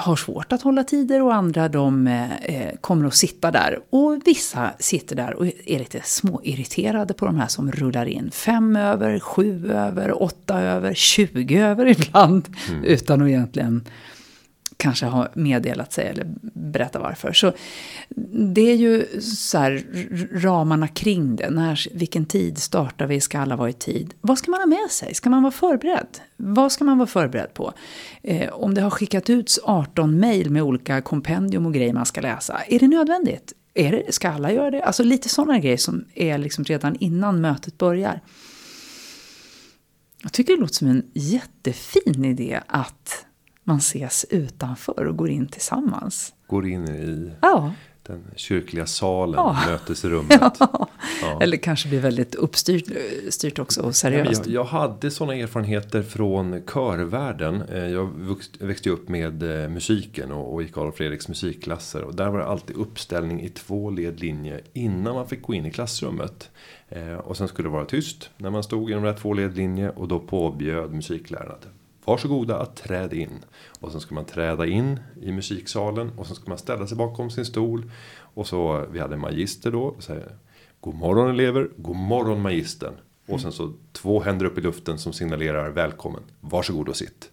har 0.01 0.17
svårt 0.17 0.53
att 0.53 0.63
hålla 0.63 0.85
tider 0.85 1.23
och 1.23 1.35
andra 1.35 1.69
de 1.69 2.07
eh, 2.07 2.77
kommer 2.81 3.07
att 3.07 3.15
sitta 3.15 3.51
där. 3.51 3.79
Och 3.91 4.21
vissa 4.25 4.71
sitter 4.79 5.17
där 5.17 5.35
och 5.35 5.47
är 5.47 5.79
lite 5.79 6.01
småirriterade 6.05 7.15
på 7.15 7.27
de 7.27 7.37
här 7.37 7.47
som 7.47 7.73
rullar 7.73 8.07
in. 8.07 8.31
Fem 8.31 8.77
över, 8.77 9.19
sju 9.19 9.73
över, 9.73 10.23
åtta 10.23 10.61
över, 10.61 10.95
tjugo 10.95 11.61
över 11.61 11.87
ibland. 11.87 12.49
Mm. 12.69 12.85
Utan 12.85 13.23
att 13.23 13.29
egentligen 13.29 13.85
kanske 14.81 15.07
har 15.07 15.31
meddelat 15.35 15.93
sig 15.93 16.07
eller 16.07 16.27
berättat 16.43 17.03
varför. 17.03 17.33
Så 17.33 17.53
det 18.55 18.71
är 18.71 18.77
ju 18.77 19.21
så 19.21 19.59
här, 19.59 19.85
ramarna 20.33 20.89
kring 20.89 21.37
det. 21.37 21.51
När, 21.51 21.99
vilken 21.99 22.27
tid 22.27 22.59
startar 22.59 23.07
vi? 23.07 23.21
Ska 23.21 23.39
alla 23.39 23.57
vara 23.57 23.71
i 23.71 23.73
tid? 23.73 24.15
Vad 24.21 24.39
ska 24.39 24.51
man 24.51 24.61
ha 24.61 24.67
med 24.67 24.91
sig? 24.91 25.15
Ska 25.15 25.31
man 25.31 25.43
vara 25.43 25.53
förberedd? 25.53 26.19
Vad 26.37 26.73
ska 26.73 26.85
man 26.85 26.99
vara 26.99 27.07
förberedd 27.07 27.55
på? 27.55 27.73
Eh, 28.23 28.53
om 28.53 28.75
det 28.75 28.81
har 28.81 28.91
skickat 28.91 29.31
ut 29.31 29.59
18 29.65 30.21
mejl 30.21 30.51
med 30.51 30.63
olika 30.63 31.03
kompendium 31.03 31.67
och 31.67 31.75
grejer 31.75 31.93
man 31.93 32.07
ska 32.07 32.21
läsa. 32.21 32.61
Är 32.67 32.79
det 32.79 32.89
nödvändigt? 32.89 33.53
Är 33.75 33.93
det, 33.93 34.15
ska 34.15 34.29
alla 34.29 34.53
göra 34.53 34.71
det? 34.71 34.83
Alltså 34.83 35.03
lite 35.03 35.29
sådana 35.29 35.59
grejer 35.59 35.77
som 35.77 36.05
är 36.15 36.39
liksom 36.39 36.65
redan 36.65 36.97
innan 36.97 37.41
mötet 37.41 37.79
börjar. 37.79 38.21
Jag 40.23 40.33
tycker 40.33 40.55
det 40.55 40.61
låter 40.61 40.75
som 40.75 40.89
en 40.89 41.11
jättefin 41.15 42.25
idé 42.25 42.61
att 42.67 43.27
man 43.71 43.79
ses 43.79 44.27
utanför 44.31 45.07
och 45.07 45.17
går 45.17 45.31
in 45.31 45.47
tillsammans. 45.47 46.35
Går 46.47 46.67
in 46.67 46.89
i 46.89 47.33
ja. 47.43 47.73
den 48.03 48.25
kyrkliga 48.37 48.87
salen, 48.87 49.35
ja. 49.37 49.57
mötesrummet. 49.67 50.41
Ja. 51.23 51.39
Eller 51.43 51.57
kanske 51.57 51.89
blir 51.89 52.01
väldigt 52.01 52.35
uppstyrt 52.35 52.85
styrt 53.29 53.59
också 53.59 53.83
och 53.83 53.97
seriöst. 53.97 54.47
Jag, 54.47 54.55
jag 54.55 54.65
hade 54.65 55.11
sådana 55.11 55.35
erfarenheter 55.35 56.03
från 56.03 56.63
körvärlden. 56.67 57.63
Eh, 57.63 57.89
jag 57.89 58.11
växte 58.59 58.91
upp 58.91 59.09
med 59.09 59.63
eh, 59.63 59.69
musiken 59.69 60.33
och 60.33 60.63
gick 60.63 60.79
Adolf 60.79 60.97
Fredriks 60.97 61.29
musikklasser. 61.29 62.03
Och 62.03 62.15
där 62.15 62.29
var 62.29 62.39
det 62.39 62.47
alltid 62.47 62.77
uppställning 62.77 63.43
i 63.43 63.49
två 63.49 63.91
ledlinjer 63.91 64.61
innan 64.73 65.15
man 65.15 65.29
fick 65.29 65.43
gå 65.43 65.55
in 65.55 65.67
i 65.67 65.71
klassrummet. 65.71 66.51
Eh, 66.89 67.15
och 67.15 67.37
sen 67.37 67.49
skulle 67.49 67.69
det 67.69 67.73
vara 67.73 67.85
tyst 67.85 68.31
när 68.37 68.51
man 68.51 68.63
stod 68.63 68.91
i 68.91 68.95
de 68.95 69.03
där 69.03 69.15
två 69.15 69.33
ledlinjer 69.33 69.99
och 69.99 70.09
då 70.09 70.21
påbjöd 70.21 70.93
musikläraren 70.93 71.53
att 71.53 71.67
Varsågoda 72.11 72.57
att 72.57 72.77
träda 72.77 73.17
in. 73.17 73.45
Och 73.81 73.93
sen 73.93 74.01
ska 74.01 74.15
man 74.15 74.25
träda 74.25 74.67
in 74.67 75.01
i 75.23 75.33
musiksalen 75.33 76.11
och 76.17 76.27
sen 76.27 76.37
ska 76.37 76.49
man 76.49 76.59
ställa 76.59 76.87
sig 76.87 76.97
bakom 76.97 77.31
sin 77.31 77.45
stol. 77.45 77.91
Och 78.35 78.47
så, 78.47 78.87
vi 78.93 78.99
hade 78.99 79.15
en 79.15 79.21
magister 79.21 79.71
då. 79.71 79.83
Och 79.83 80.03
säger, 80.03 80.37
God 80.81 80.95
morgon 80.95 81.31
elever, 81.31 81.71
god 81.77 81.97
morgon 81.97 82.41
magistern. 82.41 82.95
Och 83.27 83.41
sen 83.41 83.53
så 83.53 83.73
två 83.93 84.21
händer 84.21 84.47
upp 84.47 84.59
i 84.59 84.61
luften 84.61 84.99
som 84.99 85.13
signalerar 85.13 85.71
välkommen. 85.71 86.23
Varsågod 86.41 86.89
och 86.89 86.97
sitt. 86.97 87.31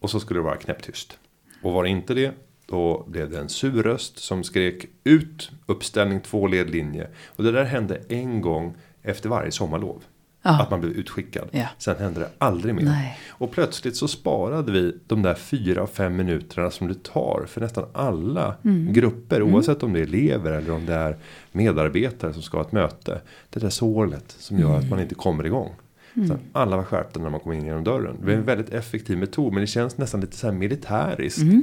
Och 0.00 0.10
så 0.10 0.20
skulle 0.20 0.40
det 0.40 0.44
vara 0.44 0.56
knäpptyst. 0.56 1.18
Och 1.62 1.72
var 1.72 1.82
det 1.82 1.88
inte 1.88 2.14
det, 2.14 2.34
då 2.66 3.04
blev 3.08 3.30
det 3.30 3.38
en 3.38 3.48
sur 3.48 3.82
röst 3.82 4.18
som 4.18 4.44
skrek 4.44 4.86
ut 5.04 5.50
uppställning 5.66 6.20
två 6.20 6.46
ledlinje. 6.46 7.08
Och 7.26 7.44
det 7.44 7.52
där 7.52 7.64
hände 7.64 8.02
en 8.08 8.40
gång 8.40 8.76
efter 9.02 9.28
varje 9.28 9.50
sommarlov. 9.50 10.04
Ja. 10.48 10.62
Att 10.62 10.70
man 10.70 10.80
blev 10.80 10.92
utskickad. 10.92 11.48
Ja. 11.50 11.66
Sen 11.78 11.96
hände 11.96 12.20
det 12.20 12.28
aldrig 12.38 12.74
mer. 12.74 12.82
Nej. 12.82 13.18
Och 13.28 13.50
plötsligt 13.50 13.96
så 13.96 14.08
sparade 14.08 14.72
vi 14.72 14.96
de 15.06 15.22
där 15.22 15.34
fyra, 15.34 15.86
fem 15.86 16.16
minuterna 16.16 16.70
som 16.70 16.88
det 16.88 17.02
tar 17.02 17.44
för 17.48 17.60
nästan 17.60 17.84
alla 17.92 18.54
mm. 18.64 18.92
grupper. 18.92 19.36
Mm. 19.40 19.54
Oavsett 19.54 19.82
om 19.82 19.92
det 19.92 20.00
är 20.00 20.02
elever 20.02 20.52
eller 20.52 20.70
om 20.70 20.86
det 20.86 20.94
är 20.94 21.16
medarbetare 21.52 22.32
som 22.32 22.42
ska 22.42 22.56
ha 22.56 22.64
ett 22.64 22.72
möte. 22.72 23.20
Det 23.50 23.60
där 23.60 23.70
sålet 23.70 24.34
som 24.38 24.58
gör 24.58 24.68
mm. 24.68 24.78
att 24.78 24.90
man 24.90 25.00
inte 25.00 25.14
kommer 25.14 25.46
igång. 25.46 25.70
Mm. 26.14 26.38
Alla 26.52 26.76
var 26.76 26.84
skärpta 26.84 27.20
när 27.20 27.30
man 27.30 27.40
kom 27.40 27.52
in 27.52 27.64
genom 27.64 27.84
dörren. 27.84 28.16
Det 28.24 28.32
är 28.32 28.36
en 28.36 28.44
väldigt 28.44 28.70
effektiv 28.70 29.18
metod 29.18 29.52
men 29.52 29.60
det 29.60 29.66
känns 29.66 29.98
nästan 29.98 30.20
lite 30.20 30.36
så 30.36 30.46
här 30.46 30.54
militäriskt. 30.54 31.42
Mm. 31.42 31.62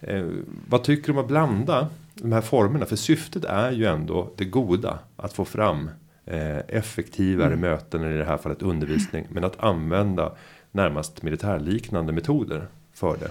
Eh, 0.00 0.24
vad 0.68 0.84
tycker 0.84 1.06
du 1.06 1.12
om 1.12 1.18
att 1.18 1.28
blanda 1.28 1.88
de 2.14 2.32
här 2.32 2.40
formerna? 2.40 2.86
För 2.86 2.96
syftet 2.96 3.44
är 3.44 3.72
ju 3.72 3.84
ändå 3.84 4.30
det 4.36 4.44
goda. 4.44 4.98
Att 5.16 5.32
få 5.32 5.44
fram 5.44 5.90
Eh, 6.26 6.58
effektivare 6.68 7.46
mm. 7.46 7.60
möten, 7.60 8.00
eller 8.00 8.14
i 8.14 8.18
det 8.18 8.24
här 8.24 8.36
fallet 8.36 8.62
undervisning. 8.62 9.26
Men 9.30 9.44
att 9.44 9.60
använda 9.60 10.36
närmast 10.72 11.22
militärliknande 11.22 12.12
metoder 12.12 12.66
för 12.94 13.16
det. 13.16 13.30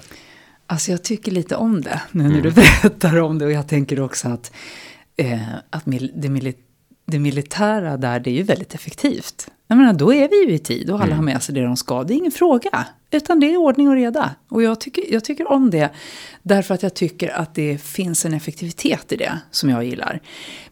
Alltså 0.67 0.91
jag 0.91 1.03
tycker 1.03 1.31
lite 1.31 1.55
om 1.55 1.81
det 1.81 2.01
nu 2.11 2.23
när 2.23 2.29
mm. 2.29 2.43
du 2.43 2.51
berättar 2.51 3.21
om 3.21 3.39
det. 3.39 3.45
Och 3.45 3.51
jag 3.51 3.67
tänker 3.67 3.99
också 3.99 4.27
att, 4.29 4.51
eh, 5.15 5.53
att 5.69 5.83
det, 6.13 6.29
mil 6.29 6.53
det 7.05 7.19
militära 7.19 7.97
där, 7.97 8.19
det 8.19 8.29
är 8.29 8.35
ju 8.35 8.43
väldigt 8.43 8.75
effektivt. 8.75 9.51
Jag 9.67 9.77
menar, 9.77 9.93
då 9.93 10.13
är 10.13 10.29
vi 10.29 10.45
ju 10.45 10.53
i 10.53 10.59
tid 10.59 10.89
och 10.89 10.95
alla 10.95 11.05
mm. 11.05 11.17
har 11.17 11.23
med 11.23 11.43
sig 11.43 11.55
det 11.55 11.61
de 11.61 11.77
ska. 11.77 12.03
Det 12.03 12.13
är 12.13 12.17
ingen 12.17 12.31
fråga. 12.31 12.85
Utan 13.11 13.39
det 13.39 13.53
är 13.53 13.57
ordning 13.57 13.89
och 13.89 13.95
reda. 13.95 14.35
Och 14.49 14.63
jag 14.63 14.79
tycker, 14.79 15.13
jag 15.13 15.23
tycker 15.23 15.51
om 15.51 15.69
det. 15.69 15.89
Därför 16.43 16.73
att 16.73 16.83
jag 16.83 16.93
tycker 16.93 17.29
att 17.29 17.55
det 17.55 17.81
finns 17.81 18.25
en 18.25 18.33
effektivitet 18.33 19.11
i 19.11 19.15
det 19.15 19.39
som 19.51 19.69
jag 19.69 19.83
gillar. 19.83 20.21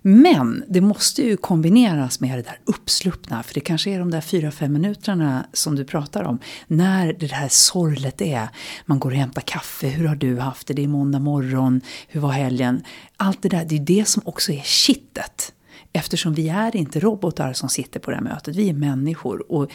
Men 0.02 0.64
det 0.68 0.82
måste 0.82 1.22
ju 1.22 1.38
kombineras 1.38 2.20
med 2.20 2.38
det 2.38 2.42
där 2.42 2.60
uppsluppna. 2.66 3.44
För 3.44 3.54
det 3.54 3.60
kanske 3.60 3.90
är 3.90 4.00
de 4.00 4.12
där 4.12 4.22
fyra, 4.22 4.52
fem 4.52 4.74
minuterna 4.74 5.46
som 5.54 5.76
du 5.76 5.86
pratar 5.86 6.24
om. 6.24 6.40
När 6.68 7.14
det 7.14 7.32
här 7.32 7.48
sorlet 7.50 8.22
är. 8.22 8.48
Man 8.86 9.00
går 9.00 9.12
och 9.12 9.18
hämtar 9.18 9.42
kaffe. 9.42 9.88
Hur 9.88 10.08
har 10.08 10.16
du 10.16 10.40
haft 10.40 10.68
det? 10.68 10.74
Det 10.74 10.84
är 10.84 10.88
måndag 10.88 11.20
morgon. 11.20 11.82
Hur 12.08 12.20
var 12.20 12.32
helgen? 12.32 12.84
Allt 13.18 13.42
det 13.42 13.50
där, 13.50 13.66
det 13.66 13.76
är 13.76 13.80
det 13.80 14.08
som 14.08 14.22
också 14.26 14.52
är 14.52 14.62
kittet. 14.62 15.54
Eftersom 15.94 16.34
vi 16.34 16.50
är 16.50 16.76
inte 16.76 17.00
robotar 17.00 17.54
som 17.54 17.70
sitter 17.70 18.00
på 18.00 18.12
det 18.12 18.18
här 18.18 18.24
mötet, 18.24 18.56
vi 18.56 18.70
är 18.70 18.74
människor. 18.74 19.52
Och 19.52 19.72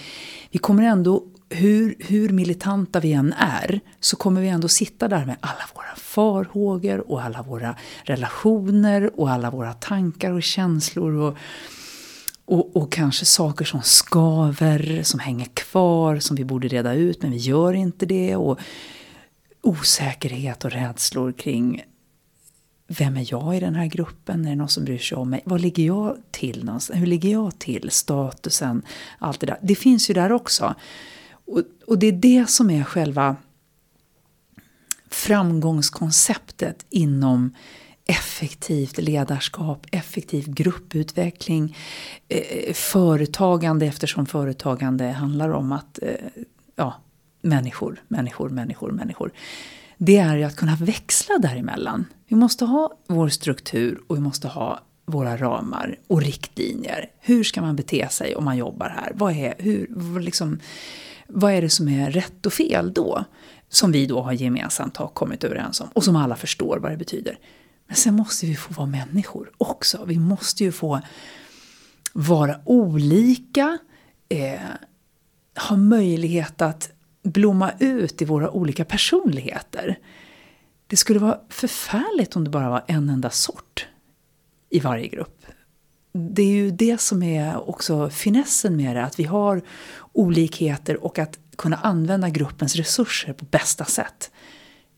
vi 0.51 0.59
kommer 0.59 0.83
ändå, 0.83 1.25
hur, 1.49 1.95
hur 1.99 2.29
militanta 2.29 3.01
vi 3.01 3.13
än 3.13 3.33
är, 3.33 3.81
så 4.01 4.17
kommer 4.17 4.41
vi 4.41 4.49
ändå 4.49 4.69
sitta 4.69 5.09
där 5.09 5.25
med 5.25 5.37
alla 5.41 5.65
våra 5.75 5.97
farhågor 5.97 7.11
och 7.11 7.23
alla 7.23 7.43
våra 7.43 7.77
relationer 8.03 9.21
och 9.21 9.31
alla 9.31 9.51
våra 9.51 9.73
tankar 9.73 10.33
och 10.33 10.43
känslor. 10.43 11.13
Och, 11.13 11.37
och, 12.45 12.77
och, 12.77 12.93
kanske 12.93 13.25
saker 13.25 13.65
som 13.65 13.83
skaver, 13.83 15.03
som 15.03 15.21
hänger 15.21 15.47
kvar, 15.55 16.19
som 16.19 16.37
vi 16.37 16.45
borde 16.45 16.69
reda 16.69 16.95
ut 16.95 17.23
men 17.23 17.31
vi 17.31 17.37
gör 17.37 17.73
inte 17.73 18.07
det. 18.07 18.37
Och 18.37 18.59
osäkerhet 19.63 20.65
och 20.65 20.71
rädslor 20.71 21.33
kring 21.33 21.83
vem 22.89 23.17
är 23.17 23.27
jag 23.31 23.57
i 23.57 23.61
den 23.61 23.75
här 23.75 23.87
gruppen? 23.87 24.45
Är 24.45 24.51
det 24.51 24.57
någon 24.57 24.69
som 24.69 24.85
bryr 24.85 24.99
sig 24.99 25.19
om 25.19 25.31
mig? 25.31 25.43
Vad 25.45 25.61
ligger 25.61 25.87
jag 25.87 26.17
till 26.31 26.65
någonstans? 26.65 27.01
Hur 27.01 27.07
ligger 27.07 27.31
jag 27.31 27.59
till? 27.59 27.91
Statusen, 27.91 28.83
allt 29.19 29.41
det 29.41 29.47
där. 29.47 29.59
Det 29.63 29.75
finns 29.75 30.11
ju 30.11 30.15
där 30.15 30.33
också. 30.33 30.75
Och, 31.31 31.63
och 31.87 31.99
det 31.99 32.07
är 32.07 32.13
det 32.13 32.51
som 32.51 32.71
är 32.71 32.85
själva 32.85 33.37
framgångskonceptet 35.11 36.87
inom 36.91 37.55
effektivt 38.07 38.99
ledarskap, 38.99 39.87
effektiv 39.91 40.55
grupputveckling, 40.55 41.77
eh, 42.29 42.73
företagande 42.73 43.87
eftersom 43.87 44.27
företagande 44.27 45.05
handlar 45.05 45.49
om 45.49 45.73
att 45.73 45.99
eh, 46.03 46.45
ja, 46.77 46.95
människor, 47.43 48.03
människor, 48.09 48.49
människor, 48.49 48.91
människor 48.91 49.33
det 49.99 50.17
är 50.17 50.37
ju 50.37 50.45
att 50.45 50.57
kunna 50.57 50.77
växla 50.77 51.39
däremellan. 51.39 52.05
Vi 52.29 52.37
måste 52.37 52.65
ha 52.65 52.99
vår 53.07 53.29
struktur 53.29 54.01
och 54.07 54.17
vi 54.17 54.21
måste 54.21 54.49
ha 54.49 54.81
våra 55.07 55.37
ramar 55.37 55.99
och 56.07 56.23
riktlinjer. 56.23 57.11
Hur 57.21 57.45
ska 57.45 57.61
man 57.61 57.77
bete 57.77 58.09
sig 58.09 58.37
om 58.37 58.45
man 58.45 58.57
jobbar 58.57 58.89
här? 58.89 59.13
Vad 59.15 59.33
är, 59.37 59.55
hur, 59.59 60.21
liksom, 60.21 60.59
vad 61.27 61.53
är 61.53 61.63
det 61.63 61.71
som 61.71 61.89
är 61.89 62.11
rätt 62.11 62.47
och 62.47 62.53
fel 62.53 62.93
då? 62.93 63.25
Som 63.69 63.93
vi 63.93 64.07
då 64.07 64.23
har 64.23 64.33
gemensamt 64.33 64.97
har 64.97 65.09
kommit 65.09 65.45
överens 65.45 65.81
om 65.81 65.89
och 65.93 66.05
som 66.05 66.17
alla 66.17 66.37
förstår 66.37 66.79
vad 66.79 66.91
det 66.91 66.97
betyder. 66.97 67.39
Men 67.87 67.97
sen 67.97 68.15
måste 68.15 68.47
vi 68.47 68.57
få 68.57 68.75
vara 68.75 68.87
människor 68.87 69.51
också. 69.59 70.05
Vi 70.07 70.19
måste 70.19 70.65
ju 70.65 70.73
få 70.73 71.01
vara 72.13 72.61
olika, 72.65 73.79
eh, 74.29 74.61
ha 75.69 75.77
möjlighet 75.77 76.63
att 76.63 76.91
blomma 77.33 77.73
ut 77.79 78.23
i 78.23 78.25
våra 78.25 78.51
olika 78.51 78.85
personligheter. 78.85 79.99
det 80.87 80.97
skulle 80.97 81.19
vara 81.19 81.41
förfärligt 81.49 82.37
om 82.37 82.45
det 82.45 82.51
bara 82.51 82.71
var 82.71 82.85
en 82.87 83.09
enda 83.09 83.31
sort 83.31 83.87
i 84.71 84.81
varje 84.81 85.09
grupp. 85.09 85.47
Det 86.13 86.43
är 86.43 86.53
ju 86.53 86.71
det 86.71 87.01
som 87.01 87.23
är 87.23 87.69
också 87.69 88.11
finessen 88.11 88.77
med 88.77 88.97
det, 88.97 89.05
att 89.05 89.19
vi 89.19 89.25
har 89.25 89.63
olikheter 90.13 91.05
och 91.05 91.19
att 91.19 91.39
kunna 91.57 91.77
använda 91.77 92.29
gruppens 92.29 92.77
resurser 92.77 93.33
på 93.33 93.45
bästa 93.45 93.85
sätt. 93.85 94.31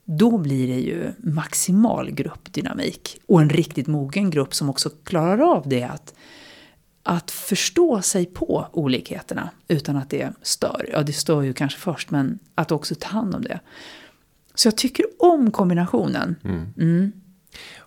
Då 0.05 0.39
blir 0.39 0.69
det 0.69 0.81
ju 0.81 1.13
maximal 1.19 2.11
gruppdynamik 2.11 3.21
och 3.27 3.41
en 3.41 3.51
riktigt 3.51 3.87
mogen 3.87 4.31
grupp 4.31 4.55
som 4.55 4.71
också 4.71 4.91
klarar 5.05 5.57
av 5.57 5.69
det 5.69 5.83
att, 5.83 6.15
att 7.03 7.31
förstå 7.31 8.03
sig 8.03 8.27
på 8.27 8.67
olikheterna 8.73 9.51
utan 9.69 9.97
att 9.97 10.11
det 10.11 10.33
stör. 10.43 10.89
Ja, 10.93 11.03
det 11.03 11.13
stör 11.13 11.43
ju 11.43 11.53
kanske 11.53 11.79
först, 11.79 12.11
men 12.11 12.39
att 12.55 12.73
också 12.73 12.95
ta 12.95 13.09
hand 13.09 13.35
om 13.35 13.43
det. 13.43 13.61
Så 14.55 14.67
jag 14.67 14.77
tycker 14.77 15.07
om 15.19 15.51
kombinationen. 15.51 16.37
Mm. 16.45 16.67
Mm. 16.79 17.13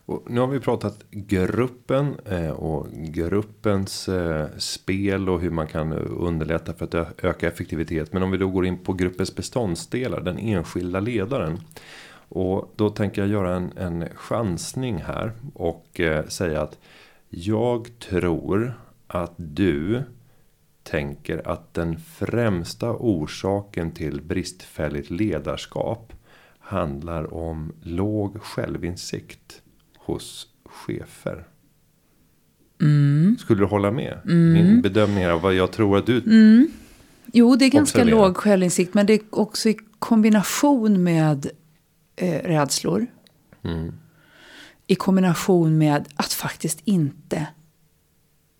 Och 0.06 0.24
nu 0.32 0.40
har 0.40 0.48
vi 0.48 0.60
pratat 0.60 1.04
gruppen 1.12 2.16
eh, 2.26 2.50
och 2.50 2.88
gruppens 2.92 4.10
eh, 4.10 4.48
spel 4.58 5.30
och 5.30 5.42
hur 5.42 5.50
man 5.50 5.68
kan 5.68 5.94
underlätta 5.94 6.74
för 6.74 6.86
att 6.86 7.24
öka 7.24 7.48
effektivitet. 7.48 8.14
Men 8.14 8.24
om 8.24 8.32
vi 8.32 8.38
då 8.38 8.48
går 8.48 8.66
in 8.66 8.78
på 8.78 8.94
gruppens 8.94 9.36
beståndsdelar, 9.36 10.22
den 10.22 10.38
enskilda 10.38 11.00
ledaren. 11.00 11.60
Och 12.30 12.74
då 12.76 12.90
tänker 12.90 13.22
jag 13.22 13.32
göra 13.32 13.56
en, 13.56 13.78
en 13.78 14.10
chansning 14.16 14.98
här 14.98 15.32
och 15.54 16.00
eh, 16.00 16.26
säga 16.26 16.62
att 16.62 16.78
jag 17.30 18.00
tror 18.00 18.74
att 19.16 19.34
du 19.38 20.04
tänker 20.84 21.48
att 21.48 21.74
den 21.74 22.00
främsta 22.00 22.92
orsaken 22.92 23.92
till 23.92 24.22
bristfälligt 24.22 25.10
ledarskap 25.10 26.14
handlar 26.60 27.34
om 27.34 27.74
låg 27.82 28.42
självinsikt 28.42 29.62
hos 29.98 30.48
chefer. 30.66 31.48
Mm. 32.82 33.38
Skulle 33.40 33.62
du 33.62 33.66
hålla 33.66 33.92
med? 33.92 34.18
Mm. 34.26 34.54
Min 34.54 34.82
bedömning 34.82 35.28
av 35.28 35.42
vad 35.42 35.54
jag 35.54 35.72
tror 35.72 35.98
att 35.98 36.06
du 36.06 36.22
Mm. 36.22 36.68
Jo, 37.34 37.56
det 37.56 37.66
är 37.66 37.70
ganska 37.70 38.00
Observera. 38.00 38.28
låg 38.28 38.38
självinsikt, 38.38 38.94
men 38.94 39.06
det 39.06 39.14
är 39.14 39.22
också 39.30 39.70
i 39.70 39.78
kombination 40.00 41.04
med 41.04 41.50
eh, 42.16 42.44
rädslor. 42.44 43.08
Mm. 43.62 43.94
I 44.88 44.96
kombination 44.96 45.78
med 45.78 46.08
att 46.16 46.34
faktiskt 46.34 46.82
inte 46.84 47.48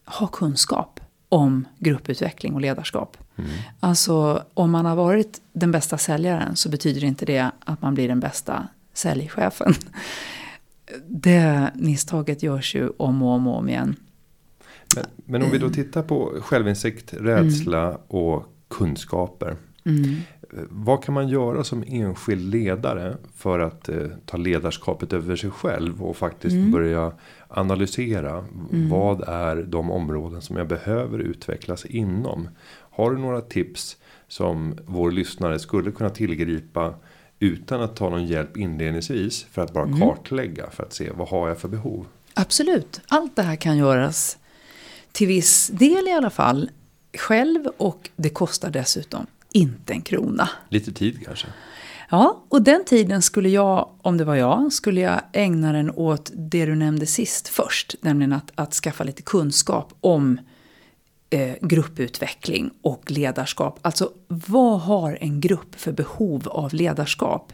ha 0.06 0.28
kunskap 0.28 1.00
om 1.30 1.68
grupputveckling 1.80 2.54
och 2.54 2.62
ledarskap. 2.62 3.18
Mm. 3.36 3.50
Alltså, 3.80 4.44
om 4.54 4.72
man 4.72 4.86
har 4.86 4.96
varit 4.96 5.42
den 5.54 5.72
bästa 5.72 5.98
säljaren 5.98 6.56
så 6.56 6.70
betyder 6.70 7.04
inte 7.04 7.26
det 7.26 7.52
att 7.60 7.82
man 7.82 7.94
blir 7.94 8.08
den 8.08 8.20
bästa 8.20 8.68
säljchefen. 8.94 9.74
Det 11.08 11.72
misstaget 11.76 12.44
görs 12.44 12.76
ju 12.76 12.90
om 12.98 13.22
och 13.22 13.30
om 13.30 13.48
och 13.48 13.58
om 13.58 13.70
igen. 13.70 13.96
Men, 14.96 15.06
men 15.26 15.44
om 15.44 15.52
vi 15.52 15.58
då 15.58 15.70
tittar 15.70 16.04
på 16.04 16.34
självinsikt, 16.42 17.14
rädsla 17.14 17.98
och 18.08 18.46
kunskaper. 18.68 19.56
Mm. 19.86 20.16
Vad 20.70 21.04
kan 21.04 21.14
man 21.14 21.28
göra 21.28 21.64
som 21.64 21.84
enskild 21.88 22.54
ledare 22.54 23.18
för 23.36 23.60
att 23.60 23.90
eh, 23.90 24.08
ta 24.26 24.38
ledarskapet 24.38 25.14
över 25.14 25.36
sig 25.36 25.50
själv 25.50 26.04
och 26.04 26.18
faktiskt 26.18 26.54
Mm. 26.54 26.72
börja 26.72 27.12
analysera 27.58 28.32
Mm. 28.38 28.90
vad 28.90 29.22
är 29.30 29.56
de 29.64 29.92
områden 29.92 30.42
som 30.42 30.56
jag 30.58 30.68
behöver 30.68 31.20
utvecklas 31.20 31.86
inom. 31.86 32.50
Har 32.92 33.12
du 33.12 33.18
några 33.18 33.42
tips 33.42 33.98
som 34.28 34.78
vår 34.86 35.12
lyssnare 35.12 35.60
skulle 35.60 35.92
kunna 35.92 36.10
tillgripa 36.10 36.94
utan 37.40 37.82
att 37.82 37.96
ta 37.96 38.10
någon 38.10 38.26
hjälp 38.26 38.58
inledningsvis 38.58 39.44
för 39.52 39.62
att 39.62 39.74
bara 39.74 39.86
Mm. 39.86 40.00
kartlägga 40.00 40.70
för 40.70 40.84
att 40.84 40.94
se 40.94 41.12
vad 41.18 41.30
har 41.30 41.48
jag 41.48 41.58
för 41.58 41.68
behov. 41.68 42.06
Absolut, 42.34 43.02
allt 43.08 43.36
det 43.36 43.42
här 43.44 43.56
kan 43.56 43.78
göras 43.78 44.38
till 45.12 45.28
viss 45.28 45.68
del 45.68 46.08
i 46.08 46.12
alla 46.12 46.30
fall 46.30 46.70
själv 47.18 47.68
och 47.78 48.10
det 48.16 48.30
kostar 48.30 48.70
dessutom 48.70 49.26
inte 49.52 49.94
en 49.94 50.02
krona. 50.02 50.50
Lite 50.70 50.92
tid 50.92 51.26
kanske. 51.26 51.48
Ja, 52.14 52.44
och 52.50 52.62
den 52.62 52.86
tiden 52.86 53.22
skulle 53.22 53.50
jag, 53.50 53.90
om 54.02 54.18
det 54.18 54.24
var 54.24 54.36
jag, 54.36 54.74
skulle 54.74 55.02
jag 55.02 55.22
ägna 55.34 55.74
den 55.74 55.92
åt 55.92 56.32
det 56.36 56.66
du 56.66 56.76
nämnde 56.76 57.06
sist 57.06 57.48
först. 57.48 57.96
Nämligen 58.02 58.34
att, 58.34 58.52
att 58.56 58.74
skaffa 58.74 59.04
lite 59.04 59.22
kunskap 59.22 59.94
om 60.02 60.40
eh, 61.30 61.56
grupputveckling 61.62 62.72
och 62.82 63.12
ledarskap. 63.12 63.80
Alltså 63.82 64.12
vad 64.28 64.82
har 64.82 65.18
en 65.22 65.42
grupp 65.42 65.76
för 65.76 65.92
behov 65.92 66.48
av 66.48 66.74
ledarskap? 66.74 67.54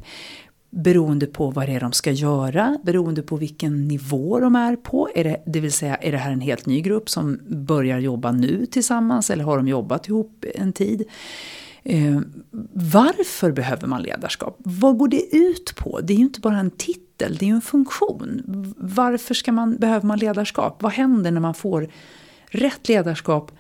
Beroende 0.69 1.25
på 1.25 1.51
vad 1.51 1.67
det 1.67 1.73
är 1.73 1.79
de 1.79 1.91
ska 1.91 2.11
göra, 2.11 2.77
beroende 2.83 3.21
på 3.21 3.35
vilken 3.35 3.87
nivå 3.87 4.39
de 4.39 4.55
är 4.55 4.75
på. 4.75 5.09
Är 5.15 5.23
det, 5.23 5.43
det 5.45 5.59
vill 5.59 5.73
säga, 5.73 5.95
är 5.95 6.11
det 6.11 6.17
här 6.17 6.31
en 6.31 6.41
helt 6.41 6.65
ny 6.65 6.81
grupp 6.81 7.09
som 7.09 7.39
börjar 7.47 7.99
jobba 7.99 8.31
nu 8.31 8.65
tillsammans 8.65 9.29
eller 9.29 9.43
har 9.43 9.57
de 9.57 9.67
jobbat 9.67 10.07
ihop 10.07 10.45
en 10.55 10.73
tid? 10.73 11.05
Eh, 11.83 12.19
varför 12.73 13.51
behöver 13.51 13.87
man 13.87 14.01
ledarskap? 14.01 14.57
Vad 14.59 14.97
går 14.97 15.07
det 15.07 15.35
ut 15.35 15.73
på? 15.75 15.99
Det 16.03 16.13
är 16.13 16.17
ju 16.17 16.23
inte 16.23 16.39
bara 16.39 16.57
en 16.57 16.71
titel, 16.71 17.35
det 17.35 17.45
är 17.45 17.47
ju 17.47 17.55
en 17.55 17.61
funktion. 17.61 18.41
Varför 18.77 19.33
ska 19.33 19.51
man, 19.51 19.75
behöver 19.75 20.07
man 20.07 20.19
ledarskap? 20.19 20.81
Vad 20.81 20.91
händer 20.91 21.31
när 21.31 21.41
man 21.41 21.53
får 21.53 21.89
rätt 22.47 22.87
ledarskap 22.87 23.51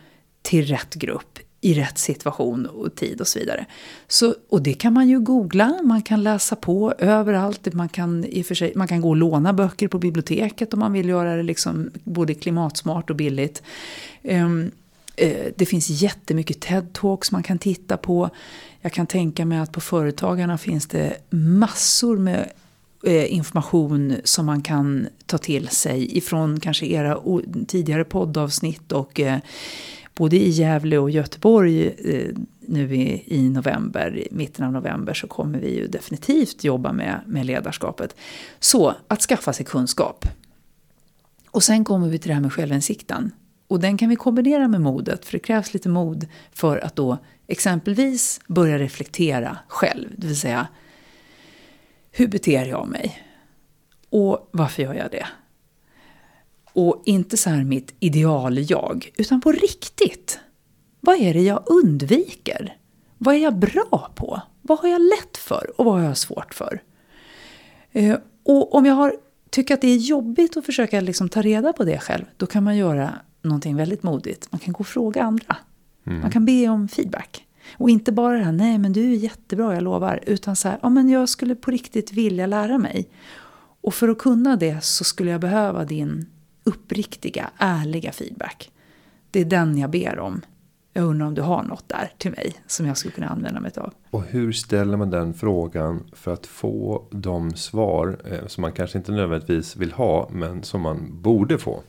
till 0.41 0.65
rätt 0.65 0.95
grupp 0.95 1.39
i 1.61 1.73
rätt 1.73 1.97
situation 1.97 2.65
och 2.65 2.95
tid 2.95 3.21
och 3.21 3.27
så 3.27 3.39
vidare. 3.39 3.65
Så, 4.07 4.35
och 4.49 4.61
det 4.61 4.73
kan 4.73 4.93
man 4.93 5.09
ju 5.09 5.19
googla, 5.19 5.79
man 5.83 6.01
kan 6.01 6.23
läsa 6.23 6.55
på 6.55 6.93
överallt. 6.97 7.73
Man 7.73 7.89
kan, 7.89 8.25
i 8.25 8.41
och 8.41 8.45
för 8.45 8.55
sig, 8.55 8.73
man 8.75 8.87
kan 8.87 9.01
gå 9.01 9.09
och 9.09 9.15
låna 9.15 9.53
böcker 9.53 9.87
på 9.87 9.99
biblioteket 9.99 10.73
om 10.73 10.79
man 10.79 10.93
vill 10.93 11.09
göra 11.09 11.35
det 11.35 11.43
liksom 11.43 11.91
både 12.03 12.33
klimatsmart 12.33 13.09
och 13.09 13.15
billigt. 13.15 13.63
Um, 14.23 14.71
Eh, 15.19 15.51
det 15.55 15.65
finns 15.65 15.89
jättemycket 15.89 16.65
TED-talks 16.65 17.31
man 17.31 17.43
kan 17.43 17.59
titta 17.59 17.97
på. 17.97 18.29
Jag 18.81 18.93
kan 18.93 19.07
tänka 19.07 19.45
mig 19.45 19.59
att 19.59 19.71
på 19.71 19.81
Företagarna 19.81 20.57
finns 20.57 20.87
det 20.87 21.17
massor 21.29 22.17
med 22.17 22.49
eh, 23.03 23.33
information 23.33 24.15
som 24.23 24.45
man 24.45 24.61
kan 24.61 25.07
ta 25.25 25.37
till 25.37 25.67
sig 25.67 26.17
ifrån 26.17 26.59
kanske 26.59 26.85
era 26.85 27.19
tidigare 27.67 28.03
poddavsnitt 28.03 28.91
och 28.91 29.19
eh, 29.19 29.39
både 30.13 30.35
i 30.35 30.49
Gävle 30.49 30.97
och 30.97 31.09
Göteborg 31.09 31.95
nu 32.59 32.95
i, 32.95 33.23
i 33.25 33.49
november, 33.49 34.17
i 34.17 34.27
mitten 34.31 34.65
av 34.65 34.71
november 34.71 35.13
så 35.13 35.27
kommer 35.27 35.59
vi 35.59 35.75
ju 35.75 35.87
definitivt 35.87 36.63
jobba 36.63 36.93
med, 36.93 37.21
med 37.25 37.45
ledarskapet. 37.45 38.15
Så 38.59 38.93
att 39.07 39.21
skaffa 39.21 39.53
sig 39.53 39.65
kunskap. 39.65 40.25
Och 41.51 41.63
sen 41.63 41.85
kommer 41.85 42.09
vi 42.09 42.19
till 42.19 42.27
det 42.27 42.33
här 42.33 42.41
med 42.41 42.53
självinsikten. 42.53 43.31
Och 43.69 43.79
den 43.79 43.97
kan 43.97 44.09
vi 44.09 44.15
kombinera 44.15 44.67
med 44.67 44.81
modet, 44.81 45.25
för 45.25 45.31
det 45.31 45.39
krävs 45.39 45.73
lite 45.73 45.89
mod 45.89 46.27
för 46.51 46.77
att 46.77 46.95
då 46.95 47.17
exempelvis 47.47 48.41
börja 48.47 48.79
reflektera 48.79 49.57
själv. 49.67 50.09
Det 50.17 50.27
vill 50.27 50.39
säga, 50.39 50.67
hur 52.11 52.27
beter 52.27 52.65
jag 52.65 52.87
mig? 52.87 53.23
Och 54.09 54.49
varför 54.51 54.83
gör 54.83 54.93
jag 54.93 55.11
det? 55.11 55.25
Och 56.73 57.03
inte 57.05 57.37
så 57.37 57.49
här 57.49 57.63
mitt 57.63 57.95
ideal-jag, 57.99 59.11
utan 59.17 59.41
på 59.41 59.51
riktigt. 59.51 60.39
Vad 60.99 61.17
är 61.17 61.33
det 61.33 61.41
jag 61.41 61.63
undviker? 61.65 62.77
Vad 63.17 63.35
är 63.35 63.39
jag 63.39 63.55
bra 63.59 64.11
på? 64.15 64.41
Vad 64.61 64.79
har 64.79 64.89
jag 64.89 65.01
lätt 65.01 65.37
för 65.37 65.71
och 65.77 65.85
vad 65.85 65.93
har 65.93 66.03
jag 66.03 66.17
svårt 66.17 66.53
för? 66.53 66.81
Eh, 67.91 68.17
och 68.43 68.75
om 68.75 68.85
jag 68.85 68.93
har, 68.93 69.15
tycker 69.49 69.73
att 69.73 69.81
det 69.81 69.87
är 69.87 69.97
jobbigt 69.97 70.57
att 70.57 70.65
försöka 70.65 71.01
liksom 71.01 71.29
ta 71.29 71.41
reda 71.41 71.73
på 71.73 71.83
det 71.83 71.99
själv, 71.99 72.25
då 72.37 72.45
kan 72.45 72.63
man 72.63 72.77
göra 72.77 73.19
någonting 73.41 73.75
väldigt 73.75 74.03
modigt. 74.03 74.51
Man 74.51 74.59
kan 74.59 74.73
gå 74.73 74.79
och 74.79 74.87
fråga 74.87 75.23
andra. 75.23 75.55
Man 76.03 76.31
kan 76.31 76.45
be 76.45 76.69
om 76.69 76.87
feedback. 76.87 77.45
Och 77.77 77.89
inte 77.89 78.11
bara 78.11 78.37
det 78.37 78.43
här, 78.43 78.51
nej 78.51 78.77
men 78.77 78.93
du 78.93 79.11
är 79.11 79.15
jättebra, 79.15 79.73
jag 79.73 79.83
lovar. 79.83 80.19
Utan 80.25 80.55
så 80.55 80.67
här, 80.67 80.79
ja 80.81 80.89
men 80.89 81.09
jag 81.09 81.29
skulle 81.29 81.55
på 81.55 81.71
riktigt 81.71 82.13
vilja 82.13 82.47
lära 82.47 82.77
mig. 82.77 83.09
Och 83.81 83.93
för 83.93 84.09
att 84.09 84.17
kunna 84.17 84.55
det 84.55 84.83
så 84.83 85.03
skulle 85.03 85.31
jag 85.31 85.41
behöva 85.41 85.85
din 85.85 86.25
uppriktiga, 86.63 87.49
ärliga 87.57 88.11
feedback. 88.11 88.71
Det 89.31 89.39
är 89.39 89.45
den 89.45 89.77
jag 89.77 89.89
ber 89.89 90.19
om. 90.19 90.41
Jag 90.93 91.05
undrar 91.05 91.27
om 91.27 91.35
du 91.35 91.41
har 91.41 91.63
något 91.63 91.89
där 91.89 92.11
till 92.17 92.31
mig 92.31 92.53
som 92.67 92.85
jag 92.85 92.97
skulle 92.97 93.11
kunna 93.11 93.27
använda 93.27 93.59
mig 93.59 93.71
av. 93.77 93.93
Och 94.09 94.23
hur 94.23 94.51
ställer 94.51 94.97
man 94.97 95.09
den 95.09 95.33
frågan 95.33 96.03
för 96.13 96.33
att 96.33 96.47
få 96.47 97.07
de 97.11 97.55
svar 97.55 98.19
eh, 98.25 98.47
som 98.47 98.61
man 98.61 98.71
kanske 98.71 98.97
inte 98.97 99.11
nödvändigtvis 99.11 99.75
vill 99.75 99.91
ha 99.91 100.29
men 100.31 100.63
som 100.63 100.81
man 100.81 101.21
borde 101.21 101.57
få. 101.57 101.83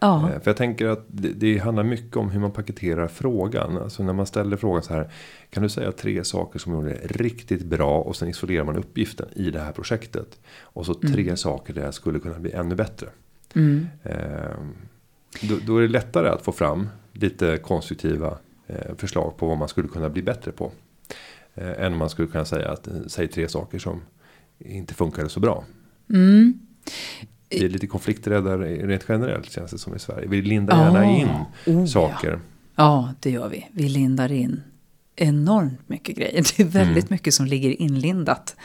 Ja, 0.00 0.30
Eh, 0.30 0.40
För 0.40 0.50
jag 0.50 0.56
tänker 0.56 0.86
att 0.86 1.04
det, 1.08 1.28
det 1.32 1.58
handlar 1.58 1.84
mycket 1.84 2.16
om 2.16 2.30
hur 2.30 2.40
man 2.40 2.50
paketerar 2.50 3.08
frågan. 3.08 3.78
Alltså 3.78 4.02
när 4.02 4.12
man 4.12 4.26
ställer 4.26 4.56
frågan 4.56 4.82
så 4.82 4.94
här. 4.94 5.12
Kan 5.50 5.62
du 5.62 5.68
säga 5.68 5.92
tre 5.92 6.24
saker 6.24 6.58
som 6.58 6.72
gjorde 6.72 6.88
det 6.88 7.06
riktigt 7.06 7.64
bra 7.64 8.00
och 8.00 8.16
sen 8.16 8.28
isolerar 8.28 8.64
man 8.64 8.76
uppgiften 8.76 9.26
i 9.32 9.50
det 9.50 9.60
här 9.60 9.72
projektet. 9.72 10.40
Och 10.60 10.86
så 10.86 10.94
tre 10.94 11.36
saker 11.36 11.74
där 11.74 11.90
skulle 11.90 12.18
kunna 12.18 12.38
bli 12.38 12.52
ännu 12.52 12.74
bättre. 12.74 13.06
mm. 13.54 13.86
Eh, 14.02 14.56
då, 15.42 15.56
då 15.66 15.76
är 15.76 15.82
det 15.82 15.88
lättare 15.88 16.28
att 16.28 16.42
få 16.42 16.52
fram 16.52 16.88
lite 17.12 17.56
konstruktiva 17.58 18.38
eh, 18.66 18.94
förslag 18.96 19.36
på 19.36 19.46
vad 19.46 19.58
man 19.58 19.68
skulle 19.68 19.88
kunna 19.88 20.08
bli 20.08 20.22
bättre 20.22 20.52
på. 20.52 20.72
Eh, 21.54 21.84
än 21.84 21.92
om 21.92 21.98
man 21.98 22.10
skulle 22.10 22.28
kunna 22.28 22.44
säga 22.44 22.70
att 22.70 22.88
säg 23.06 23.28
tre 23.28 23.48
saker 23.48 23.78
som 23.78 24.00
inte 24.58 24.94
funkade 24.94 25.28
så 25.28 25.40
bra. 25.40 25.64
Mm. 26.10 26.60
Vi 27.50 27.64
är 27.64 27.68
lite 27.68 27.86
konflikträdda 27.86 28.58
rent 28.58 29.04
generellt 29.08 29.50
känns 29.52 29.70
det 29.70 29.78
som 29.78 29.96
i 29.96 29.98
Sverige. 29.98 30.28
Vi 30.28 30.42
lindar 30.42 30.84
gärna 30.84 31.04
Ja. 31.04 31.18
in 31.18 31.28
Oh, 31.76 31.86
saker. 31.86 32.40
Ja, 32.76 33.14
det 33.20 33.30
gör 33.30 33.48
vi. 33.48 33.66
Vi 33.72 33.88
lindar 33.88 34.32
in 34.32 34.62
enormt 35.16 35.88
mycket 35.88 36.16
grejer. 36.16 36.42
Det 36.56 36.62
är 36.62 36.66
väldigt 36.66 37.10
mycket 37.10 37.34
som 37.34 37.46
ligger 37.46 37.82
inlindat 37.82 38.56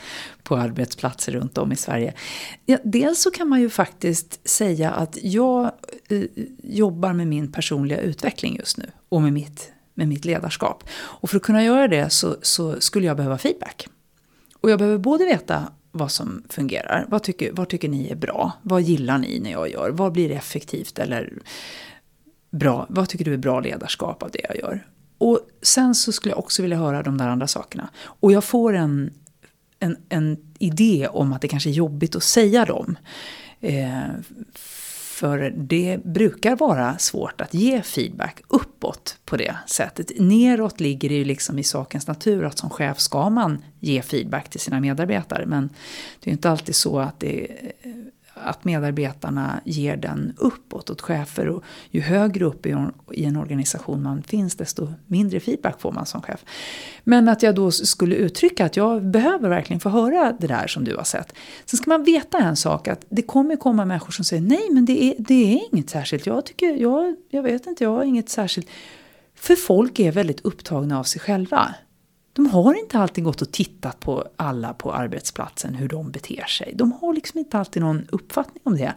på 0.42 0.56
arbetsplatser 0.56 1.32
runt 1.32 1.58
om 1.58 1.72
i 1.72 1.76
Sverige. 1.76 2.14
Ja, 2.66 2.78
dels 2.84 3.20
så 3.22 3.30
kan 3.30 3.48
man 3.48 3.60
ju 3.60 3.70
faktiskt 3.70 4.48
säga 4.48 4.90
att 4.90 5.18
jag 5.22 5.64
eh, 6.08 6.22
jobbar 6.62 7.12
med 7.12 7.26
min 7.26 7.52
personliga 7.52 8.00
utveckling 8.00 8.56
just 8.56 8.78
nu 8.78 8.90
och 9.08 9.22
med 9.22 9.32
mitt, 9.32 9.72
med 9.94 10.08
mitt 10.08 10.24
ledarskap. 10.24 10.84
Och 10.94 11.30
för 11.30 11.36
att 11.36 11.42
kunna 11.42 11.64
göra 11.64 11.88
det 11.88 12.10
så, 12.10 12.36
så 12.42 12.80
skulle 12.80 13.06
jag 13.06 13.16
behöva 13.16 13.38
feedback. 13.38 13.88
Och 14.60 14.70
jag 14.70 14.78
behöver 14.78 14.98
både 14.98 15.24
veta 15.24 15.68
vad 15.96 16.12
som 16.12 16.42
fungerar, 16.48 17.06
vad 17.08 17.22
tycker, 17.22 17.52
vad 17.52 17.68
tycker 17.68 17.88
ni 17.88 18.08
är 18.08 18.16
bra, 18.16 18.52
vad 18.62 18.82
gillar 18.82 19.18
ni 19.18 19.38
när 19.38 19.50
jag 19.50 19.70
gör, 19.70 19.90
vad 19.90 20.12
blir 20.12 20.30
effektivt 20.30 20.98
eller 20.98 21.32
bra, 22.50 22.86
vad 22.88 23.08
tycker 23.08 23.24
du 23.24 23.34
är 23.34 23.38
bra 23.38 23.60
ledarskap 23.60 24.22
av 24.22 24.30
det 24.30 24.40
jag 24.48 24.56
gör? 24.56 24.86
Och 25.18 25.40
sen 25.62 25.94
så 25.94 26.12
skulle 26.12 26.32
jag 26.32 26.38
också 26.38 26.62
vilja 26.62 26.76
höra 26.76 27.02
de 27.02 27.18
där 27.18 27.28
andra 27.28 27.46
sakerna. 27.46 27.88
Och 28.04 28.32
jag 28.32 28.44
får 28.44 28.72
en, 28.72 29.12
en, 29.78 29.96
en 30.08 30.36
idé 30.58 31.08
om 31.10 31.32
att 31.32 31.42
det 31.42 31.48
kanske 31.48 31.70
är 31.70 31.72
jobbigt 31.72 32.16
att 32.16 32.22
säga 32.22 32.64
dem. 32.64 32.96
Eh, 33.60 34.00
för 35.16 35.52
det 35.56 35.98
brukar 36.04 36.56
vara 36.56 36.98
svårt 36.98 37.40
att 37.40 37.54
ge 37.54 37.82
feedback 37.82 38.40
uppåt 38.48 39.18
på 39.24 39.36
det 39.36 39.56
sättet. 39.66 40.10
Neråt 40.18 40.80
ligger 40.80 41.08
det 41.08 41.14
ju 41.14 41.24
liksom 41.24 41.58
i 41.58 41.62
sakens 41.62 42.06
natur 42.06 42.44
att 42.44 42.58
som 42.58 42.70
chef 42.70 42.98
ska 42.98 43.30
man 43.30 43.64
ge 43.80 44.02
feedback 44.02 44.50
till 44.50 44.60
sina 44.60 44.80
medarbetare. 44.80 45.46
Men 45.46 45.68
det 46.20 46.28
är 46.28 46.30
ju 46.30 46.32
inte 46.32 46.50
alltid 46.50 46.74
så 46.74 46.98
att, 46.98 47.20
det, 47.20 47.48
att 48.44 48.64
medarbetarna 48.64 49.60
ger 49.64 49.96
den 49.96 50.34
uppåt 50.36 50.90
åt 50.90 51.00
chefer. 51.00 51.48
Och 51.48 51.64
ju 51.90 52.00
högre 52.00 52.44
upp 52.44 52.66
i, 52.66 52.70
en 53.24 53.36
organisation 53.36 54.02
man 54.02 54.22
finns 54.22 54.54
desto 54.54 54.88
mindre 55.06 55.40
feedback 55.40 55.80
får 55.80 55.92
man 55.92 56.06
som 56.06 56.22
chef. 56.22 56.44
Men 57.04 57.28
att 57.28 57.42
jag 57.42 57.54
då 57.54 57.70
skulle 57.70 58.16
uttrycka 58.16 58.64
att 58.64 58.76
jag 58.76 59.04
behöver 59.04 59.48
verkligen 59.48 59.80
få 59.80 59.88
höra 59.88 60.36
det 60.40 60.46
där 60.46 60.66
som 60.66 60.84
du 60.84 60.96
har 60.96 61.04
sett. 61.04 61.32
Sen 61.64 61.78
ska 61.78 61.90
man 61.90 62.04
veta 62.04 62.38
en 62.38 62.56
sak 62.56 62.88
att 62.88 63.04
det 63.08 63.22
kommer 63.22 63.56
komma 63.56 63.84
människor 63.84 64.12
som 64.12 64.24
säger 64.24 64.42
nej 64.42 64.68
men 64.70 64.84
det 64.84 65.04
är, 65.04 65.14
det 65.18 65.54
är 65.54 65.60
inget 65.72 65.90
särskilt. 65.90 66.26
Jag 66.26 66.46
tycker, 66.46 66.76
jag, 66.76 67.16
jag 67.30 67.42
vet 67.42 67.66
inte, 67.66 67.84
jag 67.84 67.90
har 67.90 68.04
inget 68.04 68.28
särskilt. 68.28 68.68
För 69.34 69.56
folk 69.56 69.98
är 69.98 70.12
väldigt 70.12 70.40
upptagna 70.40 70.98
av 70.98 71.04
sig 71.04 71.20
själva. 71.20 71.74
De 72.36 72.46
har 72.46 72.74
inte 72.74 72.98
alltid 72.98 73.24
gått 73.24 73.42
och 73.42 73.52
tittat 73.52 74.00
på 74.00 74.28
alla 74.36 74.74
på 74.74 74.92
arbetsplatsen, 74.92 75.74
hur 75.74 75.88
de 75.88 76.10
beter 76.10 76.44
sig. 76.44 76.72
De 76.74 76.92
har 76.92 77.14
liksom 77.14 77.38
inte 77.38 77.58
alltid 77.58 77.82
någon 77.82 78.06
uppfattning 78.10 78.62
om 78.64 78.76
det. 78.76 78.94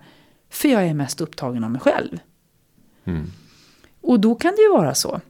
För 0.49 0.67
jag 0.67 0.85
är 0.85 0.93
mest 0.93 1.21
upptagen 1.21 1.63
av 1.63 1.71
mig 1.71 1.81
själv. 1.81 2.19
Mm. 3.05 3.31
Och 4.01 4.19
då 4.19 4.35
kan 4.35 4.55
det 4.55 4.61
ju 4.61 4.69
vara 4.69 4.95
så. 4.95 5.21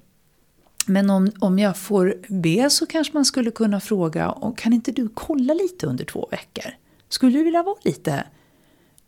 Men 0.87 1.09
om, 1.09 1.31
om 1.39 1.59
jag 1.59 1.77
får 1.77 2.15
be 2.29 2.69
så 2.69 2.85
kanske 2.85 3.13
man 3.13 3.25
skulle 3.25 3.51
kunna 3.51 3.79
fråga, 3.79 4.35
kan 4.57 4.73
inte 4.73 4.91
du 4.91 5.09
kolla 5.13 5.53
lite 5.53 5.87
under 5.87 6.05
två 6.05 6.27
veckor? 6.31 6.71
Skulle 7.09 7.37
du 7.37 7.43
vilja 7.43 7.63
vara 7.63 7.77
lite, 7.83 8.23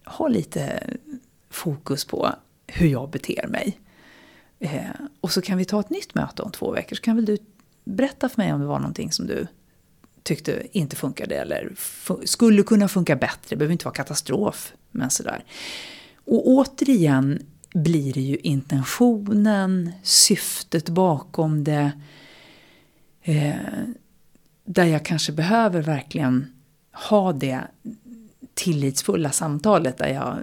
ha 0.05 0.27
lite 0.27 0.83
fokus 1.49 2.05
på 2.05 2.29
hur 2.67 2.87
jag 2.87 3.09
beter 3.09 3.47
mig? 3.47 3.79
Eh, 4.59 4.83
och 5.21 5.31
så 5.31 5.41
kan 5.41 5.57
vi 5.57 5.65
ta 5.65 5.79
ett 5.79 5.89
nytt 5.89 6.15
möte 6.15 6.41
om 6.41 6.51
två 6.51 6.71
veckor, 6.71 6.95
så 6.95 7.01
kan 7.01 7.15
väl 7.15 7.25
du 7.25 7.37
berätta 7.83 8.29
för 8.29 8.41
mig 8.41 8.53
om 8.53 8.59
det 8.59 8.67
var 8.67 8.79
någonting 8.79 9.11
som 9.11 9.27
du 9.27 9.47
tyckte 10.23 10.67
inte 10.71 10.95
funkade 10.95 11.35
eller 11.35 11.73
skulle 12.25 12.63
kunna 12.63 12.87
funka 12.87 13.15
bättre. 13.15 13.49
Det 13.49 13.55
behöver 13.55 13.71
inte 13.71 13.85
vara 13.85 13.95
katastrof, 13.95 14.73
men 14.91 15.09
sådär. 15.09 15.43
Och 16.25 16.47
återigen 16.47 17.45
blir 17.73 18.13
det 18.13 18.21
ju 18.21 18.37
intentionen, 18.37 19.91
syftet 20.03 20.89
bakom 20.89 21.63
det. 21.63 21.91
Eh, 23.21 23.55
där 24.65 24.85
jag 24.85 25.05
kanske 25.05 25.31
behöver 25.31 25.81
verkligen 25.81 26.47
ha 27.09 27.33
det 27.33 27.61
tillitsfulla 28.53 29.31
samtalet 29.31 29.97
där 29.97 30.07
jag 30.07 30.37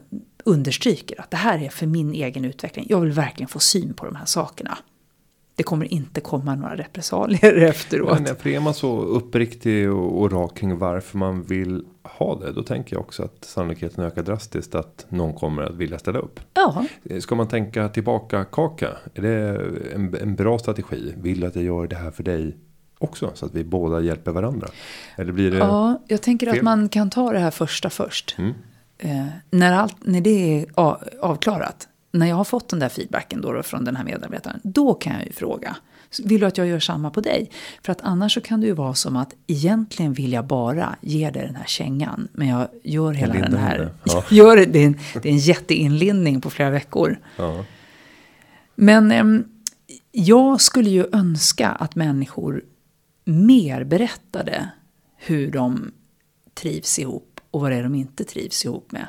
understryker 0.44 1.20
att 1.20 1.30
det 1.30 1.36
här 1.36 1.62
är 1.62 1.68
för 1.68 1.86
min 1.86 2.14
egen 2.14 2.44
utveckling. 2.44 2.86
Jag 2.88 3.00
vill 3.00 3.12
verkligen 3.12 3.48
få 3.48 3.58
syn 3.58 3.94
på 3.94 4.06
de 4.06 4.16
här 4.16 4.24
sakerna. 4.24 4.78
Det 5.58 5.64
kommer 5.64 5.92
inte 5.92 6.20
komma 6.20 6.54
några 6.54 6.76
repressalier 6.76 7.54
efteråt. 7.68 8.20
Men 8.20 8.36
för 8.36 8.50
är 8.50 8.60
man 8.60 8.74
så 8.74 9.00
uppriktig 9.00 9.90
och, 9.92 10.20
och 10.20 10.32
rak 10.32 10.56
kring 10.56 10.78
varför 10.78 11.18
man 11.18 11.42
vill 11.42 11.84
ha 12.02 12.38
det. 12.38 12.52
Då 12.52 12.62
tänker 12.62 12.96
jag 12.96 13.00
också 13.00 13.22
att 13.22 13.44
sannolikheten 13.44 14.04
ökar 14.04 14.22
drastiskt 14.22 14.74
att 14.74 15.06
någon 15.08 15.34
kommer 15.34 15.62
att 15.62 15.74
vilja 15.74 15.98
ställa 15.98 16.18
upp. 16.18 16.40
Ja. 16.54 16.84
Ska 17.20 17.34
man 17.34 17.48
tänka 17.48 17.88
tillbaka 17.88 18.44
kaka? 18.44 18.88
Är 19.14 19.22
det 19.22 19.60
en, 19.94 20.14
en 20.22 20.34
bra 20.34 20.58
strategi? 20.58 21.14
Vill 21.16 21.40
du 21.40 21.46
att 21.46 21.54
jag 21.54 21.64
gör 21.64 21.86
det 21.86 21.96
här 21.96 22.10
för 22.10 22.22
dig 22.22 22.56
också? 22.98 23.30
Så 23.34 23.46
att 23.46 23.54
vi 23.54 23.64
båda 23.64 24.00
hjälper 24.00 24.32
varandra. 24.32 24.68
Eller 25.16 25.32
blir 25.32 25.50
det 25.50 25.58
Ja, 25.58 26.02
jag 26.08 26.22
tänker 26.22 26.46
fel? 26.46 26.56
att 26.56 26.62
man 26.64 26.88
kan 26.88 27.10
ta 27.10 27.32
det 27.32 27.38
här 27.38 27.50
första 27.50 27.90
först. 27.90 28.36
Mm. 28.38 28.54
Eh, 28.98 29.26
när, 29.50 29.72
allt, 29.72 29.96
när 30.00 30.20
det 30.20 30.60
är 30.60 30.66
avklarat, 31.20 31.87
när 32.10 32.26
jag 32.26 32.36
har 32.36 32.44
fått 32.44 32.68
den 32.68 32.78
där 32.78 32.88
feedbacken 32.88 33.40
då, 33.40 33.52
då 33.52 33.62
från 33.62 33.84
den 33.84 33.96
här 33.96 34.04
medarbetaren, 34.04 34.60
då 34.64 34.94
kan 34.94 35.12
jag 35.12 35.26
ju 35.26 35.32
fråga. 35.32 35.76
Vill 36.24 36.40
du 36.40 36.46
att 36.46 36.58
jag 36.58 36.66
gör 36.66 36.80
samma 36.80 37.10
på 37.10 37.20
dig? 37.20 37.50
För 37.82 37.92
att 37.92 38.00
annars 38.02 38.34
så 38.34 38.40
kan 38.40 38.60
det 38.60 38.66
ju 38.66 38.72
vara 38.72 38.94
som 38.94 39.16
att 39.16 39.34
egentligen 39.46 40.12
vill 40.12 40.32
jag 40.32 40.46
bara 40.46 40.96
ge 41.00 41.30
dig 41.30 41.46
den 41.46 41.56
här 41.56 41.66
kängan. 41.66 42.28
Men 42.32 42.48
jag 42.48 42.68
gör 42.82 43.12
hela 43.12 43.32
lindar 43.32 43.50
den 43.50 43.60
här... 43.60 43.94
ja. 44.04 44.24
Gör, 44.30 44.56
det, 44.56 44.78
är 44.78 44.86
en, 44.86 44.98
det 45.22 45.28
är 45.28 45.32
en 45.32 45.38
jätteinlindning 45.38 46.40
på 46.40 46.50
flera 46.50 46.70
veckor. 46.70 47.18
Ja. 47.36 47.64
Men 48.74 49.12
ehm, 49.12 49.44
jag 50.12 50.60
skulle 50.60 50.90
ju 50.90 51.06
önska 51.12 51.68
att 51.68 51.94
människor 51.94 52.62
mer 53.24 53.84
berättade 53.84 54.68
hur 55.16 55.50
de 55.50 55.92
trivs 56.54 56.98
ihop 56.98 57.40
och 57.50 57.60
vad 57.60 57.70
det 57.70 57.76
är 57.76 57.82
de 57.82 57.94
inte 57.94 58.24
trivs 58.24 58.64
ihop 58.64 58.92
med. 58.92 59.06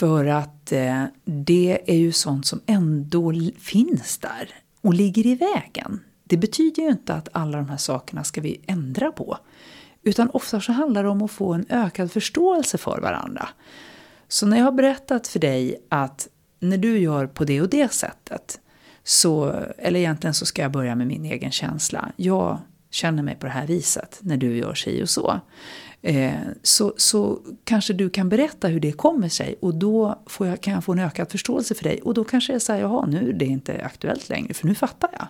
För 0.00 0.26
att 0.26 0.72
eh, 0.72 1.04
det 1.24 1.80
är 1.86 1.96
ju 1.96 2.12
sånt 2.12 2.46
som 2.46 2.60
ändå 2.66 3.32
finns 3.58 4.18
där 4.18 4.50
och 4.80 4.94
ligger 4.94 5.26
i 5.26 5.34
vägen. 5.34 6.00
Det 6.24 6.36
betyder 6.36 6.82
ju 6.82 6.88
inte 6.88 7.14
att 7.14 7.28
alla 7.32 7.58
de 7.58 7.68
här 7.68 7.76
sakerna 7.76 8.24
ska 8.24 8.40
vi 8.40 8.60
ändra 8.66 9.12
på. 9.12 9.38
Utan 10.02 10.30
ofta 10.30 10.60
så 10.60 10.72
handlar 10.72 11.02
det 11.02 11.08
om 11.08 11.22
att 11.22 11.30
få 11.30 11.52
en 11.52 11.66
ökad 11.68 12.12
förståelse 12.12 12.78
för 12.78 13.00
varandra. 13.00 13.48
Så 14.28 14.46
när 14.46 14.56
jag 14.56 14.64
har 14.64 14.72
berättat 14.72 15.28
för 15.28 15.38
dig 15.38 15.76
att 15.88 16.28
när 16.60 16.78
du 16.78 16.98
gör 16.98 17.26
på 17.26 17.44
det 17.44 17.60
och 17.60 17.68
det 17.68 17.92
sättet, 17.92 18.60
så, 19.04 19.54
eller 19.78 20.00
egentligen 20.00 20.34
så 20.34 20.46
ska 20.46 20.62
jag 20.62 20.72
börja 20.72 20.94
med 20.94 21.06
min 21.06 21.24
egen 21.24 21.50
känsla. 21.50 22.12
Jag 22.16 22.58
känner 22.90 23.22
mig 23.22 23.36
på 23.36 23.46
det 23.46 23.52
här 23.52 23.66
viset 23.66 24.18
när 24.22 24.36
du 24.36 24.56
gör 24.56 24.74
sig 24.74 25.02
och 25.02 25.10
så. 25.10 25.40
Eh, 26.02 26.32
så, 26.62 26.94
så 26.96 27.40
kanske 27.64 27.92
du 27.92 28.10
kan 28.10 28.28
berätta 28.28 28.68
hur 28.68 28.80
det 28.80 28.92
kommer 28.92 29.28
sig 29.28 29.54
och 29.60 29.74
då 29.74 30.22
får 30.26 30.46
jag, 30.46 30.60
kan 30.60 30.74
jag 30.74 30.84
få 30.84 30.92
en 30.92 30.98
ökad 30.98 31.30
förståelse 31.30 31.74
för 31.74 31.84
dig. 31.84 32.00
Och 32.02 32.14
då 32.14 32.24
kanske 32.24 32.52
jag 32.52 32.62
säger, 32.62 32.82
jaha, 32.82 33.06
nu 33.06 33.28
är 33.28 33.32
det 33.32 33.44
inte 33.44 33.84
aktuellt 33.84 34.28
längre, 34.28 34.54
för 34.54 34.66
nu 34.66 34.74
fattar 34.74 35.10
jag. 35.12 35.26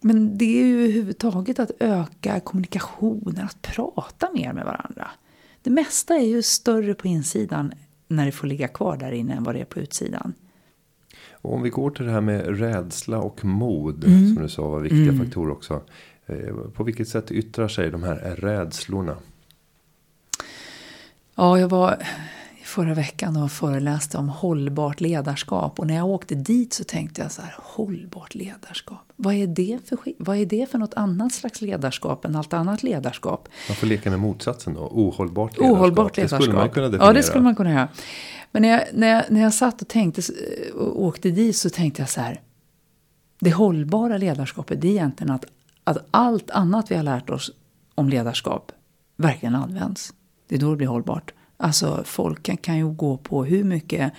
Men 0.00 0.38
det 0.38 0.44
är 0.60 0.66
ju 0.66 0.78
överhuvudtaget 0.78 1.58
att 1.58 1.70
öka 1.80 2.40
kommunikationen, 2.40 3.44
att 3.44 3.62
prata 3.62 4.30
mer 4.34 4.52
med 4.52 4.64
varandra. 4.64 5.10
Det 5.62 5.70
mesta 5.70 6.14
är 6.14 6.26
ju 6.26 6.42
större 6.42 6.94
på 6.94 7.08
insidan 7.08 7.72
när 8.08 8.26
det 8.26 8.32
får 8.32 8.46
ligga 8.46 8.68
kvar 8.68 8.96
där 8.96 9.12
inne 9.12 9.34
än 9.34 9.44
vad 9.44 9.54
det 9.54 9.60
är 9.60 9.64
på 9.64 9.80
utsidan. 9.80 10.34
Och 11.32 11.54
om 11.54 11.62
vi 11.62 11.70
går 11.70 11.90
till 11.90 12.04
det 12.04 12.10
här 12.12 12.20
med 12.20 12.58
rädsla 12.58 13.18
och 13.18 13.44
mod. 13.44 14.04
Mm. 14.04 14.34
Som 14.34 14.42
du 14.42 14.48
sa 14.48 14.68
var 14.68 14.80
viktiga 14.80 15.02
Mm. 15.02 15.18
faktorer 15.18 15.52
också. 15.52 15.82
Eh, 16.28 16.54
På 16.74 16.84
vilket 16.84 17.08
sätt 17.08 17.30
yttrar 17.30 17.68
sig 17.68 17.90
de 17.90 18.02
här 18.02 18.16
rädslorna? 18.16 19.16
Ja, 21.34 21.58
jag 21.58 21.68
var 21.68 22.02
förra 22.64 22.94
veckan 22.94 23.36
och 23.36 23.52
föreläste 23.52 24.18
om 24.18 24.28
hållbart 24.28 25.00
ledarskap. 25.00 25.78
Och 25.78 25.86
när 25.86 25.96
jag 25.96 26.06
åkte 26.06 26.34
dit 26.34 26.72
så 26.72 26.84
tänkte 26.84 27.22
jag 27.22 27.32
så 27.32 27.42
här, 27.42 27.54
hållbart 27.58 28.34
ledarskap. 28.34 29.12
Vad 29.16 29.34
är 29.34 29.46
det 29.46 29.78
för, 29.88 29.98
vad 30.18 30.36
är 30.36 30.46
det 30.46 30.70
för 30.70 30.78
något 30.78 30.94
annat 30.94 31.32
slags 31.32 31.60
ledarskap 31.60 32.24
än 32.24 32.36
allt 32.36 32.52
annat 32.52 32.82
ledarskap? 32.82 33.48
Man 33.68 33.76
får 33.76 33.86
leka 33.86 34.10
med 34.10 34.20
motsatsen 34.20 34.74
då. 34.74 34.80
Ohållbart 34.80 35.56
ledarskap. 35.56 35.78
Ohållbart 35.78 36.16
ledarskap. 36.16 36.38
Det 36.40 36.44
skulle 36.44 36.58
man 36.58 36.70
kunna 36.70 36.86
definiera. 36.86 37.10
Ja, 37.10 37.12
det 37.12 37.22
skulle 37.22 37.44
man 37.44 37.56
kunna 37.56 37.70
göra. 37.72 37.88
Men 38.52 38.62
när 38.62 38.68
jag, 38.68 38.82
när 38.92 39.08
jag, 39.08 39.24
när 39.28 39.40
jag 39.40 39.54
satt 39.54 39.82
och 39.82 39.88
tänkte 39.88 40.22
och 40.74 41.02
åkte 41.02 41.30
dit 41.30 41.56
så 41.56 41.70
tänkte 41.70 42.02
jag 42.02 42.08
så 42.08 42.20
här. 42.20 42.40
Det 43.40 43.50
hållbara 43.50 44.16
ledarskapet 44.16 44.80
det 44.80 44.88
är 44.88 44.92
egentligen 44.92 45.30
att, 45.30 45.44
att 45.88 46.06
allt 46.10 46.50
annat 46.50 46.90
vi 46.90 46.94
har 46.94 47.02
lärt 47.02 47.30
oss 47.30 47.50
om 47.94 48.08
ledarskap 48.08 48.72
verkligen 49.16 49.54
används. 49.54 50.14
Det 50.48 50.54
är 50.54 50.58
då 50.58 50.70
det 50.70 50.76
blir 50.76 50.86
hållbart. 50.86 51.32
Alltså 51.56 52.02
folk 52.04 52.42
kan, 52.42 52.56
kan 52.56 52.78
ju 52.78 52.88
gå 52.88 53.16
på 53.16 53.44
hur 53.44 53.64
mycket 53.64 54.12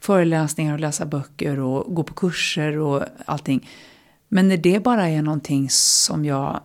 föreläsningar 0.00 0.72
och 0.72 0.80
läsa 0.80 1.06
böcker 1.06 1.58
och 1.60 1.94
gå 1.94 2.02
på 2.02 2.14
kurser 2.14 2.78
och 2.78 3.02
allting. 3.24 3.68
Men 4.28 4.48
när 4.48 4.56
det 4.56 4.82
bara 4.82 5.08
är 5.08 5.22
någonting 5.22 5.70
som 5.70 6.24
jag 6.24 6.60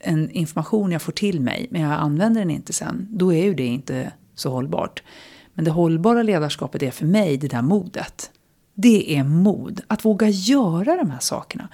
en 0.00 0.30
information 0.30 0.92
jag 0.92 1.02
får 1.02 1.12
till 1.12 1.40
mig 1.40 1.66
men 1.70 1.80
jag 1.80 1.92
använder 1.92 2.40
den 2.40 2.50
inte 2.50 2.72
sen, 2.72 3.08
då 3.10 3.32
är 3.32 3.44
ju 3.44 3.54
det 3.54 3.66
inte 3.66 4.12
så 4.34 4.50
hållbart. 4.50 5.02
Men 5.54 5.64
det 5.64 5.70
hållbara 5.70 6.22
ledarskapet 6.22 6.82
är 6.82 6.90
för 6.90 7.06
mig 7.06 7.36
det 7.36 7.48
där 7.48 7.62
modet. 7.62 8.30
Det 8.74 9.16
är 9.16 9.24
mod, 9.24 9.80
att 9.86 10.04
våga 10.04 10.28
göra 10.28 10.96
de 10.96 11.10
här 11.10 11.20
sakerna. 11.20 11.68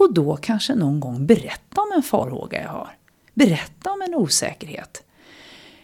Och 0.00 0.14
då 0.14 0.36
kanske 0.36 0.74
någon 0.74 1.00
gång 1.00 1.26
berätta 1.26 1.80
om 1.80 1.92
en 1.96 2.02
farhåga 2.02 2.62
jag 2.62 2.68
har. 2.68 2.96
Berätta 3.34 3.90
om 3.90 4.02
en 4.02 4.14
osäkerhet. 4.14 5.02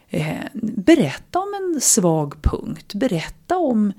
Eh, 0.09 0.37
berätta 0.63 1.39
om 1.39 1.55
en 1.55 1.81
svag 1.81 2.43
punkt. 2.43 2.95
Berätta 2.95 3.59
om 3.59 3.93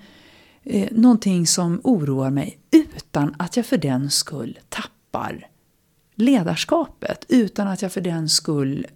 eh, 0.63 0.87
någonting 0.91 1.47
som 1.47 1.81
oroar 1.83 2.29
mig 2.29 2.59
utan 2.71 3.35
att 3.39 3.57
jag 3.57 3.65
för 3.65 3.77
den 3.77 4.09
skull 4.09 4.59
tappar 4.69 5.47
ledarskapet. 6.15 7.25
Utan 7.29 7.67
att 7.67 7.81
jag 7.81 7.91
för 7.91 8.01
den 8.01 8.29
skull 8.29 8.87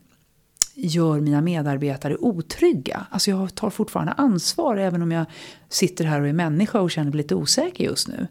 gör 0.76 1.20
mina 1.20 1.42
medarbetare 1.42 2.18
otrygga. 2.18 3.06
Alltså 3.10 3.32
jag 3.32 3.56
tar 3.56 3.70
fortfarande 3.70 4.14
ansvar 4.14 4.78
även 4.78 5.02
om 5.02 5.12
jag 5.12 5.26
sitter 5.70 6.06
här 6.06 6.22
och 6.22 6.28
är 6.28 6.34
människa 6.34 6.82
och 6.82 6.92
känner 6.92 7.12
mig 7.12 7.18
lite 7.18 7.36
osäker 7.36 7.84
just 7.84 8.08
nu. 8.08 8.28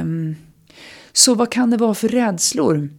Um, 0.00 0.36
så 1.12 1.34
vad 1.34 1.52
kan 1.52 1.70
det 1.70 1.76
vara 1.76 1.94
för 1.94 2.08
rädslor? 2.08 2.90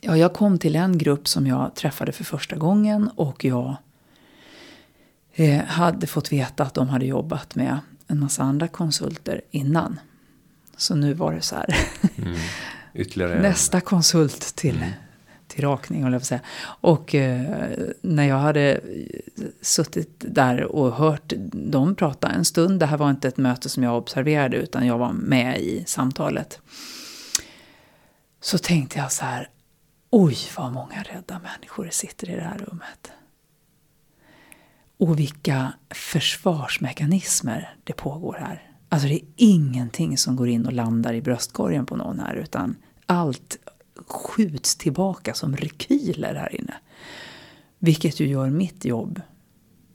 Ja, 0.00 0.16
jag 0.16 0.32
kom 0.32 0.58
till 0.58 0.76
en 0.76 0.98
grupp 0.98 1.28
som 1.28 1.46
jag 1.46 1.74
träffade 1.74 2.12
för 2.12 2.24
första 2.24 2.56
gången 2.56 3.10
och 3.16 3.44
jag 3.44 3.76
eh, 5.34 5.64
hade 5.64 6.06
fått 6.06 6.32
veta 6.32 6.62
att 6.62 6.74
de 6.74 6.88
hade 6.88 7.06
jobbat 7.06 7.54
med 7.54 7.78
en 8.06 8.20
massa 8.20 8.42
andra 8.42 8.68
konsulter 8.68 9.42
innan. 9.50 10.00
Så 10.76 10.94
nu 10.94 11.14
var 11.14 11.32
det 11.32 11.40
så 11.40 11.56
här. 11.56 11.76
Mm. 12.16 13.42
Nästa 13.42 13.80
konsult 13.80 14.40
till, 14.56 14.76
mm 14.76 14.90
till 15.50 15.64
rakning, 15.64 16.12
jag 16.12 16.26
säga. 16.26 16.40
Och 16.62 17.14
eh, 17.14 17.70
när 18.02 18.24
jag 18.24 18.38
hade 18.38 18.80
suttit 19.60 20.14
där 20.18 20.64
och 20.64 20.92
hört 20.92 21.32
dem 21.52 21.94
prata 21.94 22.28
en 22.28 22.44
stund. 22.44 22.80
Det 22.80 22.86
här 22.86 22.96
var 22.96 23.10
inte 23.10 23.28
ett 23.28 23.36
möte 23.36 23.68
som 23.68 23.82
jag 23.82 23.98
observerade 23.98 24.56
utan 24.56 24.86
jag 24.86 24.98
var 24.98 25.12
med 25.12 25.60
i 25.60 25.84
samtalet. 25.86 26.60
Så 28.40 28.58
tänkte 28.58 28.98
jag 28.98 29.12
så 29.12 29.24
här. 29.24 29.48
Oj, 30.10 30.36
vad 30.56 30.72
många 30.72 31.02
rädda 31.02 31.38
människor 31.38 31.84
det 31.84 31.94
sitter 31.94 32.30
i 32.30 32.34
det 32.34 32.42
här 32.42 32.58
rummet. 32.58 33.12
Och 34.98 35.18
vilka 35.18 35.72
försvarsmekanismer 35.90 37.74
det 37.84 37.92
pågår 37.92 38.36
här. 38.40 38.62
Alltså 38.88 39.08
det 39.08 39.14
är 39.14 39.22
ingenting 39.36 40.18
som 40.18 40.36
går 40.36 40.48
in 40.48 40.66
och 40.66 40.72
landar 40.72 41.14
i 41.14 41.22
bröstkorgen 41.22 41.86
på 41.86 41.96
någon 41.96 42.20
här 42.20 42.34
utan 42.34 42.76
allt 43.06 43.58
skjuts 44.06 44.76
tillbaka 44.76 45.34
som 45.34 45.56
rekyler 45.56 46.34
här 46.34 46.56
inne. 46.60 46.74
Vilket 47.78 48.20
ju 48.20 48.26
gör 48.26 48.50
mitt 48.50 48.84
jobb 48.84 49.20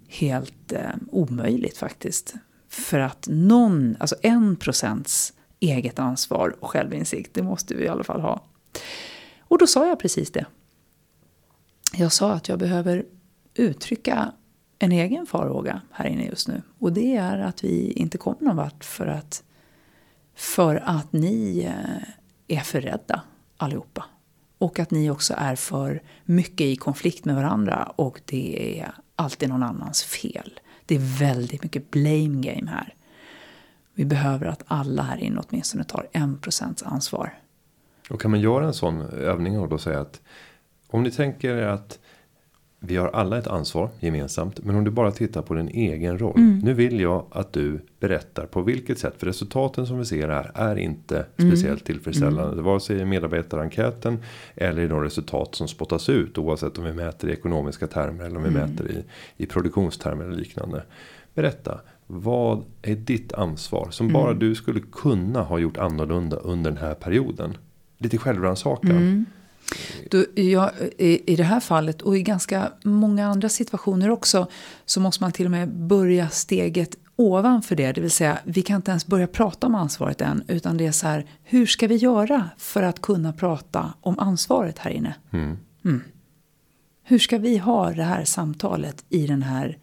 helt 0.08 0.72
eh, 0.72 0.90
omöjligt 1.12 1.78
faktiskt. 1.78 2.34
För 2.70 3.00
att 3.00 3.28
någon, 3.30 3.96
alltså 4.00 4.16
en 4.22 4.56
procents 4.56 5.34
eget 5.60 6.00
ansvar 6.00 6.56
och 6.60 6.70
självinsikt, 6.70 7.34
det 7.34 7.44
måste 7.44 7.76
vi 7.76 7.84
i 7.84 7.88
alla 7.88 8.04
fall 8.04 8.22
ha. 8.22 8.44
Och 9.40 9.58
då 9.58 9.68
sa 9.68 9.88
jag 9.88 10.00
precis 10.00 10.32
det. 10.32 10.46
Jag 11.94 12.12
sa 12.12 12.34
att 12.34 12.50
jag 12.50 12.60
behöver 12.60 13.06
uttrycka 13.54 14.32
en 14.80 14.92
egen 14.92 15.26
farhåga 15.26 15.82
här 15.92 16.06
inne 16.06 16.26
just 16.26 16.48
nu. 16.48 16.62
Och 16.80 16.94
det 16.94 17.16
är 17.16 17.40
att 17.40 17.64
vi 17.64 17.92
inte 17.92 18.18
kommer 18.18 18.42
någon 18.42 18.56
vart 18.56 18.84
för 18.84 19.08
att, 19.08 19.44
för 20.36 20.76
att 20.76 21.14
ni 21.14 21.64
eh, 21.66 22.58
är 22.58 22.62
för 22.62 22.82
rädda 22.82 23.22
allihopa. 23.58 24.06
Och 24.58 24.80
att 24.80 24.92
ni 24.92 25.10
också 25.10 25.34
är 25.38 25.56
för 25.56 26.02
mycket 26.26 26.62
i 26.62 26.76
konflikt 26.76 27.26
med 27.26 27.36
varandra 27.36 27.92
och 27.96 28.22
det 28.26 28.80
är 28.80 28.94
alltid 29.16 29.50
någon 29.50 29.64
annans 29.64 30.04
fel. 30.04 30.60
Det 30.86 30.96
är 30.96 31.20
väldigt 31.20 31.64
mycket 31.64 31.92
blame 31.92 32.42
game 32.42 32.72
här. 32.72 32.96
Vi 33.94 34.06
behöver 34.06 34.46
att 34.46 34.64
alla 34.68 35.04
här 35.04 35.18
inne 35.18 35.42
åtminstone 35.48 35.84
tar 35.84 36.08
en 36.12 36.38
procents 36.38 36.84
ansvar. 36.84 37.40
Och 38.10 38.22
kan 38.22 38.32
man 38.32 38.40
göra 38.40 38.66
en 38.66 38.74
sån 38.74 39.02
övning 39.02 39.60
och 39.60 39.70
då 39.70 39.78
säga 39.78 40.00
att 40.00 40.22
om 40.88 41.04
ni 41.04 41.12
tänker 41.12 41.58
att 41.58 42.00
vi 42.88 42.96
har 42.96 43.08
alla 43.08 43.38
ett 43.38 43.48
ansvar 43.48 43.90
gemensamt. 44.00 44.64
Men 44.64 44.76
om 44.76 44.84
du 44.84 44.92
bara 44.92 45.12
tittar 45.12 45.42
på 45.42 45.54
din 45.54 45.68
egen 45.68 46.20
roll. 46.20 46.38
Mm. 46.38 46.60
Nu 46.64 46.74
vill 46.74 47.00
jag 47.00 47.26
att 47.32 47.54
du 47.54 47.80
berättar 48.00 48.46
på 48.46 48.62
vilket 48.62 49.00
sätt. 49.00 49.14
För 49.18 49.26
resultaten 49.28 49.88
som 49.88 49.98
vi 49.98 50.06
ser 50.06 50.30
här 50.30 50.52
är 50.56 50.76
inte 50.76 51.26
mm. 51.38 51.52
speciellt 51.52 51.86
tillfredsställande. 51.86 52.52
Mm. 52.52 52.64
Vare 52.64 52.80
sig 52.80 53.00
i 53.00 53.06
medarbetarenkäten. 53.06 54.18
Eller 54.56 54.82
i 54.82 54.88
de 54.88 55.02
resultat 55.02 55.56
som 55.56 55.68
spottas 55.68 56.10
ut. 56.10 56.38
Oavsett 56.38 56.78
om 56.78 56.84
vi 56.84 56.94
mäter 56.94 57.30
i 57.30 57.34
ekonomiska 57.34 57.88
termer. 57.88 58.26
Eller 58.26 58.38
om 58.38 58.44
vi 58.44 58.50
mm. 58.50 58.70
mäter 58.70 58.92
i, 58.92 59.04
i 59.44 59.46
produktionstermer 59.46 60.26
eller 60.26 60.38
liknande. 60.38 60.84
Berätta. 61.34 61.80
Vad 62.08 62.64
är 62.82 62.96
ditt 62.96 63.34
ansvar? 63.34 63.88
Som 63.92 64.14
bara 64.14 64.30
mm. 64.30 64.40
du 64.40 64.56
skulle 64.56 64.80
kunna 64.80 65.42
ha 65.42 65.60
gjort 65.60 65.78
annorlunda 65.78 66.38
under 66.38 66.72
den 66.72 66.80
här 66.80 66.94
perioden. 66.94 67.58
Lite 67.98 68.18
självrannsakan. 68.18 69.26
Du, 70.12 70.32
ja, 70.36 70.72
i, 70.98 71.34
I 71.34 71.36
det 71.36 71.44
här 71.44 71.60
fallet 71.60 72.02
och 72.02 72.18
i 72.18 72.22
ganska 72.22 72.72
många 72.84 73.28
andra 73.28 73.50
situationer 73.50 74.10
också 74.10 74.48
så 74.86 75.00
måste 75.00 75.24
man 75.24 75.32
till 75.32 75.46
och 75.46 75.52
med 75.52 75.70
börja 75.70 76.30
steget 76.30 76.96
ovanför 77.16 77.76
det. 77.76 77.92
Det 77.92 78.02
vill 78.02 78.12
säga, 78.12 78.40
vi 78.44 78.62
kan 78.62 78.76
inte 78.76 78.92
ens 78.92 79.08
börja 79.08 79.28
prata 79.28 79.68
om 79.68 79.76
ansvaret 79.76 80.22
än. 80.22 80.44
Utan 80.48 80.78
det 80.78 80.86
är 80.86 80.92
så 80.92 81.08
här, 81.08 81.26
hur 81.44 81.66
ska 81.66 81.88
vi 81.88 81.96
göra 81.96 82.50
för 82.58 82.84
att 82.84 83.02
kunna 83.02 83.34
prata 83.34 83.94
om 84.02 84.20
ansvaret 84.20 84.80
här 84.80 84.92
inne? 84.92 85.16
Mm. 85.32 85.58
Mm. 85.86 86.02
Hur 87.04 87.20
ska 87.20 87.38
vi 87.38 87.58
ha 87.58 87.92
det 87.92 88.04
här 88.04 88.26
samtalet 88.26 89.06
i 89.10 89.28
den 89.28 89.44
här 89.44 89.78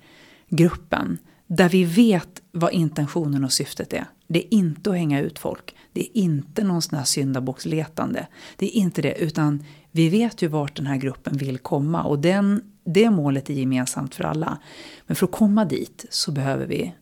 gruppen? 0.48 1.18
Där 1.46 1.68
vi 1.68 1.84
vet 1.84 2.42
vad 2.52 2.72
intentionen 2.72 3.44
och 3.44 3.52
syftet 3.52 3.92
är. 3.92 4.04
Det 4.28 4.44
är 4.44 4.54
inte 4.54 4.90
att 4.90 4.96
hänga 4.96 5.20
ut 5.20 5.38
folk. 5.38 5.74
Det 5.92 6.00
är 6.00 6.22
inte 6.22 6.64
någon 6.64 6.82
sån 6.82 6.98
här 6.98 7.04
syndabocksletande. 7.04 8.26
Det 8.56 8.66
är 8.66 8.80
inte 8.80 9.02
det, 9.02 9.14
utan 9.14 9.64
vi 9.90 10.08
vet 10.08 10.42
ju 10.42 10.48
vart 10.48 10.76
den 10.76 10.86
här 10.86 10.96
gruppen 10.96 11.36
vill 11.36 11.58
komma. 11.58 12.02
Och 12.02 12.18
den, 12.18 12.62
det 12.84 13.10
målet 13.10 13.50
är 13.50 13.54
gemensamt 13.54 14.14
för 14.14 14.24
alla. 14.24 14.58
Men 15.06 15.16
för 15.16 15.26
att 15.26 15.32
komma 15.32 15.64
dit 15.64 16.06
så 16.10 16.32
behöver 16.32 16.66
vi 16.66 16.94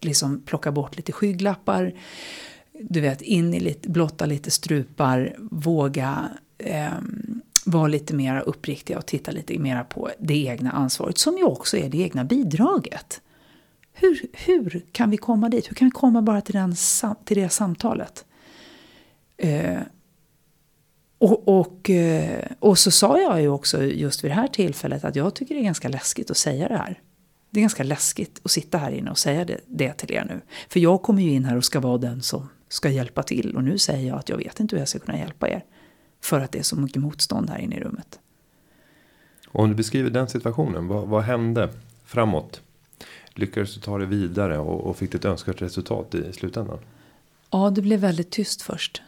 liksom 0.00 0.40
plocka 0.40 0.72
bort 0.72 0.96
lite 0.96 1.12
skygglappar. 1.12 1.94
Du 2.80 3.00
vet, 3.00 3.22
in 3.22 3.54
i 3.54 3.60
lite, 3.60 3.88
blotta 3.88 4.26
lite 4.26 4.50
strupar, 4.50 5.36
våga 5.38 6.28
eh, 6.58 6.90
vara 7.66 7.86
lite 7.86 8.14
mer 8.14 8.42
uppriktiga 8.46 8.98
och 8.98 9.06
titta 9.06 9.30
lite 9.30 9.58
mer 9.58 9.84
på 9.84 10.10
det 10.18 10.44
egna 10.46 10.70
ansvaret. 10.70 11.18
Som 11.18 11.36
ju 11.36 11.44
också 11.44 11.76
är 11.76 11.88
det 11.88 11.98
egna 11.98 12.24
bidraget. 12.24 13.20
Hur, 13.98 14.26
hur 14.32 14.84
kan 14.92 15.10
vi 15.10 15.16
komma 15.16 15.48
dit? 15.48 15.70
Hur 15.70 15.74
kan 15.74 15.86
vi 15.86 15.90
komma 15.90 16.22
bara 16.22 16.40
till, 16.40 16.54
den, 16.54 16.74
till 17.24 17.36
det 17.36 17.48
samtalet? 17.48 18.24
Eh, 19.36 19.80
och, 21.18 21.60
och, 21.60 21.90
eh, 21.90 22.44
och 22.58 22.78
så 22.78 22.90
sa 22.90 23.20
jag 23.20 23.40
ju 23.40 23.48
också 23.48 23.82
just 23.82 24.24
vid 24.24 24.30
det 24.30 24.34
här 24.34 24.48
tillfället 24.48 25.04
att 25.04 25.16
jag 25.16 25.34
tycker 25.34 25.54
det 25.54 25.60
är 25.60 25.64
ganska 25.64 25.88
läskigt 25.88 26.30
att 26.30 26.36
säga 26.36 26.68
det 26.68 26.76
här. 26.76 27.00
Det 27.50 27.60
är 27.60 27.62
ganska 27.62 27.82
läskigt 27.82 28.40
att 28.44 28.50
sitta 28.50 28.78
här 28.78 28.90
inne 28.90 29.10
och 29.10 29.18
säga 29.18 29.44
det, 29.44 29.60
det 29.66 29.92
till 29.92 30.12
er 30.12 30.24
nu. 30.24 30.40
För 30.68 30.80
jag 30.80 31.02
kommer 31.02 31.22
ju 31.22 31.30
in 31.30 31.44
här 31.44 31.56
och 31.56 31.64
ska 31.64 31.80
vara 31.80 31.98
den 31.98 32.22
som 32.22 32.48
ska 32.68 32.90
hjälpa 32.90 33.22
till. 33.22 33.56
Och 33.56 33.64
nu 33.64 33.78
säger 33.78 34.08
jag 34.08 34.18
att 34.18 34.28
jag 34.28 34.36
vet 34.36 34.60
inte 34.60 34.76
hur 34.76 34.80
jag 34.80 34.88
ska 34.88 34.98
kunna 34.98 35.18
hjälpa 35.18 35.48
er. 35.48 35.64
För 36.20 36.40
att 36.40 36.52
det 36.52 36.58
är 36.58 36.62
så 36.62 36.76
mycket 36.76 37.02
motstånd 37.02 37.50
här 37.50 37.58
inne 37.58 37.76
i 37.76 37.80
rummet. 37.80 38.18
Och 39.48 39.60
om 39.60 39.68
du 39.68 39.74
beskriver 39.74 40.10
den 40.10 40.28
situationen, 40.28 40.88
vad, 40.88 41.08
vad 41.08 41.22
hände 41.22 41.68
framåt? 42.04 42.62
Lyckades 43.38 43.74
du 43.74 43.80
ta 43.80 43.98
det 43.98 44.06
vidare 44.06 44.58
och, 44.58 44.80
och 44.80 44.96
fick 44.96 45.14
ett 45.14 45.24
önskat 45.24 45.62
resultat 45.62 46.14
i 46.14 46.32
slutändan? 46.32 46.78
Ja, 47.50 47.70
det 47.70 47.82
blev 47.82 48.00
väldigt 48.00 48.30
tyst 48.30 48.62
först. 48.62 49.02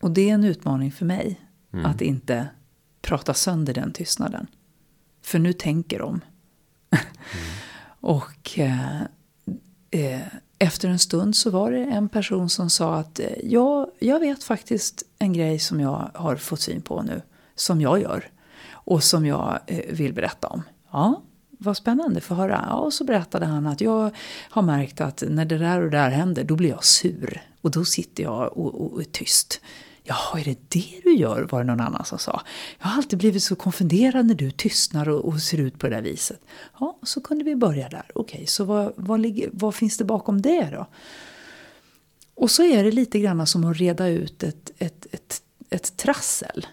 Och 0.00 0.10
det 0.10 0.30
är 0.30 0.34
en 0.34 0.44
utmaning 0.44 0.92
för 0.92 1.04
mig. 1.04 1.40
Mm. 1.72 1.86
Att 1.86 2.00
inte 2.00 2.48
prata 3.02 3.34
sönder 3.34 3.74
den 3.74 3.92
tystnaden. 3.92 4.46
För 5.22 5.38
nu 5.38 5.52
tänker 5.52 5.98
de. 5.98 6.08
Mm. 6.90 7.04
och 8.00 8.58
eh, 8.58 9.02
eh, 9.90 10.26
efter 10.58 10.88
en 10.88 10.98
stund 10.98 11.36
så 11.36 11.50
var 11.50 11.70
det 11.70 11.84
en 11.84 12.08
person 12.08 12.48
som 12.48 12.70
sa 12.70 12.96
att 12.96 13.20
eh, 13.20 13.26
ja, 13.42 13.90
jag 13.98 14.20
vet 14.20 14.44
faktiskt 14.44 15.02
en 15.18 15.32
grej 15.32 15.58
som 15.58 15.80
jag 15.80 16.10
har 16.14 16.36
fått 16.36 16.60
syn 16.60 16.82
på 16.82 17.02
nu. 17.02 17.22
Som 17.54 17.80
jag 17.80 18.00
gör. 18.00 18.30
Och 18.70 19.04
som 19.04 19.26
jag 19.26 19.58
eh, 19.66 19.94
vill 19.94 20.14
berätta 20.14 20.48
om. 20.48 20.62
Ja, 20.90 21.22
vad 21.58 21.76
spännande, 21.76 22.20
för 22.20 22.34
höra. 22.34 22.64
Ja, 22.68 22.74
och 22.74 22.92
så 22.92 23.04
berättade 23.04 23.46
han 23.46 23.66
att 23.66 23.80
jag 23.80 24.10
har 24.50 24.62
märkt 24.62 25.00
att 25.00 25.22
när 25.28 25.44
det 25.44 25.58
där 25.58 25.82
och 25.82 25.90
det 25.90 25.96
där 25.96 26.10
händer, 26.10 26.44
då 26.44 26.56
blir 26.56 26.68
jag 26.68 26.84
sur. 26.84 27.42
Och 27.60 27.70
då 27.70 27.84
sitter 27.84 28.22
jag 28.22 28.58
och, 28.58 28.74
och, 28.74 28.92
och 28.92 29.00
är 29.00 29.04
tyst. 29.04 29.60
Jaha, 30.02 30.40
är 30.40 30.44
det 30.44 30.58
det 30.68 31.00
du 31.04 31.14
gör? 31.16 31.48
var 31.50 31.58
det 31.58 31.66
någon 31.66 31.80
annan 31.80 32.04
som 32.04 32.18
sa. 32.18 32.42
Jag 32.78 32.86
har 32.86 32.96
alltid 32.96 33.18
blivit 33.18 33.42
så 33.42 33.56
konfunderad 33.56 34.26
när 34.26 34.34
du 34.34 34.50
tystnar 34.50 35.08
och, 35.08 35.24
och 35.24 35.40
ser 35.40 35.58
ut 35.58 35.78
på 35.78 35.88
det 35.88 35.94
där 35.94 36.02
viset. 36.02 36.40
Ja, 36.80 36.98
så 37.02 37.20
kunde 37.20 37.44
vi 37.44 37.56
börja 37.56 37.88
där. 37.88 38.10
Okej, 38.14 38.46
så 38.46 38.64
vad, 38.64 38.92
vad, 38.96 39.20
ligger, 39.20 39.50
vad 39.52 39.74
finns 39.74 39.98
det 39.98 40.04
bakom 40.04 40.42
det 40.42 40.70
då? 40.70 40.86
Och 42.34 42.50
så 42.50 42.62
är 42.62 42.84
det 42.84 42.92
lite 42.92 43.20
grann 43.20 43.46
som 43.46 43.64
att 43.64 43.76
reda 43.76 44.08
ut 44.08 44.42
ett, 44.42 44.70
ett, 44.78 45.06
ett, 45.10 45.42
ett 45.70 45.96
trassel. 45.96 46.66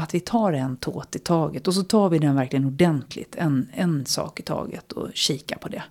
Att 0.00 0.14
vi 0.14 0.20
tar 0.20 0.52
en 0.52 0.76
tåt 0.76 1.16
i 1.16 1.18
taget 1.18 1.68
och 1.68 1.74
så 1.74 1.82
tar 1.82 2.08
vi 2.08 2.18
den 2.18 2.36
verkligen 2.36 2.64
ordentligt. 2.64 3.36
En, 3.36 3.68
en 3.74 4.06
sak 4.06 4.40
i 4.40 4.42
taget 4.42 4.92
och 4.92 5.08
kikar 5.14 5.56
på 5.56 5.68
det. 5.68 5.82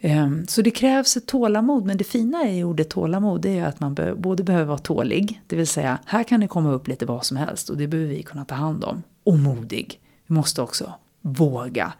Ehm, 0.00 0.46
så 0.46 0.62
det 0.62 0.70
krävs 0.70 1.16
ett 1.16 1.26
tålamod, 1.26 1.86
men 1.86 1.96
det 1.96 2.04
fina 2.04 2.50
i 2.50 2.64
ordet 2.64 2.90
tålamod 2.90 3.46
är 3.46 3.64
att 3.64 3.80
man 3.80 3.96
både 4.16 4.42
behöver 4.42 4.64
vara 4.64 4.78
tålig, 4.78 5.42
det 5.46 5.56
vill 5.56 5.66
säga 5.66 5.98
här 6.06 6.24
kan 6.24 6.40
det 6.40 6.48
komma 6.48 6.72
upp 6.72 6.88
lite 6.88 7.06
vad 7.06 7.24
som 7.24 7.36
helst 7.36 7.70
och 7.70 7.76
det 7.76 7.86
behöver 7.86 8.10
vi 8.10 8.22
kunna 8.22 8.44
ta 8.44 8.54
hand 8.54 8.84
om. 8.84 9.02
Och 9.24 9.38
modig. 9.38 10.00
Vi 10.26 10.34
måste 10.34 10.62
också 10.62 10.92
våga 11.20 11.92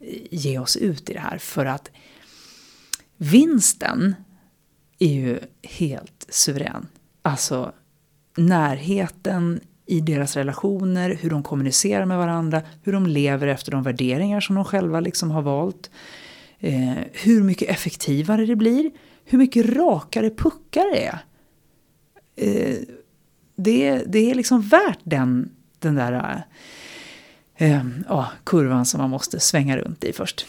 eh, 0.00 0.18
ge 0.30 0.58
oss 0.58 0.76
ut 0.76 1.10
i 1.10 1.12
det 1.12 1.20
här 1.20 1.38
för 1.38 1.66
att 1.66 1.90
vinsten 3.16 4.14
är 4.98 5.12
ju 5.12 5.40
helt 5.62 6.26
suverän. 6.28 6.86
Alltså 7.22 7.72
närheten 8.36 9.60
i 9.88 10.00
deras 10.00 10.36
relationer, 10.36 11.18
hur 11.20 11.30
de 11.30 11.42
kommunicerar 11.42 12.04
med 12.04 12.18
varandra, 12.18 12.62
hur 12.82 12.92
de 12.92 13.06
lever 13.06 13.46
efter 13.46 13.72
de 13.72 13.82
värderingar 13.82 14.40
som 14.40 14.54
de 14.54 14.64
själva 14.64 15.00
liksom 15.00 15.30
har 15.30 15.42
valt. 15.42 15.90
Eh, 16.60 16.92
hur 17.12 17.42
mycket 17.42 17.70
effektivare 17.70 18.46
det 18.46 18.56
blir, 18.56 18.90
hur 19.24 19.38
mycket 19.38 19.66
rakare 19.66 20.30
puckar 20.30 20.84
det 20.92 21.06
är. 21.06 21.18
Eh, 22.36 22.76
det, 23.56 24.02
det 24.06 24.30
är 24.30 24.34
liksom 24.34 24.60
värt 24.60 25.00
den, 25.02 25.50
den 25.78 25.94
där 25.94 26.42
eh, 27.56 27.84
ja, 28.08 28.28
kurvan 28.44 28.86
som 28.86 29.00
man 29.00 29.10
måste 29.10 29.40
svänga 29.40 29.76
runt 29.76 30.04
i 30.04 30.12
först. 30.12 30.46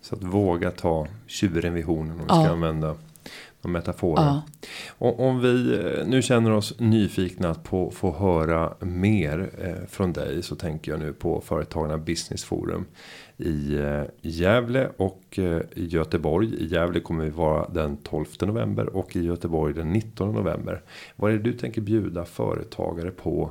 Så 0.00 0.14
att 0.14 0.22
våga 0.22 0.70
ta 0.70 1.06
tjuren 1.26 1.74
vid 1.74 1.84
hornen 1.84 2.12
om 2.12 2.18
vi 2.18 2.24
ska 2.24 2.34
ja. 2.34 2.50
använda 2.50 2.96
de 3.64 3.72
metaforer. 3.72 4.22
Ja. 4.22 4.42
Och 4.88 5.20
om 5.20 5.40
vi 5.40 5.74
eh, 5.74 6.06
nu 6.06 6.22
känner 6.22 6.50
oss 6.50 6.78
nyfikna 6.78 7.54
på 7.54 7.88
att 7.88 7.94
få 7.94 8.12
höra 8.12 8.74
mer 8.80 9.50
eh, 9.58 9.86
från 9.88 10.12
dig 10.12 10.42
så 10.42 10.56
tänker 10.56 10.90
jag 10.90 11.00
nu 11.00 11.12
på 11.12 11.40
Företagarna 11.40 11.98
Business 11.98 12.44
Forum 12.44 12.86
i 13.36 13.76
eh, 13.76 14.02
Gävle 14.22 14.88
och 14.96 15.38
Göteborg. 15.74 16.54
I 16.54 16.66
Gävle 16.66 17.00
kommer 17.00 17.24
vi 17.24 17.30
vara 17.30 17.68
den 17.68 17.96
12 17.96 18.26
november 18.40 18.96
och 18.96 19.16
i 19.16 19.24
Göteborg 19.24 19.74
den 19.74 19.92
19 19.92 20.34
november. 20.34 20.82
Vad 21.16 21.32
är 21.32 21.36
det 21.36 21.42
du 21.42 21.52
tänker 21.52 21.80
bjuda 21.80 22.24
företagare 22.24 23.10
på 23.10 23.50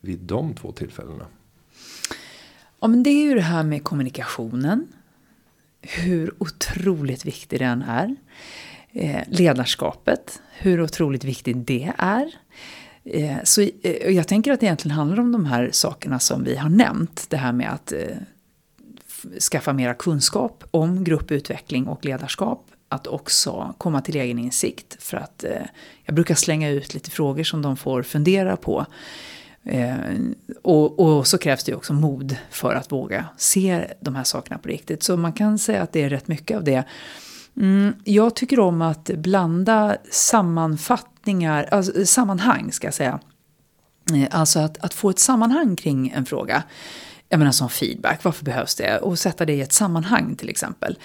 vid 0.00 0.18
de 0.18 0.54
två 0.54 0.72
tillfällena? 0.72 1.26
Ja, 2.80 2.88
men 2.88 3.02
det 3.02 3.10
är 3.10 3.22
ju 3.22 3.34
det 3.34 3.40
här 3.40 3.62
med 3.62 3.84
kommunikationen. 3.84 4.86
Hur 5.82 6.34
otroligt 6.38 7.26
viktig 7.26 7.58
den 7.58 7.82
är. 7.82 8.16
Eh, 8.92 9.22
ledarskapet, 9.28 10.42
hur 10.52 10.82
otroligt 10.82 11.24
viktigt 11.24 11.66
det 11.66 11.92
är. 11.98 12.30
Eh, 13.04 13.36
så 13.44 13.60
eh, 13.60 14.10
jag 14.10 14.28
tänker 14.28 14.52
att 14.52 14.60
det 14.60 14.66
egentligen 14.66 14.96
handlar 14.96 15.20
om 15.20 15.32
de 15.32 15.46
här 15.46 15.70
sakerna 15.72 16.18
som 16.18 16.44
vi 16.44 16.56
har 16.56 16.68
nämnt. 16.68 17.26
Det 17.28 17.36
här 17.36 17.52
med 17.52 17.70
att 17.72 17.92
skaffa 19.52 19.72
mera 19.72 19.94
kunskap 19.94 20.64
om 20.70 21.04
grupputveckling 21.04 21.86
och 21.86 22.04
ledarskap. 22.04 22.64
Att 22.88 23.06
också 23.06 23.74
komma 23.78 24.00
till 24.00 24.16
egen 24.16 24.38
insikt. 24.38 24.96
För 25.02 25.16
att 25.16 25.44
jag 26.04 26.14
brukar 26.14 26.34
slänga 26.34 26.68
ut 26.68 26.94
lite 26.94 27.10
frågor 27.10 27.44
som 27.44 27.62
de 27.62 27.76
får 27.76 28.02
fundera 28.02 28.56
på. 28.56 28.86
och, 30.62 31.00
och, 31.00 31.26
så 31.26 31.38
krävs 31.38 31.64
det 31.64 31.70
ju 31.70 31.76
också 31.76 31.92
mod 31.92 32.36
för 32.50 32.74
att 32.74 32.92
våga 32.92 33.24
se 33.36 33.84
de 34.00 34.14
här 34.14 34.24
sakerna 34.24 34.58
på 34.58 34.68
riktigt. 34.68 35.02
Så 35.02 35.16
man 35.16 35.32
kan 35.32 35.58
säga 35.58 35.82
att 35.82 35.92
det 35.92 36.02
är 36.02 36.08
rätt 36.08 36.28
mycket 36.28 36.56
av 36.56 36.64
det 36.64 36.84
Mm, 37.58 37.94
jag 38.04 38.36
tycker 38.36 38.60
om 38.60 38.82
att 38.82 39.04
blanda 39.04 39.96
sammanfattningar, 40.10 41.68
alltså 41.70 41.98
eh, 41.98 42.04
sammanhang 42.04 42.72
ska 42.72 42.86
jag 42.86 42.94
säga. 42.94 43.20
Eh, 44.14 44.28
alltså 44.30 44.58
att, 44.58 44.78
att 44.78 44.94
få 44.94 45.10
ett 45.10 45.18
sammanhang 45.18 45.76
kring 45.76 46.08
en 46.10 46.26
fråga. 46.26 46.62
Jag 47.28 47.38
menar 47.38 47.52
som 47.52 47.68
feedback, 47.68 48.24
varför 48.24 48.44
behövs 48.44 48.74
det? 48.74 48.98
Och 48.98 49.18
sätta 49.18 49.44
det 49.44 49.52
i 49.52 49.60
ett 49.60 49.72
sammanhang 49.72 50.36
till 50.36 50.48
exempel. 50.48 50.98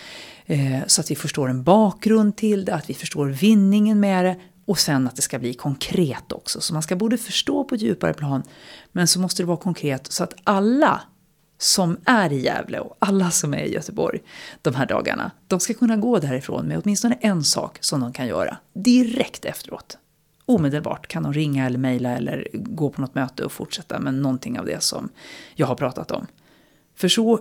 Eh, 0.45 0.79
så 0.87 1.01
att 1.01 1.11
vi 1.11 1.15
förstår 1.15 1.49
en 1.49 1.63
bakgrund 1.63 2.35
till 2.35 2.65
det, 2.65 2.75
att 2.75 2.89
vi 2.89 2.93
förstår 2.93 3.27
vinningen 3.27 3.99
med 3.99 4.25
det. 4.25 4.39
Och 4.65 4.79
sen 4.79 5.07
att 5.07 5.15
det 5.15 5.21
ska 5.21 5.39
bli 5.39 5.53
konkret 5.53 6.31
också. 6.31 6.61
Så 6.61 6.73
man 6.73 6.83
ska 6.83 6.95
både 6.95 7.17
förstå 7.17 7.63
på 7.63 7.75
ett 7.75 7.81
djupare 7.81 8.13
plan, 8.13 8.43
men 8.91 9.07
så 9.07 9.19
måste 9.19 9.43
det 9.43 9.47
vara 9.47 9.57
konkret 9.57 10.11
så 10.11 10.23
att 10.23 10.33
alla 10.43 11.01
som 11.63 11.97
är 12.05 12.33
i 12.33 12.41
Gävle 12.41 12.79
och 12.79 12.95
alla 12.99 13.31
som 13.31 13.53
är 13.53 13.63
i 13.63 13.73
Göteborg 13.73 14.19
de 14.61 14.75
här 14.75 14.85
dagarna, 14.85 15.31
de 15.47 15.59
ska 15.59 15.73
kunna 15.73 15.97
gå 15.97 16.19
därifrån 16.19 16.67
med 16.67 16.81
åtminstone 16.83 17.17
en 17.21 17.43
sak 17.43 17.77
som 17.81 17.99
de 17.99 18.13
kan 18.13 18.27
göra 18.27 18.57
direkt 18.73 19.45
efteråt. 19.45 19.97
Omedelbart 20.45 21.07
kan 21.07 21.23
de 21.23 21.33
ringa 21.33 21.65
eller 21.65 21.79
mejla 21.79 22.17
eller 22.17 22.47
gå 22.53 22.89
på 22.89 23.01
något 23.01 23.15
möte 23.15 23.45
och 23.45 23.51
fortsätta 23.51 23.99
med 23.99 24.13
någonting 24.13 24.59
av 24.59 24.65
det 24.65 24.83
som 24.83 25.09
jag 25.55 25.67
har 25.67 25.75
pratat 25.75 26.11
om. 26.11 26.27
För 26.95 27.07
så, 27.07 27.39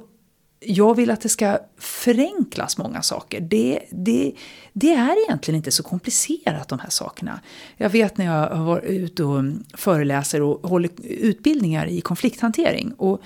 jag 0.60 0.94
vill 0.94 1.10
att 1.10 1.20
det 1.20 1.28
ska 1.28 1.58
förenklas 1.78 2.78
många 2.78 3.02
saker. 3.02 3.40
Det, 3.40 3.80
det, 3.90 4.32
det 4.72 4.92
är 4.92 5.24
egentligen 5.26 5.56
inte 5.56 5.70
så 5.70 5.82
komplicerat 5.82 6.68
de 6.68 6.78
här 6.78 6.90
sakerna. 6.90 7.40
Jag 7.76 7.90
vet 7.90 8.18
när 8.18 8.26
jag 8.26 8.56
har 8.56 8.64
varit 8.64 8.84
ute 8.84 9.24
och 9.24 9.44
föreläser 9.74 10.42
och 10.42 10.68
håller 10.68 10.90
utbildningar 11.04 11.86
i 11.86 12.00
konflikthantering. 12.00 12.92
Och 12.92 13.22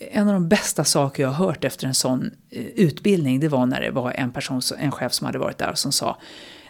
en 0.00 0.28
av 0.28 0.34
de 0.34 0.48
bästa 0.48 0.84
saker 0.84 1.22
jag 1.22 1.30
har 1.30 1.46
hört 1.46 1.64
efter 1.64 1.86
en 1.86 1.94
sån 1.94 2.30
eh, 2.50 2.64
utbildning, 2.64 3.40
det 3.40 3.48
var 3.48 3.66
när 3.66 3.80
det 3.80 3.90
var 3.90 4.12
en 4.12 4.32
person, 4.32 4.60
en 4.78 4.92
chef 4.92 5.12
som 5.12 5.26
hade 5.26 5.38
varit 5.38 5.58
där 5.58 5.74
som 5.74 5.92
sa, 5.92 6.18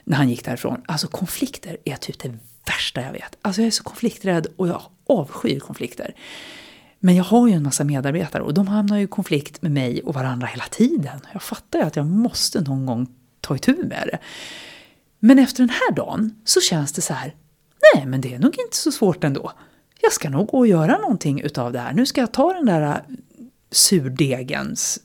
när 0.04 0.16
han 0.16 0.28
gick 0.28 0.44
därifrån, 0.44 0.82
alltså 0.86 1.08
konflikter 1.08 1.76
är 1.84 1.96
typ 1.96 2.18
det 2.18 2.38
värsta 2.66 3.02
jag 3.02 3.12
vet. 3.12 3.36
Alltså 3.42 3.60
jag 3.60 3.66
är 3.66 3.70
så 3.70 3.82
konflikträdd 3.82 4.46
och 4.56 4.68
jag 4.68 4.82
avskyr 5.08 5.60
konflikter. 5.60 6.14
Men 6.98 7.16
jag 7.16 7.24
har 7.24 7.48
ju 7.48 7.54
en 7.54 7.62
massa 7.62 7.84
medarbetare 7.84 8.42
och 8.42 8.54
de 8.54 8.68
hamnar 8.68 8.96
ju 8.96 9.04
i 9.04 9.06
konflikt 9.06 9.62
med 9.62 9.72
mig 9.72 10.02
och 10.02 10.14
varandra 10.14 10.46
hela 10.46 10.64
tiden. 10.64 11.20
Jag 11.32 11.42
fattar 11.42 11.78
ju 11.78 11.84
att 11.84 11.96
jag 11.96 12.06
måste 12.06 12.60
någon 12.60 12.86
gång 12.86 13.06
ta 13.40 13.56
itu 13.56 13.74
med 13.74 14.08
det. 14.12 14.18
Men 15.18 15.38
efter 15.38 15.62
den 15.62 15.70
här 15.70 15.92
dagen 15.92 16.34
så 16.44 16.60
känns 16.60 16.92
det 16.92 17.02
så 17.02 17.14
här, 17.14 17.34
nej 17.94 18.06
men 18.06 18.20
det 18.20 18.34
är 18.34 18.38
nog 18.38 18.54
inte 18.66 18.76
så 18.76 18.92
svårt 18.92 19.24
ändå 19.24 19.52
jag 20.03 20.12
ska 20.12 20.30
nog 20.30 20.46
gå 20.46 20.59
och 20.59 20.66
göra 20.66 20.98
någonting 20.98 21.40
utav 21.40 21.72
det 21.72 21.78
här. 21.78 21.92
Nu 21.92 22.07
ska 22.07 22.20
jag 22.20 22.32
ta 22.32 22.53
den 22.53 22.66
där 22.66 22.82
äh, 22.82 22.96
surdegens, 23.70 25.01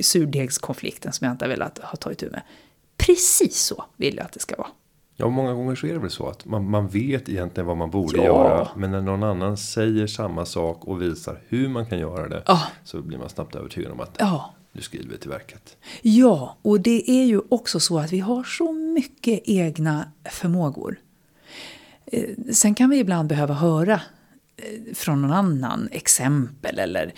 surdegskonflikten 0.00 1.12
som 1.12 1.24
jag 1.24 1.34
inte 1.34 1.44
har 1.44 1.50
velat 1.50 1.78
ha 1.78 1.96
tagit 1.96 2.18
tur 2.18 2.30
med. 2.30 2.42
Precis 2.96 3.60
så 3.60 3.84
vill 3.96 4.16
jag 4.16 4.24
att 4.24 4.32
det 4.32 4.40
ska 4.40 4.56
vara. 4.56 4.68
Ja, 5.16 5.28
många 5.28 5.52
gånger 5.52 5.74
så 5.74 5.86
är 5.86 5.92
det 5.92 5.98
väl 5.98 6.10
så 6.10 6.28
att 6.28 6.44
man, 6.44 6.70
man 6.70 6.88
vet 6.88 7.28
egentligen 7.28 7.66
vad 7.66 7.76
man 7.76 7.90
borde 7.90 8.16
ja. 8.16 8.24
göra. 8.24 8.68
Men 8.76 8.90
när 8.90 9.00
någon 9.00 9.22
annan 9.22 9.56
säger 9.56 10.06
samma 10.06 10.46
sak 10.46 10.84
och 10.84 11.02
visar 11.02 11.40
hur 11.48 11.68
man 11.68 11.86
kan 11.86 11.98
göra 11.98 12.28
det. 12.28 12.42
Ja. 12.46 12.62
Så 12.84 13.02
blir 13.02 13.18
man 13.18 13.28
snabbt 13.28 13.54
övertygad 13.54 13.92
om 13.92 14.00
att 14.00 14.16
ja. 14.18 14.54
nu 14.72 14.80
skriver 14.80 15.10
vi 15.10 15.18
till 15.18 15.30
verket. 15.30 15.76
Ja, 16.02 16.56
och 16.62 16.80
det 16.80 17.10
är 17.10 17.24
ju 17.24 17.40
också 17.48 17.80
så 17.80 17.98
att 17.98 18.12
vi 18.12 18.20
har 18.20 18.44
så 18.44 18.72
mycket 18.72 19.40
egna 19.44 20.08
förmågor. 20.30 20.96
Eh, 22.06 22.30
sen 22.52 22.74
kan 22.74 22.90
vi 22.90 22.98
ibland 22.98 23.28
behöva 23.28 23.54
höra 23.54 24.00
Eh, 24.56 24.94
från 24.94 25.22
någon 25.22 25.32
annan 25.32 25.88
exempel 25.92 26.78
eller 26.78 27.12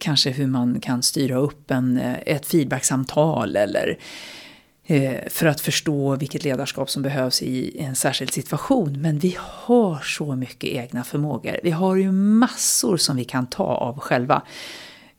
kanske 0.00 0.30
hur 0.30 0.46
man 0.46 0.80
kan 0.80 1.02
styra 1.02 1.36
upp 1.36 1.70
en, 1.70 1.98
eh, 1.98 2.16
ett 2.26 2.46
feedbacksamtal 2.46 3.56
eller 3.56 3.98
eh, 4.86 5.28
för 5.28 5.46
att 5.46 5.60
förstå 5.60 6.16
vilket 6.16 6.44
ledarskap 6.44 6.90
som 6.90 7.02
behövs 7.02 7.42
i 7.42 7.78
en 7.78 7.94
särskild 7.94 8.32
situation. 8.32 9.00
Men 9.00 9.18
vi 9.18 9.36
har 9.38 10.00
så 10.00 10.36
mycket 10.36 10.70
egna 10.70 11.04
förmågor. 11.04 11.60
Vi 11.62 11.70
har 11.70 11.96
ju 11.96 12.12
massor 12.12 12.96
som 12.96 13.16
vi 13.16 13.24
kan 13.24 13.46
ta 13.46 13.64
av 13.64 13.98
själva. 13.98 14.42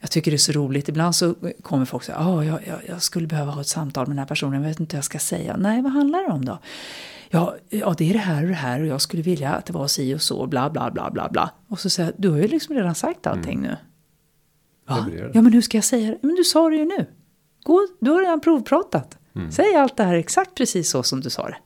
Jag 0.05 0.11
tycker 0.11 0.31
det 0.31 0.35
är 0.35 0.37
så 0.37 0.51
roligt. 0.51 0.89
Ibland 0.89 1.15
så 1.15 1.35
kommer 1.61 1.85
folk 1.85 2.03
säga 2.03 2.19
oh, 2.19 2.47
jag, 2.47 2.59
jag, 2.67 2.79
jag 2.87 3.01
skulle 3.01 3.27
behöva 3.27 3.51
ha 3.51 3.61
ett 3.61 3.67
samtal 3.67 4.07
med 4.07 4.15
den 4.15 4.19
här 4.19 4.25
personen. 4.25 4.61
Jag 4.61 4.69
vet 4.69 4.79
inte 4.79 4.95
hur 4.95 4.97
jag 4.97 5.05
ska 5.05 5.19
säga. 5.19 5.57
Nej, 5.57 5.81
vad 5.81 5.91
handlar 5.91 6.19
det 6.23 6.33
om 6.33 6.45
då? 6.45 6.59
ja, 7.29 7.55
ja, 7.69 7.95
det 7.97 8.09
är 8.09 8.13
det 8.13 8.19
här 8.19 8.41
och 8.43 8.47
det 8.47 8.53
här 8.53 8.81
och 8.81 8.87
jag 8.87 9.01
skulle 9.01 9.21
vilja 9.21 9.53
att 9.53 9.65
det 9.65 9.73
var 9.73 9.87
si 9.87 10.15
och 10.15 10.21
så, 10.21 10.47
bla 10.47 10.69
bla 10.69 10.91
bla 10.91 11.11
bla 11.11 11.29
bla. 11.29 11.51
Och 11.67 11.79
så 11.79 11.89
säger 11.89 12.09
jag, 12.09 12.21
du 12.21 12.29
har 12.29 12.37
ju 12.37 12.47
liksom 12.47 12.75
redan 12.75 12.95
sagt 12.95 13.27
allting 13.27 13.57
mm. 13.57 13.71
nu. 13.71 13.77
Va? 14.87 15.07
Ja, 15.33 15.41
men 15.41 15.53
hur 15.53 15.61
ska 15.61 15.77
jag 15.77 15.83
säga 15.83 16.11
det? 16.11 16.17
Men 16.21 16.35
du 16.35 16.43
sa 16.43 16.69
det 16.69 16.75
ju 16.75 16.85
nu. 16.85 17.05
Gå, 17.63 17.87
du 17.99 18.11
har 18.11 18.21
redan 18.21 18.41
provpratat. 18.41 19.17
Mm. 19.35 19.51
Säg 19.51 19.75
allt 19.75 19.97
det 19.97 20.03
här 20.03 20.15
exakt 20.15 20.55
precis 20.55 20.89
så 20.89 21.03
som 21.03 21.21
du 21.21 21.29
sa 21.29 21.47
det. 21.47 21.57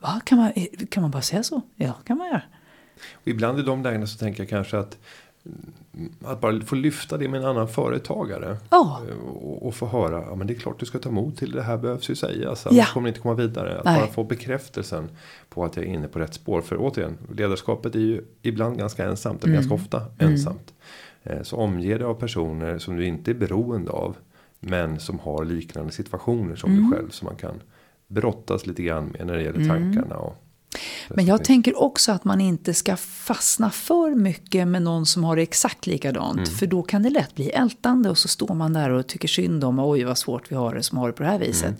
Va? 0.00 0.20
Kan 0.24 0.38
man, 0.38 0.52
kan 0.90 1.02
man 1.02 1.10
bara 1.10 1.22
säga 1.22 1.42
så? 1.42 1.62
Ja, 1.74 1.92
kan 1.92 2.18
man 2.18 2.26
göra. 2.26 2.42
Och 3.14 3.28
ibland 3.28 3.58
i 3.58 3.62
de 3.62 3.82
lägena 3.82 4.06
så 4.06 4.18
tänker 4.18 4.42
jag 4.42 4.48
kanske 4.48 4.78
att 4.78 4.98
att 6.24 6.40
bara 6.40 6.60
få 6.60 6.74
lyfta 6.74 7.16
det 7.16 7.28
med 7.28 7.40
en 7.40 7.46
annan 7.46 7.68
företagare. 7.68 8.56
Oh. 8.70 9.00
Och, 9.34 9.66
och, 9.66 9.74
få 9.74 9.86
höra, 9.86 10.24
ja 10.28 10.34
men 10.34 10.46
det 10.46 10.52
är 10.52 10.58
klart 10.58 10.80
du 10.80 10.86
ska 10.86 10.98
ta 10.98 11.08
emot 11.08 11.36
till 11.36 11.52
det 11.52 11.62
här 11.62 11.76
behövs 11.78 12.10
ju 12.10 12.14
sägas. 12.14 12.66
Annars 12.66 12.78
ja. 12.78 12.84
kommer 12.92 13.08
inte 13.08 13.20
komma 13.20 13.34
vidare. 13.34 13.78
Att 13.78 13.84
Nej. 13.84 14.00
bara 14.00 14.10
få 14.12 14.24
bekräftelsen 14.24 15.08
på 15.48 15.64
att 15.64 15.76
jag 15.76 15.84
är 15.84 15.88
inne 15.88 16.08
på 16.08 16.18
rätt 16.18 16.34
spår. 16.34 16.60
För 16.60 16.76
återigen, 16.80 17.18
ledarskapet 17.34 17.94
är 17.94 17.98
ju 18.00 18.22
ibland 18.42 18.78
ganska 18.78 19.04
ensamt. 19.04 19.44
Eller 19.44 19.54
mm. 19.54 19.68
ganska 19.68 19.84
ofta 19.84 20.02
mm. 20.18 20.32
ensamt. 20.32 20.74
Mm. 21.22 21.44
Så 21.44 21.56
omge 21.56 21.98
dig 21.98 22.06
av 22.06 22.14
personer 22.14 22.78
som 22.78 22.96
du 22.96 23.06
inte 23.06 23.30
är 23.30 23.34
beroende 23.34 23.90
av. 23.90 24.16
Men 24.60 25.00
som 25.00 25.18
har 25.18 25.44
liknande 25.44 25.92
situationer 25.92 26.56
som 26.56 26.70
mm. 26.70 26.90
du 26.90 26.96
själv. 26.96 27.10
Som 27.10 27.26
man 27.26 27.36
kan 27.36 27.62
brottas 28.08 28.66
lite 28.66 28.82
grann 28.82 29.06
med 29.06 29.26
när 29.26 29.34
det 29.34 29.42
gäller 29.42 29.60
mm. 29.60 29.68
tankarna. 29.68 30.16
Och, 30.16 30.45
Men 31.08 31.26
jag 31.26 31.44
tänker 31.44 31.82
också 31.82 32.12
att 32.12 32.24
man 32.24 32.40
inte 32.40 32.74
ska 32.74 32.96
fastna 32.96 33.70
för 33.70 34.14
mycket 34.14 34.68
med 34.68 34.82
någon 34.82 35.06
som 35.06 35.24
har 35.24 35.36
det 35.36 35.42
exakt 35.42 35.86
likadant. 35.86 36.38
Mm. 36.38 36.50
För 36.50 36.66
då 36.66 36.82
kan 36.82 37.02
det 37.02 37.10
lätt 37.10 37.34
bli 37.34 37.50
ältande 37.50 38.10
och 38.10 38.18
så 38.18 38.28
står 38.28 38.54
man 38.54 38.72
där 38.72 38.90
och 38.90 39.06
tycker 39.06 39.28
synd 39.28 39.64
om, 39.64 39.78
oj 39.78 40.04
vad 40.04 40.18
svårt 40.18 40.52
vi 40.52 40.56
har 40.56 40.74
det 40.74 40.82
som 40.82 40.98
har 40.98 41.06
det 41.06 41.12
på 41.12 41.22
det 41.22 41.28
här 41.28 41.38
viset. 41.38 41.64
Mm. 41.64 41.78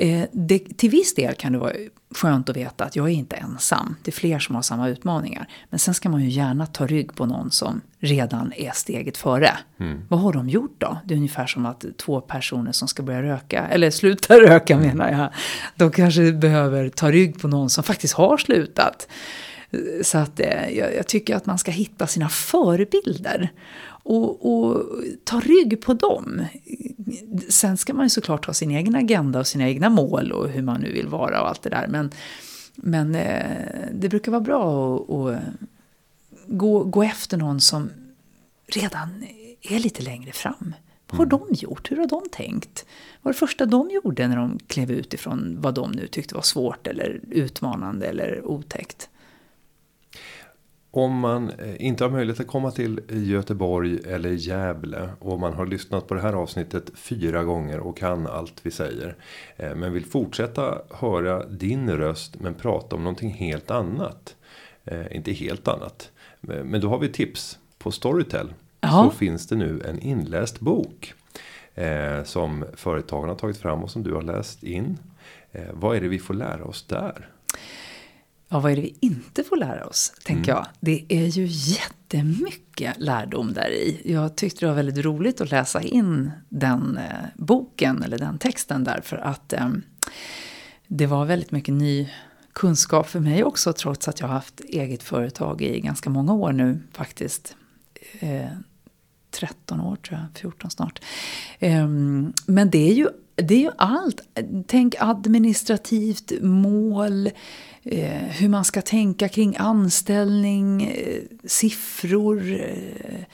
Eh, 0.00 0.24
det, 0.32 0.58
till 0.58 0.90
viss 0.90 1.14
del 1.14 1.34
kan 1.34 1.52
det 1.52 1.58
vara 1.58 1.72
skönt 2.14 2.48
att 2.48 2.56
veta 2.56 2.84
att 2.84 2.96
jag 2.96 3.06
är 3.06 3.12
inte 3.12 3.36
ensam. 3.36 3.96
Det 4.02 4.10
är 4.10 4.12
fler 4.12 4.38
som 4.38 4.54
har 4.54 4.62
samma 4.62 4.88
utmaningar. 4.88 5.48
Men 5.70 5.78
sen 5.78 5.94
ska 5.94 6.08
man 6.08 6.22
ju 6.22 6.28
gärna 6.28 6.66
ta 6.66 6.86
rygg 6.86 7.14
på 7.14 7.26
någon 7.26 7.50
som 7.50 7.80
redan 7.98 8.52
är 8.56 8.70
steget 8.70 9.16
före. 9.16 9.50
Mm. 9.80 10.02
Vad 10.08 10.20
har 10.20 10.32
de 10.32 10.48
gjort 10.48 10.74
då? 10.78 10.98
Det 11.04 11.14
är 11.14 11.16
ungefär 11.16 11.46
som 11.46 11.66
att 11.66 11.84
två 11.96 12.20
personer 12.20 12.72
som 12.72 12.88
ska 12.88 13.02
börja 13.02 13.22
röka, 13.22 13.66
eller 13.66 13.90
sluta 13.90 14.34
röka 14.40 14.74
mm. 14.74 14.86
menar 14.86 15.10
jag. 15.10 15.30
De 15.76 15.90
kanske 15.90 16.32
behöver 16.32 16.88
ta 16.88 17.10
rygg 17.10 17.40
på 17.40 17.48
någon 17.48 17.70
som 17.70 17.84
faktiskt 17.84 18.14
har 18.14 18.36
slutat. 18.36 19.08
Så 20.02 20.18
att 20.18 20.40
eh, 20.40 20.78
jag, 20.78 20.94
jag, 20.94 21.06
tycker 21.06 21.36
att 21.36 21.46
man 21.46 21.58
ska 21.58 21.70
hitta 21.70 22.06
sina 22.06 22.28
förebilder. 22.28 23.52
Och, 24.02 24.54
och, 24.54 24.86
ta 25.24 25.40
rygg 25.40 25.82
på 25.82 25.94
dem. 25.94 26.42
Sen 27.48 27.76
ska 27.76 27.94
man 27.94 28.06
ju 28.06 28.10
såklart 28.10 28.46
ha 28.46 28.54
sin 28.54 28.70
egen 28.70 28.94
agenda 28.94 29.38
och 29.38 29.46
sina 29.46 29.68
egna 29.68 29.88
mål 29.88 30.32
och 30.32 30.48
hur 30.48 30.62
man 30.62 30.80
nu 30.80 30.92
vill 30.92 31.08
vara 31.08 31.42
och 31.42 31.48
allt 31.48 31.62
det 31.62 31.70
där. 31.70 31.86
Men, 31.86 32.10
men 32.74 33.14
eh, 33.14 33.86
det 33.92 34.08
brukar 34.08 34.32
vara 34.32 34.40
bra 34.40 34.94
att, 34.96 35.10
att 35.10 35.42
gå, 36.46 36.84
gå 36.84 37.02
efter 37.02 37.36
någon 37.36 37.60
som 37.60 37.90
redan 38.66 39.24
är 39.62 39.78
lite 39.78 40.02
längre 40.02 40.32
fram. 40.32 40.74
Vad 41.10 41.18
har 41.18 41.38
mm. 41.38 41.48
de 41.48 41.54
gjort? 41.54 41.90
Hur 41.90 41.96
har 41.96 42.06
de 42.06 42.22
tänkt? 42.32 42.86
Vad 43.22 43.24
var 43.24 43.32
det 43.32 43.38
första 43.38 43.66
de 43.66 43.90
gjorde 43.90 44.28
när 44.28 44.36
de 44.36 44.58
klev 44.66 44.90
ut 44.90 45.14
ifrån 45.14 45.56
vad 45.60 45.74
de 45.74 45.90
nu 45.92 46.06
tyckte 46.06 46.34
var 46.34 46.42
svårt 46.42 46.86
eller 46.86 47.20
utmanande 47.30 48.06
eller 48.06 48.44
otäckt? 48.44 49.08
Om 50.92 51.18
man 51.18 51.50
eh, 51.50 51.86
inte 51.86 52.04
har 52.04 52.10
möjlighet 52.10 52.40
att 52.40 52.46
komma 52.46 52.70
till 52.70 53.00
Göteborg 53.08 53.98
eller 54.06 54.30
Gävle 54.30 55.10
och 55.18 55.40
man 55.40 55.52
har 55.52 55.66
lyssnat 55.66 56.08
på 56.08 56.14
det 56.14 56.20
här 56.20 56.32
avsnittet 56.32 56.90
fyra 56.94 57.44
gånger 57.44 57.80
och 57.80 57.96
kan 57.96 58.26
allt 58.26 58.54
vi 58.62 58.70
säger. 58.70 59.16
Eh, 59.56 59.74
men 59.74 59.92
vill 59.92 60.04
fortsätta 60.04 60.78
höra 60.90 61.46
din 61.46 61.90
röst 61.90 62.40
men 62.40 62.54
prata 62.54 62.96
om 62.96 63.02
någonting 63.02 63.30
helt 63.30 63.70
annat. 63.70 64.36
Eh, 64.84 65.16
inte 65.16 65.32
helt 65.32 65.68
annat. 65.68 66.10
Men 66.40 66.80
då 66.80 66.88
har 66.88 66.98
vi 66.98 67.08
tips. 67.08 67.58
På 67.78 67.90
Storytel 67.90 68.52
ja. 68.80 68.88
så 68.88 69.18
finns 69.18 69.46
det 69.46 69.56
nu 69.56 69.82
en 69.88 69.98
inläst 69.98 70.60
bok. 70.60 71.14
Som 72.24 72.64
företagen 72.74 73.28
har 73.28 73.36
tagit 73.36 73.56
fram 73.56 73.84
och 73.84 73.90
som 73.90 74.02
du 74.02 74.14
har 74.14 74.22
läst 74.22 74.62
in. 74.62 74.98
Vad 75.72 75.96
är 75.96 76.00
det 76.00 76.08
vi 76.08 76.18
får 76.18 76.34
lära 76.34 76.64
oss 76.64 76.86
där? 76.86 77.28
Ja, 78.52 78.60
vad 78.60 78.72
är 78.72 78.76
det 78.76 78.82
vi 78.82 78.96
inte 79.00 79.44
får 79.44 79.56
lära 79.56 79.86
oss, 79.86 80.12
tänker 80.24 80.52
mm. 80.52 80.64
jag. 80.64 80.66
Det 80.80 81.04
är 81.08 81.26
ju 81.26 81.46
jättemycket 81.48 82.94
lärdom 82.98 83.52
där 83.52 83.70
i. 83.70 84.00
Jag 84.04 84.36
tyckte 84.36 84.60
det 84.60 84.66
var 84.66 84.76
väldigt 84.76 85.04
roligt 85.04 85.40
att 85.40 85.50
läsa 85.50 85.82
in 85.82 86.30
den 86.48 86.96
eh, 86.96 87.26
boken, 87.34 88.02
eller 88.02 88.18
den 88.18 88.38
texten 88.38 88.84
där, 88.84 89.00
för 89.04 89.16
att 89.16 89.52
eh, 89.52 89.68
det 90.86 91.06
var 91.06 91.24
väldigt 91.24 91.50
mycket 91.50 91.74
ny 91.74 92.10
kunskap 92.52 93.08
för 93.08 93.20
mig 93.20 93.44
också, 93.44 93.72
trots 93.72 94.08
att 94.08 94.20
jag 94.20 94.26
har 94.26 94.34
haft 94.34 94.60
eget 94.60 95.02
företag 95.02 95.62
i 95.62 95.80
ganska 95.80 96.10
många 96.10 96.34
år 96.34 96.52
nu 96.52 96.82
faktiskt. 96.92 97.56
Eh, 98.20 98.50
13 99.30 99.80
år 99.80 99.96
tror 99.96 100.20
jag, 100.20 100.40
14 100.40 100.70
snart. 100.70 101.00
Eh, 101.58 101.88
men 102.46 102.70
det 102.70 102.90
är 102.90 102.94
ju 102.94 103.08
det 103.42 103.54
är 103.54 103.58
ju 103.58 103.70
allt. 103.76 104.20
Tänk 104.66 104.94
administrativt 104.98 106.32
mål, 106.40 107.26
eh, 107.82 108.10
hur 108.10 108.48
man 108.48 108.64
ska 108.64 108.82
tänka 108.82 109.28
kring 109.28 109.56
anställning, 109.56 110.82
eh, 110.82 111.22
siffror, 111.44 112.52
eh, 112.52 113.24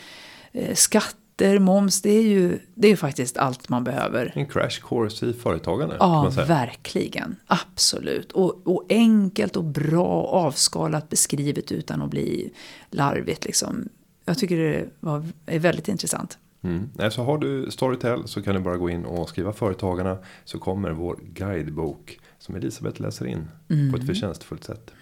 eh 0.53 0.75
skatter, 0.75 1.59
moms. 1.59 2.03
Det 2.03 2.11
är 2.11 2.23
ju 2.23 2.59
det 2.75 2.89
är 2.89 2.97
faktiskt 2.97 3.37
allt 3.37 3.69
man 3.69 3.85
behöver. 3.85 4.33
En 4.35 4.47
crash 4.47 4.81
course 4.89 5.27
i 5.27 5.33
företagande. 5.33 5.97
Ja, 6.01 6.33
verkligen. 6.47 7.37
Absolut. 7.47 8.33
Och, 8.33 8.61
och, 8.65 8.85
enkelt 8.89 9.57
och 9.57 9.65
bra 9.65 10.25
avskalat 10.25 11.09
beskrivet 11.09 11.73
utan 11.73 12.03
att 12.03 12.11
bli 12.11 12.53
larvigt. 12.91 13.45
Liksom. 13.45 13.89
Jag 14.25 14.39
tycker 14.39 14.57
det 14.57 14.89
var, 15.01 15.25
är 15.47 15.59
väldigt 15.59 15.89
intressant. 15.89 16.39
Mm. 16.67 16.91
Nej, 16.95 17.11
så 17.11 17.23
har 17.23 17.39
du 17.39 17.71
Storytel 17.71 18.29
så 18.29 18.43
kan 18.43 18.55
du 18.55 18.61
bara 18.61 18.77
gå 18.77 18.91
in 18.91 19.05
och 19.05 19.29
skriva 19.29 19.53
Företagarna. 19.53 20.19
Så 20.45 20.59
kommer 20.59 20.91
vår 20.91 21.19
guidebok 21.23 22.19
som 22.39 22.55
Elisabeth 22.55 23.03
läser 23.03 23.27
in 23.27 23.49
mm. 23.69 23.93
på 23.93 23.99
ett 23.99 24.07
förtjänstfullt 24.07 24.65
sätt. 24.65 24.93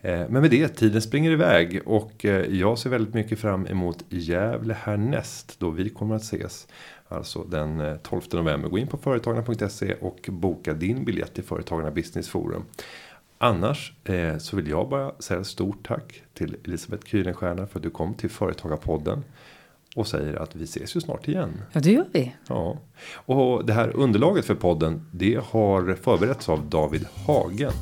Eh, 0.00 0.28
men 0.28 0.42
med 0.42 0.50
det, 0.50 0.68
tiden 0.68 1.02
springer 1.02 1.30
iväg 1.30 1.80
och 1.86 2.24
eh, 2.24 2.46
jag 2.56 2.78
ser 2.78 2.90
väldigt 2.90 3.14
mycket 3.14 3.38
fram 3.38 3.66
emot 3.66 4.04
Gävle 4.08 4.74
härnäst 4.74 5.56
då 5.58 5.70
vi 5.70 5.88
kommer 5.88 6.14
att 6.14 6.22
ses. 6.22 6.68
Alltså 7.08 7.44
den 7.44 7.98
12 8.02 8.22
eh, 8.32 8.38
november. 8.38 8.68
Gå 8.68 8.78
in 8.78 8.86
på 8.86 8.96
företagarna.se 8.96 9.94
och 9.94 10.28
boka 10.32 10.74
din 10.74 11.04
biljett 11.04 11.34
till 11.34 11.44
Företagarna 11.44 11.90
Business 11.90 12.28
Forum. 12.28 12.64
Annars 13.40 13.92
så 14.38 14.56
vill 14.56 14.68
jag 14.68 14.88
bara 14.88 15.12
säga 15.18 15.44
stort 15.44 15.86
tack 15.86 16.22
till 16.34 16.56
Elisabeth 16.64 17.06
Kühlenstierna 17.06 17.66
för 17.66 17.78
att 17.78 17.82
du 17.82 17.90
kom 17.90 18.14
till 18.14 18.30
Företagarpodden 18.30 19.24
och 19.96 20.06
säger 20.06 20.42
att 20.42 20.56
vi 20.56 20.64
ses 20.64 20.96
ju 20.96 21.00
snart 21.00 21.28
igen. 21.28 21.62
Ja, 21.72 21.80
det 21.80 21.92
gör 21.92 22.06
vi. 22.12 22.34
Ja, 22.48 22.76
och 23.14 23.64
det 23.66 23.72
här 23.72 23.96
underlaget 23.96 24.44
för 24.44 24.54
podden. 24.54 25.06
Det 25.12 25.40
har 25.50 25.94
förberetts 26.02 26.48
av 26.48 26.68
David 26.68 27.06
Hagen 27.26 27.72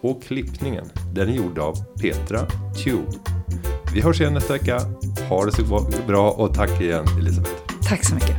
och 0.00 0.22
klippningen. 0.22 0.84
Den 1.14 1.28
är 1.28 1.32
gjord 1.32 1.58
av 1.58 1.74
Petra 2.00 2.46
Tube. 2.84 3.12
Vi 3.94 4.00
hörs 4.00 4.20
igen 4.20 4.34
nästa 4.34 4.52
vecka. 4.52 4.80
Ha 5.28 5.44
det 5.44 5.52
så 5.52 5.86
bra 6.06 6.30
och 6.30 6.54
tack 6.54 6.80
igen 6.80 7.04
Elisabeth. 7.18 7.52
Tack 7.88 8.04
så 8.04 8.14
mycket. 8.14 8.36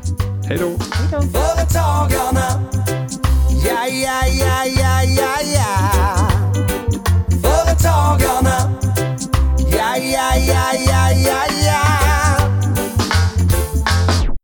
Hej 0.48 0.58
då. 0.58 0.66
Hej 0.66 1.08
då. 1.12 1.22
Företagarna. 1.22 2.66
Ja, 3.68 3.88
ja, 3.88 4.28
ja, 4.40 4.66
ja, 4.66 5.04
ja, 5.04 5.36
ja. 5.56 6.30
Företagarna. 7.44 8.76
Ja, 9.72 9.98
ja, 9.98 10.36
ja, 10.48 10.74
ja, 10.88 11.12
ja, 11.12 11.46
ja. 11.65 11.65